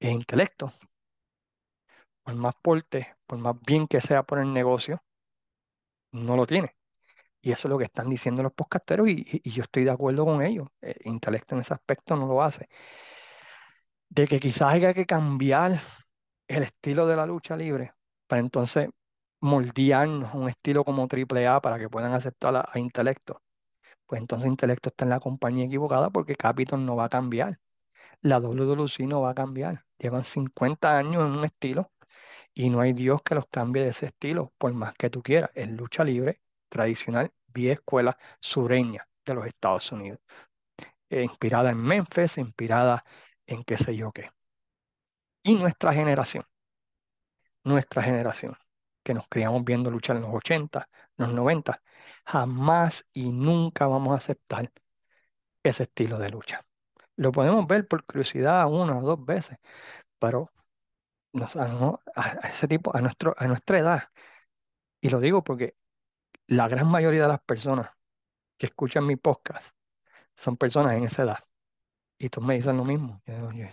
El 0.00 0.10
intelecto, 0.10 0.72
por 2.22 2.34
más 2.36 2.54
porte, 2.62 3.16
por 3.26 3.38
más 3.38 3.56
bien 3.66 3.88
que 3.88 4.00
sea 4.00 4.22
por 4.22 4.38
el 4.38 4.52
negocio, 4.52 5.02
no 6.12 6.36
lo 6.36 6.46
tiene. 6.46 6.74
Y 7.42 7.52
eso 7.52 7.68
es 7.68 7.70
lo 7.70 7.78
que 7.78 7.84
están 7.86 8.10
diciendo 8.10 8.42
los 8.42 8.52
podcasteros 8.54 9.08
y, 9.08 9.24
y- 9.44 9.50
yo 9.52 9.62
estoy 9.64 9.84
de 9.84 9.90
acuerdo 9.92 10.24
con 10.26 10.42
ellos. 10.42 10.68
El 10.82 10.96
intelecto 11.06 11.54
en 11.56 11.62
ese 11.62 11.74
aspecto 11.74 12.16
no 12.16 12.26
lo 12.26 12.42
hace. 12.42 12.68
De 14.10 14.26
que 14.26 14.40
quizás 14.40 14.72
haya 14.72 14.94
que 14.94 15.06
cambiar 15.06 15.80
el 16.48 16.62
estilo 16.62 17.06
de 17.06 17.16
la 17.16 17.26
lucha 17.26 17.56
libre 17.56 17.92
para 18.26 18.40
entonces 18.40 18.88
moldearnos 19.40 20.34
un 20.34 20.48
estilo 20.48 20.84
como 20.84 21.08
triple 21.08 21.46
A 21.46 21.60
para 21.60 21.78
que 21.78 21.88
puedan 21.88 22.12
aceptar 22.14 22.56
a, 22.56 22.68
a 22.72 22.78
Intelecto. 22.78 23.42
Pues 24.06 24.20
entonces 24.20 24.48
Intelecto 24.48 24.90
está 24.90 25.04
en 25.04 25.10
la 25.10 25.20
compañía 25.20 25.66
equivocada 25.66 26.10
porque 26.10 26.36
Capitol 26.36 26.84
no 26.84 26.96
va 26.96 27.06
a 27.06 27.08
cambiar. 27.10 27.60
La 28.22 28.40
WWC 28.40 29.00
no 29.06 29.22
va 29.22 29.30
a 29.30 29.34
cambiar. 29.34 29.84
Llevan 29.98 30.24
50 30.24 30.98
años 30.98 31.24
en 31.26 31.32
un 31.38 31.44
estilo 31.44 31.92
y 32.54 32.70
no 32.70 32.80
hay 32.80 32.92
Dios 32.92 33.22
que 33.22 33.34
los 33.34 33.46
cambie 33.48 33.82
de 33.82 33.90
ese 33.90 34.06
estilo, 34.06 34.52
por 34.58 34.72
más 34.74 34.94
que 34.94 35.10
tú 35.10 35.22
quieras. 35.22 35.50
Es 35.54 35.68
lucha 35.70 36.04
libre, 36.04 36.40
tradicional, 36.68 37.32
vieja 37.48 37.74
escuela 37.74 38.18
sureña 38.40 39.08
de 39.24 39.34
los 39.34 39.46
Estados 39.46 39.92
Unidos. 39.92 40.20
Eh, 41.10 41.22
inspirada 41.22 41.70
en 41.70 41.78
Memphis, 41.78 42.38
inspirada 42.38 43.04
en 43.48 43.64
qué 43.64 43.78
sé 43.78 43.96
yo 43.96 44.12
qué. 44.12 44.30
Y 45.42 45.56
nuestra 45.56 45.92
generación 45.92 46.44
nuestra 47.64 48.02
generación, 48.02 48.56
que 49.02 49.14
nos 49.14 49.28
criamos 49.28 49.64
viendo 49.64 49.90
luchar 49.90 50.16
en 50.16 50.22
los 50.22 50.34
80, 50.34 50.88
los 51.16 51.32
90, 51.32 51.82
jamás 52.24 53.06
y 53.12 53.32
nunca 53.32 53.86
vamos 53.86 54.12
a 54.12 54.16
aceptar 54.16 54.70
ese 55.62 55.84
estilo 55.84 56.18
de 56.18 56.30
lucha. 56.30 56.66
Lo 57.16 57.32
podemos 57.32 57.66
ver 57.66 57.88
por 57.88 58.04
curiosidad 58.06 58.66
una 58.72 58.98
o 58.98 59.02
dos 59.02 59.24
veces, 59.24 59.58
pero 60.18 60.52
nos- 61.32 61.56
a, 61.56 61.68
no- 61.68 62.00
a- 62.16 62.38
a 62.42 62.48
ese 62.50 62.68
tipo, 62.68 62.96
a, 62.96 63.00
nuestro, 63.02 63.34
a 63.38 63.46
nuestra 63.48 63.78
edad, 63.80 64.04
y 65.00 65.10
lo 65.10 65.20
digo 65.20 65.44
porque 65.44 65.76
la 66.48 66.68
gran 66.68 66.88
mayoría 66.88 67.22
de 67.22 67.28
las 67.28 67.42
personas 67.42 67.90
que 68.58 68.66
escuchan 68.66 69.06
mi 69.06 69.16
podcast 69.16 69.70
son 70.36 70.56
personas 70.58 70.94
en 70.94 71.04
esa 71.04 71.24
edad. 71.24 71.38
Y 72.18 72.28
tú 72.30 72.40
me 72.40 72.54
dices 72.54 72.74
lo 72.74 72.84
mismo. 72.84 73.22
Yo 73.26 73.46
"Oye, 73.48 73.72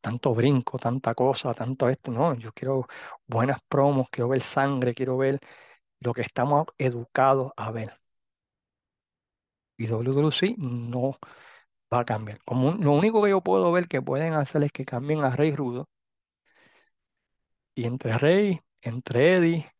tanto 0.00 0.34
brinco, 0.34 0.78
tanta 0.78 1.14
cosa, 1.14 1.54
tanto 1.54 1.88
esto. 1.90 2.12
No, 2.12 2.34
yo 2.34 2.52
quiero 2.52 2.88
buenas 3.26 3.60
promos, 3.68 4.08
quiero 4.10 4.28
ver 4.30 4.42
sangre, 4.42 4.94
quiero 4.94 5.16
ver 5.18 5.40
lo 6.00 6.14
que 6.14 6.22
estamos 6.22 6.66
educados 6.78 7.52
a 7.56 7.70
ver. 7.72 8.00
Y 9.78 9.86
WWC 9.86 10.54
no 10.58 11.16
va 11.92 12.00
a 12.00 12.04
cambiar. 12.04 12.40
Como 12.44 12.68
un- 12.68 12.84
lo 12.84 12.92
único 12.92 13.22
que 13.22 13.30
yo 13.30 13.42
puedo 13.42 13.72
ver 13.72 13.88
que 13.88 14.02
pueden 14.02 14.34
hacer 14.34 14.62
es 14.64 14.72
que 14.72 14.84
cambien 14.84 15.24
a 15.24 15.30
Rey 15.36 15.54
Rudo. 15.56 15.88
Y 17.74 17.84
entre 17.86 18.16
Rey, 18.16 18.60
entre 18.80 19.34
Eddie, 19.34 19.72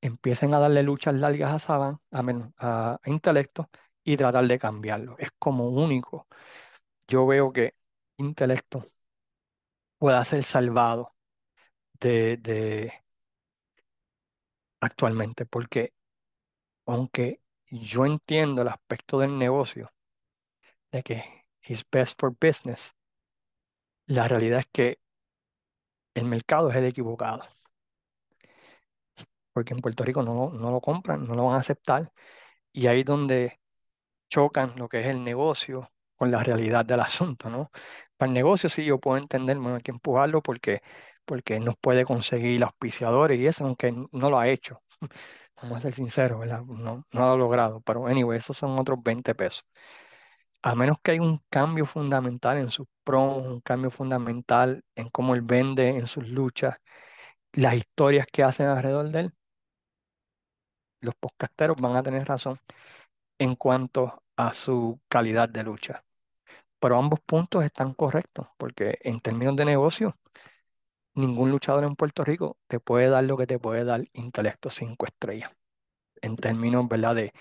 empiecen 0.00 0.54
a 0.54 0.58
darle 0.60 0.82
luchas 0.82 1.14
largas 1.14 1.52
a 1.52 1.58
Saban, 1.58 1.98
a, 2.10 2.20
a, 2.58 3.00
a 3.02 3.10
Intelecto, 3.10 3.70
y 4.04 4.16
tratar 4.16 4.46
de 4.46 4.58
cambiarlo. 4.58 5.16
Es 5.18 5.30
como 5.38 5.68
único. 5.68 6.28
Yo 7.08 7.26
veo 7.26 7.52
que 7.52 7.74
Intelecto 8.18 8.84
pueda 9.98 10.24
ser 10.24 10.44
salvado 10.44 11.14
de, 12.00 12.36
de 12.38 12.92
actualmente, 14.80 15.46
porque 15.46 15.92
aunque 16.86 17.40
yo 17.70 18.06
entiendo 18.06 18.62
el 18.62 18.68
aspecto 18.68 19.18
del 19.18 19.38
negocio, 19.38 19.92
de 20.92 21.02
que 21.02 21.24
he's 21.62 21.84
best 21.92 22.18
for 22.18 22.34
business, 22.40 22.94
la 24.06 24.28
realidad 24.28 24.60
es 24.60 24.66
que 24.72 24.98
el 26.14 26.24
mercado 26.24 26.70
es 26.70 26.76
el 26.76 26.86
equivocado, 26.86 27.44
porque 29.52 29.74
en 29.74 29.80
Puerto 29.80 30.04
Rico 30.04 30.22
no, 30.22 30.50
no 30.50 30.70
lo 30.70 30.80
compran, 30.80 31.26
no 31.26 31.34
lo 31.34 31.44
van 31.46 31.54
a 31.56 31.58
aceptar, 31.58 32.12
y 32.72 32.86
ahí 32.88 33.00
es 33.00 33.06
donde 33.06 33.60
chocan 34.34 34.74
lo 34.76 34.88
que 34.88 35.00
es 35.00 35.06
el 35.06 35.22
negocio 35.22 35.92
con 36.16 36.30
la 36.32 36.42
realidad 36.42 36.84
del 36.84 37.00
asunto, 37.00 37.50
¿no? 37.50 37.70
Para 38.16 38.30
el 38.30 38.34
negocio 38.34 38.68
sí 38.68 38.84
yo 38.84 38.98
puedo 38.98 39.16
entender, 39.18 39.58
bueno, 39.58 39.76
hay 39.76 39.82
que 39.82 39.92
empujarlo 39.92 40.42
porque, 40.42 40.82
porque 41.24 41.60
no 41.60 41.74
puede 41.80 42.04
conseguir 42.04 42.64
auspiciadores 42.64 43.38
y 43.40 43.46
eso, 43.46 43.64
aunque 43.64 43.92
no 43.92 44.30
lo 44.30 44.38
ha 44.38 44.48
hecho. 44.48 44.82
Vamos 45.62 45.78
a 45.78 45.82
ser 45.82 45.94
sinceros, 45.94 46.40
¿verdad? 46.40 46.62
No, 46.64 47.06
no 47.12 47.20
lo 47.20 47.30
ha 47.32 47.36
logrado, 47.36 47.80
pero 47.82 48.06
anyway, 48.08 48.38
esos 48.38 48.56
son 48.56 48.76
otros 48.78 48.98
20 49.02 49.34
pesos. 49.36 49.64
A 50.62 50.74
menos 50.74 50.96
que 51.02 51.12
haya 51.12 51.22
un 51.22 51.40
cambio 51.50 51.86
fundamental 51.86 52.58
en 52.58 52.70
sus 52.70 52.86
promos, 53.04 53.46
un 53.46 53.60
cambio 53.60 53.90
fundamental 53.90 54.82
en 54.96 55.10
cómo 55.10 55.34
él 55.34 55.42
vende, 55.42 55.88
en 55.90 56.06
sus 56.08 56.28
luchas, 56.28 56.76
las 57.52 57.74
historias 57.76 58.26
que 58.32 58.44
hacen 58.44 58.68
alrededor 58.68 59.10
de 59.10 59.20
él, 59.20 59.34
los 61.00 61.14
podcasteros 61.14 61.76
van 61.80 61.96
a 61.96 62.02
tener 62.02 62.26
razón 62.26 62.58
en 63.38 63.56
cuanto 63.56 64.23
a 64.36 64.52
su 64.54 65.00
calidad 65.08 65.48
de 65.48 65.62
lucha. 65.64 66.04
Pero 66.80 66.98
ambos 66.98 67.20
puntos 67.20 67.64
están 67.64 67.94
correctos, 67.94 68.48
porque 68.58 68.98
en 69.02 69.20
términos 69.20 69.56
de 69.56 69.64
negocio, 69.66 70.18
ningún 71.14 71.50
luchador 71.50 71.84
en 71.84 71.96
Puerto 71.96 72.24
Rico 72.24 72.58
te 72.68 72.80
puede 72.80 73.08
dar 73.10 73.24
lo 73.24 73.36
que 73.36 73.46
te 73.46 73.58
puede 73.58 73.84
dar 73.84 74.04
Intelecto 74.14 74.70
5 74.70 75.06
estrellas. 75.06 75.52
En 76.22 76.36
términos, 76.36 76.88
¿verdad? 76.88 77.14
De, 77.16 77.34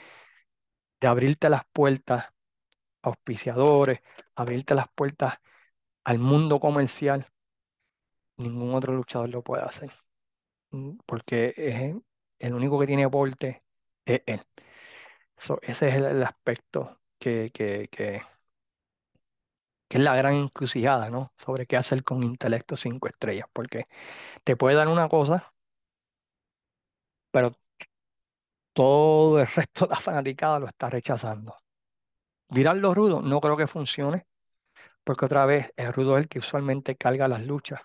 de 1.02 1.08
abrirte 1.08 1.50
las 1.50 1.64
puertas 1.72 2.26
a 2.26 2.34
auspiciadores, 3.10 4.02
abrirte 4.36 4.76
las 4.76 4.88
puertas 4.96 5.36
al 6.06 6.20
mundo 6.20 6.60
comercial, 6.62 7.28
ningún 8.38 8.74
otro 8.76 8.94
luchador 8.94 9.30
lo 9.30 9.44
puede 9.44 9.64
hacer. 9.64 9.92
Mm, 10.72 10.98
Porque 11.06 11.54
es 11.58 11.96
el 12.40 12.54
único 12.54 12.80
que 12.80 12.88
tiene 12.88 13.10
porte 13.10 13.64
es 14.06 14.24
él. 14.28 14.42
So, 15.44 15.60
ese 15.62 15.90
es 15.90 15.96
el, 15.96 16.24
aspecto 16.24 17.02
que, 17.20 17.52
es 19.90 20.00
la 20.00 20.16
gran 20.16 20.34
encrucijada, 20.36 21.10
¿no? 21.10 21.34
Sobre 21.38 21.66
qué 21.68 21.78
hacer 21.78 22.04
con 22.04 22.24
intelecto 22.24 22.76
cinco 22.76 23.08
estrellas, 23.08 23.48
porque 23.54 23.88
te 24.44 24.56
puede 24.58 24.76
dar 24.78 24.88
una 24.90 25.10
cosa, 25.10 25.54
pero 27.32 27.56
todo 28.74 29.40
el 29.40 29.48
resto 29.48 29.86
de 29.86 29.92
la 29.92 30.00
fanaticada 30.00 30.60
lo 30.60 30.68
está 30.68 30.90
rechazando. 30.90 31.56
Virar 32.50 32.78
los 32.78 32.96
rudos 32.96 33.24
no 33.24 33.42
creo 33.42 33.58
que 33.58 33.68
funcione, 33.68 34.26
porque 35.04 35.26
otra 35.26 35.46
vez 35.46 35.74
el 35.78 35.94
rudo 35.94 36.18
es 36.18 36.24
el 36.24 36.30
que 36.30 36.40
usualmente 36.40 36.98
carga 36.98 37.28
las 37.28 37.44
luchas 37.46 37.82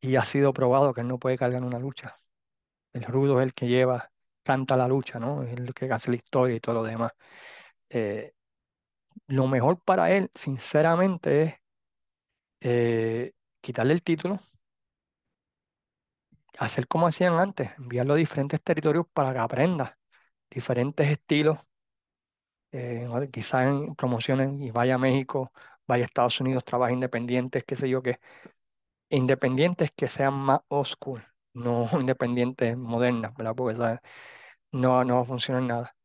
y 0.00 0.16
ha 0.16 0.24
sido 0.24 0.52
probado 0.52 0.92
que 0.94 1.00
él 1.00 1.08
no 1.08 1.18
puede 1.18 1.38
cargar 1.38 1.62
una 1.62 1.78
lucha. 1.78 2.18
el 2.94 3.04
rudo 3.04 3.40
es 3.40 3.46
el 3.46 3.54
que 3.54 3.68
lleva, 3.68 4.11
canta 4.42 4.76
la 4.76 4.88
lucha, 4.88 5.18
¿no? 5.20 5.42
Es 5.42 5.52
el 5.58 5.74
que 5.74 5.86
hace 5.92 6.10
la 6.10 6.16
historia 6.16 6.56
y 6.56 6.60
todo 6.60 6.76
lo 6.76 6.84
demás. 6.84 7.12
Eh, 7.90 8.34
lo 9.28 9.46
mejor 9.48 9.80
para 9.82 10.12
él, 10.12 10.30
sinceramente, 10.34 11.44
es 11.44 11.54
eh, 12.60 13.32
quitarle 13.60 13.92
el 13.94 14.02
título, 14.02 14.40
hacer 16.58 16.88
como 16.88 17.06
hacían 17.06 17.34
antes, 17.34 17.70
enviarlo 17.78 18.14
a 18.14 18.16
diferentes 18.16 18.60
territorios 18.62 19.06
para 19.12 19.32
que 19.32 19.38
aprenda 19.38 19.98
diferentes 20.50 21.08
estilos, 21.10 21.58
eh, 22.72 23.06
quizás 23.32 23.64
en 23.66 23.94
promociones 23.94 24.50
y 24.60 24.70
vaya 24.70 24.94
a 24.96 24.98
México, 24.98 25.52
vaya 25.86 26.04
a 26.04 26.06
Estados 26.06 26.40
Unidos, 26.40 26.64
trabaja 26.64 26.92
independientes, 26.92 27.64
qué 27.64 27.76
sé 27.76 27.88
yo 27.88 28.02
qué, 28.02 28.18
independientes 29.10 29.92
que 29.96 30.08
sean 30.08 30.34
más 30.34 30.60
school, 30.84 31.24
no 31.54 31.88
independientes 32.00 32.76
modernas, 32.76 33.34
¿verdad? 33.36 33.54
Porque 33.56 33.76
¿sabes? 33.76 34.00
No, 34.72 35.04
no 35.04 35.16
va 35.16 35.22
a 35.22 35.24
funcionar 35.26 35.62
nada. 35.64 35.96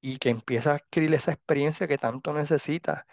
Y 0.00 0.18
que 0.18 0.28
empiece 0.30 0.68
a 0.70 0.74
adquirir 0.74 1.12
esa 1.14 1.32
experiencia 1.32 1.88
que 1.88 1.98
tanto 1.98 2.32
necesita 2.32 3.06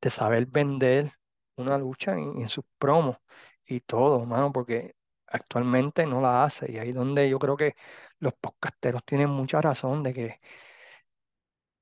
de 0.00 0.10
saber 0.10 0.46
vender 0.46 1.12
una 1.56 1.78
lucha 1.78 2.12
en, 2.14 2.40
en 2.42 2.48
sus 2.48 2.64
promos 2.78 3.18
y 3.66 3.80
todo, 3.80 4.26
mano, 4.26 4.52
porque 4.52 4.96
actualmente 5.28 6.06
no 6.06 6.20
la 6.20 6.44
hace. 6.44 6.72
Y 6.72 6.78
ahí 6.78 6.92
donde 6.92 7.30
yo 7.30 7.38
creo 7.40 7.56
que 7.56 7.76
los 8.20 8.34
podcasteros 8.34 9.04
tienen 9.04 9.30
mucha 9.30 9.60
razón 9.62 10.02
de 10.04 10.14
que 10.14 10.40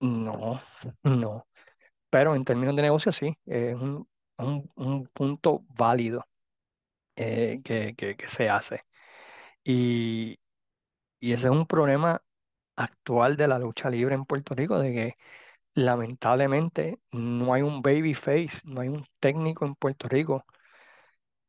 no, 0.00 0.60
no. 1.02 1.46
Pero 2.10 2.36
en 2.36 2.44
términos 2.46 2.76
de 2.76 2.82
negocio 2.82 3.12
sí, 3.12 3.36
es 3.46 3.74
un, 3.76 4.08
un- 4.38 4.70
un 4.76 5.06
punto 5.08 5.64
válido 5.70 6.26
eh, 7.16 7.60
que, 7.64 7.94
que- 7.96 8.16
que 8.16 8.28
se 8.28 8.50
hace. 8.50 8.84
Y, 9.64 10.38
y 11.20 11.32
ese 11.34 11.46
es 11.48 11.52
un 11.52 11.66
problema 11.66 12.22
actual 12.76 13.36
de 13.36 13.48
la 13.48 13.58
lucha 13.58 13.90
libre 13.90 14.14
en 14.14 14.26
Puerto 14.26 14.54
Rico, 14.54 14.78
de 14.78 14.94
que 14.94 15.16
lamentablemente 15.74 17.00
no 17.12 17.54
hay 17.54 17.62
un 17.62 17.82
babyface, 17.82 18.62
no 18.66 18.82
hay 18.82 18.88
un 18.88 19.06
técnico 19.20 19.66
en 19.66 19.76
Puerto 19.76 20.08
Rico 20.08 20.46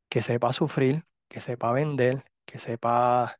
que 0.10 0.22
sepa 0.22 0.54
sufrir, 0.54 1.04
que 1.30 1.42
sepa 1.42 1.72
vender, 1.72 2.24
que 2.46 2.58
sepa 2.60 3.38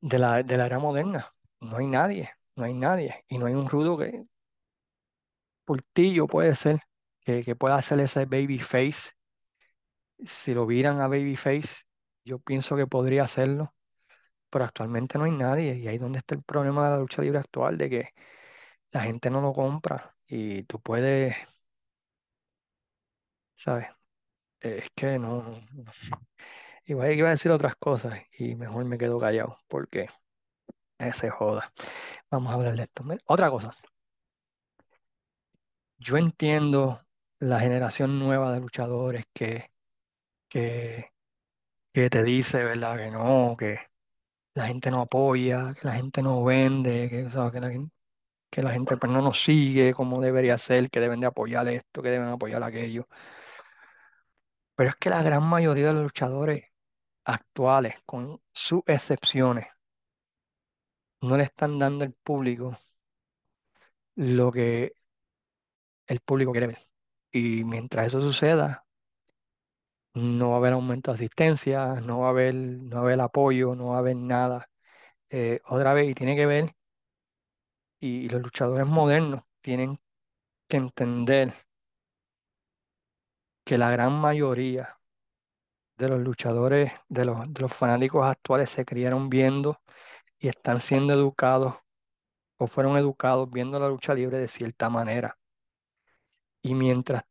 de 0.00 0.18
la, 0.18 0.42
de 0.42 0.56
la 0.56 0.66
era 0.66 0.78
moderna. 0.78 1.32
No 1.60 1.76
hay 1.78 1.86
nadie, 1.86 2.30
no 2.56 2.64
hay 2.64 2.74
nadie. 2.74 3.24
Y 3.28 3.38
no 3.38 3.46
hay 3.46 3.54
un 3.54 3.68
rudo 3.68 3.96
que, 3.98 4.24
Portillo 5.64 6.26
puede 6.26 6.54
ser, 6.56 6.80
que, 7.20 7.44
que 7.44 7.54
pueda 7.54 7.76
hacer 7.76 8.00
ese 8.00 8.24
babyface. 8.24 9.12
Si 10.24 10.54
lo 10.54 10.64
vieran 10.66 11.00
a 11.00 11.08
babyface, 11.08 11.84
yo 12.28 12.38
pienso 12.40 12.76
que 12.76 12.86
podría 12.86 13.24
hacerlo, 13.24 13.74
pero 14.50 14.64
actualmente 14.66 15.18
no 15.18 15.24
hay 15.24 15.32
nadie. 15.32 15.76
Y 15.78 15.88
ahí 15.88 15.96
es 15.96 16.00
donde 16.02 16.18
está 16.20 16.34
el 16.36 16.42
problema 16.44 16.86
de 16.86 16.92
la 16.92 16.98
lucha 17.00 17.22
libre 17.22 17.38
actual, 17.40 17.78
de 17.78 17.90
que 17.90 18.10
la 18.92 19.02
gente 19.02 19.30
no 19.30 19.40
lo 19.42 19.52
compra 19.54 20.16
y 20.28 20.64
tú 20.64 20.80
puedes, 20.80 21.36
¿sabes? 23.56 23.86
Eh, 24.62 24.80
Es 24.84 24.90
que 24.96 25.18
no, 25.18 25.42
no- 25.72 25.84
no. 25.84 25.92
Iba 26.86 27.04
a 27.06 27.08
decir 27.30 27.52
otras 27.52 27.76
cosas 27.76 28.20
y 28.38 28.54
mejor 28.56 28.84
me 28.86 28.98
quedo 28.98 29.18
callado 29.20 29.58
porque 29.68 30.08
ese 30.98 31.30
joda. 31.30 31.72
Vamos 32.30 32.52
a 32.52 32.56
hablar 32.56 32.76
de 32.76 32.84
esto. 32.84 33.04
Otra 33.26 33.50
cosa, 33.50 33.76
yo 35.98 36.16
entiendo 36.16 37.00
la 37.38 37.60
generación 37.60 38.18
nueva 38.18 38.52
de 38.52 38.60
luchadores 38.60 39.24
que, 39.32 39.70
que, 40.48 41.10
que 41.92 42.10
te 42.10 42.22
dice, 42.22 42.64
¿verdad? 42.64 42.96
Que 42.96 43.10
no, 43.10 43.56
que 43.58 43.78
la 44.54 44.66
gente 44.68 44.90
no 44.90 45.02
apoya, 45.02 45.74
que 45.80 45.86
la 45.88 45.94
gente 45.94 46.22
no 46.22 46.44
vende, 46.44 47.08
que, 47.10 47.28
que 48.50 48.62
la 48.62 48.72
gente 48.72 48.96
pues, 48.96 49.12
no 49.12 49.22
nos 49.22 49.42
sigue 49.42 49.94
como 49.94 50.20
debería 50.20 50.58
ser, 50.58 50.90
que 50.90 51.00
deben 51.00 51.20
de 51.20 51.26
apoyar 51.26 51.68
esto, 51.68 52.02
que 52.02 52.10
deben 52.10 52.28
apoyar 52.28 52.62
aquello. 52.62 53.08
Pero 54.76 54.88
es 54.90 54.96
que 54.96 55.10
la 55.10 55.22
gran 55.22 55.42
mayoría 55.44 55.88
de 55.88 55.92
los 55.94 56.02
luchadores 56.04 56.64
actuales, 57.24 57.96
con 58.06 58.40
sus 58.52 58.82
excepciones, 58.86 59.66
no 61.20 61.36
le 61.36 61.44
están 61.44 61.78
dando 61.78 62.04
al 62.04 62.12
público 62.12 62.76
lo 64.16 64.52
que 64.52 64.92
el 66.06 66.20
público 66.20 66.52
quiere 66.52 66.66
ver. 66.68 66.78
Y 67.32 67.64
mientras 67.64 68.08
eso 68.08 68.20
suceda, 68.20 68.86
no 70.14 70.50
va 70.50 70.56
a 70.56 70.58
haber 70.58 70.72
aumento 70.74 71.10
de 71.10 71.16
asistencia, 71.16 72.00
no 72.00 72.20
va 72.20 72.28
a 72.28 72.30
haber, 72.30 72.54
no 72.54 72.96
va 72.96 73.02
a 73.02 73.04
haber 73.04 73.20
apoyo, 73.20 73.74
no 73.74 73.88
va 73.88 73.96
a 73.96 73.98
haber 74.00 74.16
nada. 74.16 74.68
Eh, 75.30 75.60
otra 75.68 75.94
vez, 75.94 76.10
y 76.10 76.14
tiene 76.14 76.36
que 76.36 76.46
ver, 76.46 76.74
y, 78.00 78.24
y 78.26 78.28
los 78.28 78.42
luchadores 78.42 78.86
modernos 78.86 79.42
tienen 79.60 80.00
que 80.68 80.78
entender 80.78 81.54
que 83.64 83.78
la 83.78 83.90
gran 83.92 84.12
mayoría 84.20 84.98
de 85.98 86.08
los 86.08 86.20
luchadores, 86.20 86.92
de 87.08 87.24
los, 87.26 87.52
de 87.52 87.60
los 87.62 87.72
fanáticos 87.74 88.24
actuales 88.26 88.70
se 88.70 88.84
criaron 88.86 89.28
viendo 89.28 89.80
y 90.38 90.48
están 90.48 90.80
siendo 90.80 91.12
educados 91.14 91.76
o 92.58 92.66
fueron 92.68 92.96
educados 92.98 93.50
viendo 93.50 93.78
la 93.80 93.88
lucha 93.88 94.14
libre 94.14 94.38
de 94.38 94.48
cierta 94.48 94.90
manera. 94.90 95.38
Y 96.62 96.74
mientras 96.74 97.24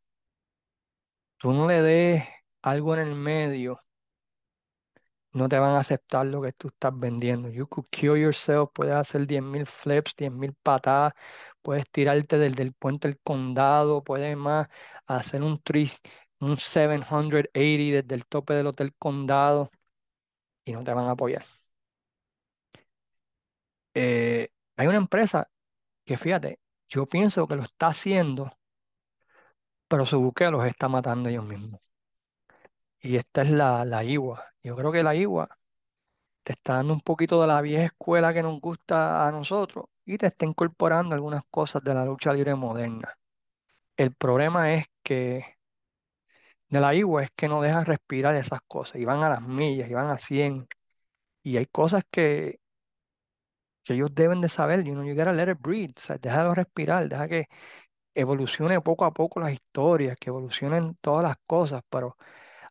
tú 1.38 1.52
no 1.52 1.66
le 1.68 1.82
des 1.82 2.24
algo 2.62 2.94
en 2.94 3.00
el 3.08 3.14
medio, 3.14 3.80
no 5.32 5.48
te 5.48 5.58
van 5.58 5.74
a 5.74 5.78
aceptar 5.80 6.26
lo 6.26 6.42
que 6.42 6.52
tú 6.52 6.68
estás 6.68 6.98
vendiendo. 6.98 7.48
You 7.50 7.66
could 7.68 7.86
kill 7.90 8.16
yourself, 8.16 8.70
puedes 8.72 8.94
hacer 8.94 9.26
10.000 9.26 9.66
flips, 9.66 10.14
10.000 10.16 10.54
patadas, 10.62 11.12
puedes 11.62 11.88
tirarte 11.90 12.38
del, 12.38 12.54
del 12.54 12.72
puente 12.74 13.08
del 13.08 13.18
condado, 13.20 14.02
puedes 14.04 14.36
más 14.36 14.68
hacer 15.06 15.42
un, 15.42 15.58
tri- 15.62 15.98
un 16.40 16.56
780 16.56 18.02
desde 18.02 18.14
el 18.14 18.26
tope 18.26 18.54
del 18.54 18.66
hotel 18.68 18.94
condado 18.98 19.70
y 20.64 20.72
no 20.72 20.84
te 20.84 20.94
van 20.94 21.06
a 21.06 21.12
apoyar. 21.12 21.44
Eh, 23.94 24.50
hay 24.76 24.86
una 24.86 24.98
empresa 24.98 25.50
que, 26.06 26.16
fíjate, 26.18 26.60
yo 26.88 27.06
pienso 27.06 27.46
que 27.48 27.56
lo 27.56 27.64
está 27.64 27.88
haciendo, 27.88 28.52
pero 29.88 30.06
su 30.06 30.18
buqueo 30.20 30.50
los 30.50 30.64
está 30.66 30.88
matando 30.88 31.28
ellos 31.28 31.44
mismos. 31.44 31.80
Y 33.00 33.16
esta 33.16 33.42
es 33.42 33.50
la, 33.50 33.84
la 33.84 34.04
IWA. 34.04 34.44
Yo 34.62 34.76
creo 34.76 34.92
que 34.92 35.02
la 35.02 35.14
IWA 35.14 35.48
te 36.42 36.52
está 36.54 36.74
dando 36.74 36.94
un 36.94 37.00
poquito 37.02 37.40
de 37.40 37.46
la 37.48 37.60
vieja 37.60 37.84
escuela 37.86 38.34
que 38.34 38.42
nos 38.42 38.60
gusta 38.60 39.26
a 39.26 39.32
nosotros 39.32 39.86
y 40.04 40.18
te 40.18 40.26
está 40.28 40.46
incorporando 40.46 41.14
algunas 41.14 41.42
cosas 41.50 41.82
de 41.84 41.94
la 41.94 42.04
lucha 42.04 42.32
libre 42.32 42.54
moderna. 42.54 43.16
El 43.96 44.14
problema 44.14 44.74
es 44.74 44.86
que 45.02 45.44
de 46.68 46.80
la 46.80 46.94
IWA 46.94 47.24
es 47.24 47.30
que 47.36 47.48
no 47.48 47.60
dejan 47.62 47.84
respirar 47.86 48.34
esas 48.34 48.60
cosas 48.66 48.96
y 49.00 49.04
van 49.04 49.22
a 49.22 49.28
las 49.30 49.42
millas 49.42 49.90
y 49.90 49.94
van 49.94 50.08
a 50.10 50.18
100 50.18 50.68
y 51.42 51.56
hay 51.58 51.66
cosas 51.66 52.04
que, 52.10 52.60
que 53.84 53.94
ellos 53.94 54.14
deben 54.14 54.40
de 54.40 54.48
saber, 54.48 54.84
you 54.84 54.92
know, 54.92 55.04
you 55.04 55.14
gotta 55.14 55.32
let 55.32 55.50
it 55.50 55.58
breathe, 55.60 55.94
o 55.96 56.00
sea, 56.00 56.18
déjalo 56.18 56.54
respirar, 56.54 57.08
deja 57.08 57.28
que 57.28 57.48
evolucione 58.14 58.80
poco 58.82 59.04
a 59.06 59.12
poco 59.12 59.40
las 59.40 59.52
historias, 59.52 60.16
que 60.18 60.30
evolucionen 60.30 60.96
todas 61.00 61.24
las 61.24 61.38
cosas, 61.46 61.82
pero 61.90 62.16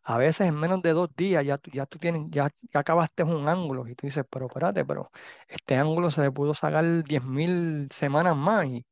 a 0.10 0.18
veces 0.18 0.47
en 0.47 0.55
menos 0.55 0.82
de 0.82 0.93
dos 0.93 1.10
días 1.16 1.45
ya 1.45 1.60
ya 1.74 1.86
tú 1.86 1.99
tienes, 1.99 2.24
ya, 2.32 2.49
acabaste 2.74 3.24
un 3.24 3.47
ángulo 3.49 3.88
y 3.88 3.95
tú 3.95 4.08
dices, 4.08 4.26
pero 4.30 4.47
espérate, 4.47 4.86
pero 4.86 5.12
este 5.49 5.76
ángulo 5.76 6.10
se 6.12 6.22
le 6.22 6.32
pudo 6.32 6.53
sacar 6.53 6.86
10.000 7.03 7.88
semanas 7.91 8.36
más 8.38 8.66
y 8.68 8.86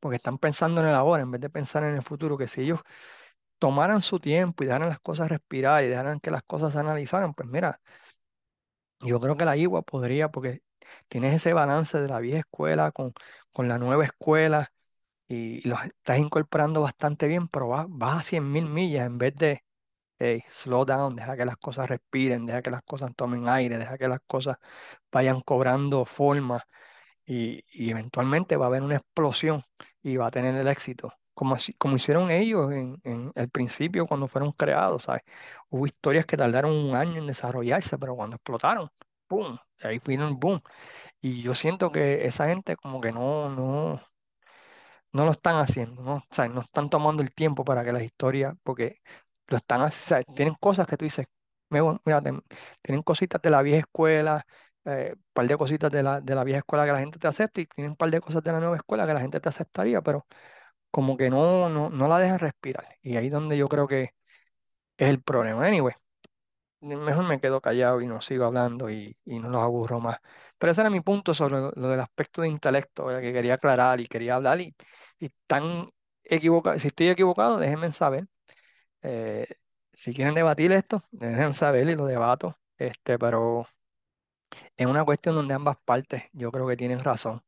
porque 0.00 0.16
están 0.16 0.38
pensando 0.38 0.80
en 0.80 0.88
el 0.88 0.94
ahora 0.94 1.22
en 1.22 1.30
vez 1.30 1.40
de 1.40 1.50
pensar 1.50 1.84
en 1.84 1.94
el 1.94 2.02
futuro, 2.02 2.36
que 2.38 2.46
si 2.48 2.62
ellos 2.62 2.80
tomaran 3.58 4.02
su 4.02 4.20
tiempo 4.20 4.64
y 4.64 4.66
dejaran 4.68 4.88
las 4.90 5.00
cosas 5.00 5.30
respirar 5.30 5.84
y 5.84 5.88
dejaran 5.88 6.20
que 6.20 6.30
las 6.30 6.42
cosas 6.44 6.72
se 6.72 6.78
analizaran, 6.80 7.34
pues 7.34 7.48
mira, 7.48 7.80
yo 9.00 9.20
creo 9.20 9.36
que 9.36 9.44
la 9.44 9.56
IWA 9.56 9.82
podría, 9.82 10.30
porque 10.30 10.62
tienes 11.08 11.34
ese 11.34 11.52
balance 11.52 12.00
de 12.00 12.08
la 12.08 12.20
vieja 12.20 12.40
escuela 12.40 12.92
con, 12.92 13.12
con 13.52 13.68
la 13.68 13.78
nueva 13.78 14.04
escuela 14.04 14.72
y 15.28 15.66
los 15.68 15.82
estás 15.84 16.18
incorporando 16.18 16.82
bastante 16.82 17.28
bien, 17.28 17.48
pero 17.48 17.68
vas, 17.68 17.86
vas 17.90 18.18
a 18.20 18.22
100.000 18.24 18.66
millas 18.66 19.06
en 19.06 19.18
vez 19.18 19.34
de 19.36 19.64
Slow 20.50 20.84
down, 20.84 21.16
deja 21.16 21.36
que 21.36 21.44
las 21.44 21.56
cosas 21.56 21.88
respiren, 21.88 22.46
deja 22.46 22.62
que 22.62 22.70
las 22.70 22.82
cosas 22.82 23.12
tomen 23.16 23.48
aire, 23.48 23.78
deja 23.78 23.98
que 23.98 24.08
las 24.08 24.20
cosas 24.26 24.56
vayan 25.10 25.40
cobrando 25.40 26.04
forma 26.04 26.64
y, 27.26 27.64
eventualmente 27.90 28.56
va 28.56 28.66
a 28.66 28.68
haber 28.68 28.82
una 28.82 28.96
explosión 28.96 29.62
y 30.02 30.16
va 30.16 30.28
a 30.28 30.30
tener 30.30 30.54
el 30.54 30.68
éxito, 30.68 31.12
como, 31.34 31.56
como 31.78 31.96
hicieron 31.96 32.30
ellos 32.30 32.72
en, 32.72 33.32
el 33.34 33.50
principio 33.50 34.06
cuando 34.06 34.28
fueron 34.28 34.52
creados, 34.52 35.04
¿sabes? 35.04 35.22
Hubo 35.70 35.86
historias 35.86 36.26
que 36.26 36.36
tardaron 36.36 36.72
un 36.72 36.94
año 36.96 37.20
en 37.20 37.26
desarrollarse, 37.26 37.98
pero 37.98 38.16
cuando 38.16 38.36
explotaron, 38.36 38.90
¡pum! 39.26 39.58
Ahí 39.80 40.00
vino 40.06 40.28
el 40.28 40.34
boom. 40.34 40.60
Y 41.20 41.42
yo 41.42 41.54
siento 41.54 41.92
que 41.92 42.26
esa 42.26 42.46
gente 42.46 42.76
como 42.76 43.00
que 43.00 43.12
no, 43.12 43.48
no, 43.50 44.00
no 45.12 45.24
lo 45.24 45.30
están 45.32 45.56
haciendo, 45.56 46.02
¿no? 46.02 46.24
O 46.36 46.48
no 46.48 46.60
están 46.62 46.90
tomando 46.90 47.22
el 47.22 47.32
tiempo 47.34 47.64
para 47.64 47.84
que 47.84 47.92
las 47.92 48.02
historias, 48.02 48.54
porque 48.62 49.00
lo 49.48 49.56
están 49.58 49.82
haciendo, 49.82 50.32
tienen 50.34 50.54
cosas 50.60 50.86
que 50.86 50.96
tú 50.96 51.04
dices, 51.04 51.26
mira, 51.70 52.22
tienen 52.82 53.02
cositas 53.02 53.40
de 53.42 53.50
la 53.50 53.62
vieja 53.62 53.80
escuela, 53.80 54.46
un 54.84 54.92
eh, 54.92 55.14
par 55.32 55.46
de 55.46 55.56
cositas 55.56 55.90
de 55.90 56.02
la, 56.02 56.20
de 56.20 56.34
la 56.34 56.44
vieja 56.44 56.58
escuela 56.60 56.84
que 56.84 56.92
la 56.92 56.98
gente 56.98 57.18
te 57.18 57.28
acepta 57.28 57.60
y 57.60 57.66
tienen 57.66 57.92
un 57.92 57.96
par 57.96 58.10
de 58.10 58.20
cosas 58.20 58.42
de 58.42 58.52
la 58.52 58.60
nueva 58.60 58.76
escuela 58.76 59.06
que 59.06 59.14
la 59.14 59.20
gente 59.20 59.40
te 59.40 59.48
aceptaría, 59.48 60.02
pero 60.02 60.26
como 60.90 61.16
que 61.16 61.30
no, 61.30 61.68
no, 61.70 61.90
no 61.90 62.08
la 62.08 62.18
dejan 62.18 62.38
respirar. 62.40 62.86
Y 63.02 63.16
ahí 63.16 63.26
es 63.26 63.32
donde 63.32 63.56
yo 63.58 63.68
creo 63.68 63.88
que 63.88 64.14
es 64.96 65.08
el 65.08 65.22
problema. 65.22 65.66
Anyway, 65.66 65.94
mejor 66.80 67.24
me 67.26 67.40
quedo 67.40 67.60
callado 67.60 68.00
y 68.00 68.06
no 68.06 68.20
sigo 68.20 68.44
hablando 68.46 68.90
y, 68.90 69.16
y 69.24 69.38
no 69.40 69.48
los 69.50 69.62
aburro 69.62 70.00
más. 70.00 70.18
Pero 70.58 70.72
ese 70.72 70.80
era 70.82 70.90
mi 70.90 71.00
punto 71.00 71.34
sobre 71.34 71.56
lo, 71.60 71.70
del 71.72 72.00
aspecto 72.00 72.42
de 72.42 72.48
intelecto, 72.48 73.08
que 73.20 73.32
quería 73.32 73.54
aclarar 73.54 74.00
y 74.00 74.06
quería 74.06 74.36
hablar 74.36 74.60
y, 74.60 74.74
y 75.20 75.30
tan 75.46 75.90
equivocado, 76.24 76.78
si 76.78 76.88
estoy 76.88 77.08
equivocado, 77.08 77.58
déjenme 77.58 77.92
saber. 77.92 78.26
Eh, 79.02 79.46
si 79.92 80.14
quieren 80.14 80.34
debatir 80.34 80.72
esto, 80.72 81.04
déjenme 81.12 81.54
saber 81.54 81.88
y 81.88 81.96
lo 81.96 82.06
debato. 82.06 82.58
Este, 82.78 83.18
pero 83.18 83.66
es 84.76 84.86
una 84.86 85.04
cuestión 85.04 85.34
donde 85.34 85.54
ambas 85.54 85.76
partes 85.84 86.24
yo 86.32 86.50
creo 86.52 86.66
que 86.66 86.76
tienen 86.76 87.00
razón 87.02 87.42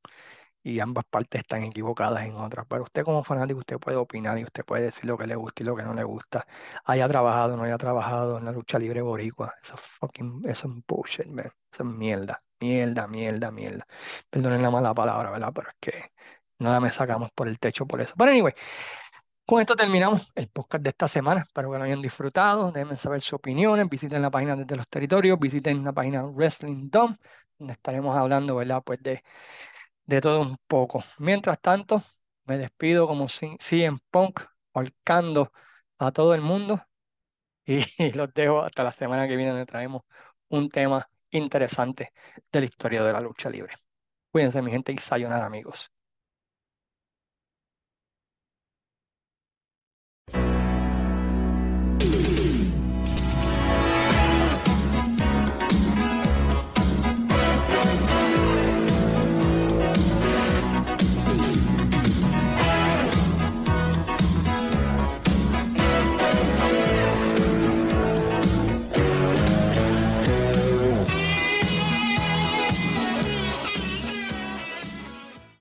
y 0.63 0.81
ambas 0.81 1.05
partes 1.07 1.41
están 1.43 1.65
equivocadas 1.65 2.25
en 2.27 2.37
otras. 2.37 2.67
Pero 2.69 2.85
usted 2.85 3.05
como 3.05 3.25
fanático, 3.25 3.61
usted 3.61 3.79
puede 3.79 3.97
opinar 3.99 4.39
y 4.39 4.45
usted 4.45 4.65
puede 4.65 4.85
decir 4.85 5.07
lo 5.07 5.19
que 5.19 5.27
le 5.27 5.37
gusta 5.37 5.63
y 5.63 5.67
lo 5.67 5.77
que 5.77 5.83
no 5.85 5.95
le 5.95 6.05
gusta. 6.05 6.47
Haya 6.85 7.09
trabajado 7.09 7.57
no 7.57 7.65
haya 7.65 7.79
trabajado 7.79 8.39
en 8.39 8.47
la 8.47 8.53
lucha 8.53 8.79
libre 8.79 9.03
boricua. 9.03 9.55
Eso 9.63 9.75
es 9.77 9.81
fucking, 9.83 10.43
eso 10.49 10.69
es 10.69 10.75
bullshit, 10.89 11.27
man. 11.29 11.47
Eso 11.73 11.85
es 11.85 11.87
mierda, 11.91 12.43
mierda, 12.61 13.09
mierda, 13.09 13.51
mierda. 13.53 13.87
Perdonen 14.31 14.63
la 14.63 14.71
mala 14.71 14.95
palabra, 14.95 15.31
¿verdad? 15.33 15.53
Pero 15.55 15.69
es 15.71 15.77
que 15.81 16.13
nada 16.59 16.81
me 16.81 16.91
sacamos 16.93 17.31
por 17.35 17.49
el 17.49 17.59
techo 17.59 17.87
por 17.87 18.01
eso. 18.01 18.15
Pero 18.19 18.31
anyway, 18.33 18.55
con 19.47 19.61
esto 19.61 19.77
terminamos 19.77 20.33
el 20.35 20.49
podcast 20.49 20.83
de 20.83 20.91
esta 20.91 21.09
semana. 21.09 21.43
Espero 21.43 21.71
que 21.71 21.79
lo 21.79 21.85
hayan 21.85 22.03
disfrutado. 22.03 22.73
Déjenme 22.73 22.97
saber 22.97 23.21
sus 23.21 23.35
opiniones. 23.35 23.89
Visiten 23.89 24.23
la 24.23 24.31
página 24.31 24.57
desde 24.57 24.77
los 24.77 24.89
territorios. 24.89 25.39
Visiten 25.39 25.85
la 25.85 25.93
página 25.93 26.25
Wrestling 26.25 26.91
Dome, 26.91 27.19
donde 27.59 27.75
estaremos 27.75 28.17
hablando, 28.17 28.57
¿verdad? 28.57 28.83
Pues 28.85 29.03
de 29.03 29.23
de 30.07 30.21
todo 30.21 30.41
un 30.43 30.57
poco. 30.67 31.05
Mientras 31.19 31.61
tanto, 31.61 32.03
me 32.45 32.59
despido 32.59 33.07
como 33.09 33.29
CM 33.29 33.99
Punk, 34.11 34.41
holcando 34.73 35.53
a 35.99 36.13
todo 36.13 36.35
el 36.35 36.41
mundo 36.43 36.83
y, 37.67 38.13
los 38.13 38.33
dejo 38.35 38.63
hasta 38.63 38.85
la 38.85 38.93
semana 38.93 39.29
que 39.29 39.37
viene 39.37 39.53
donde 39.53 39.67
traemos 39.67 40.03
un 40.49 40.69
tema 40.71 41.09
interesante 41.31 42.13
de 42.53 42.61
la 42.61 42.67
historia 42.67 43.05
de 43.05 43.13
la 43.13 43.21
lucha 43.21 43.51
libre. 43.51 43.75
Cuídense 44.31 44.63
mi 44.63 44.71
gente 44.73 44.93
y 44.93 44.99
sayonara 44.99 45.47
amigos. 45.47 45.94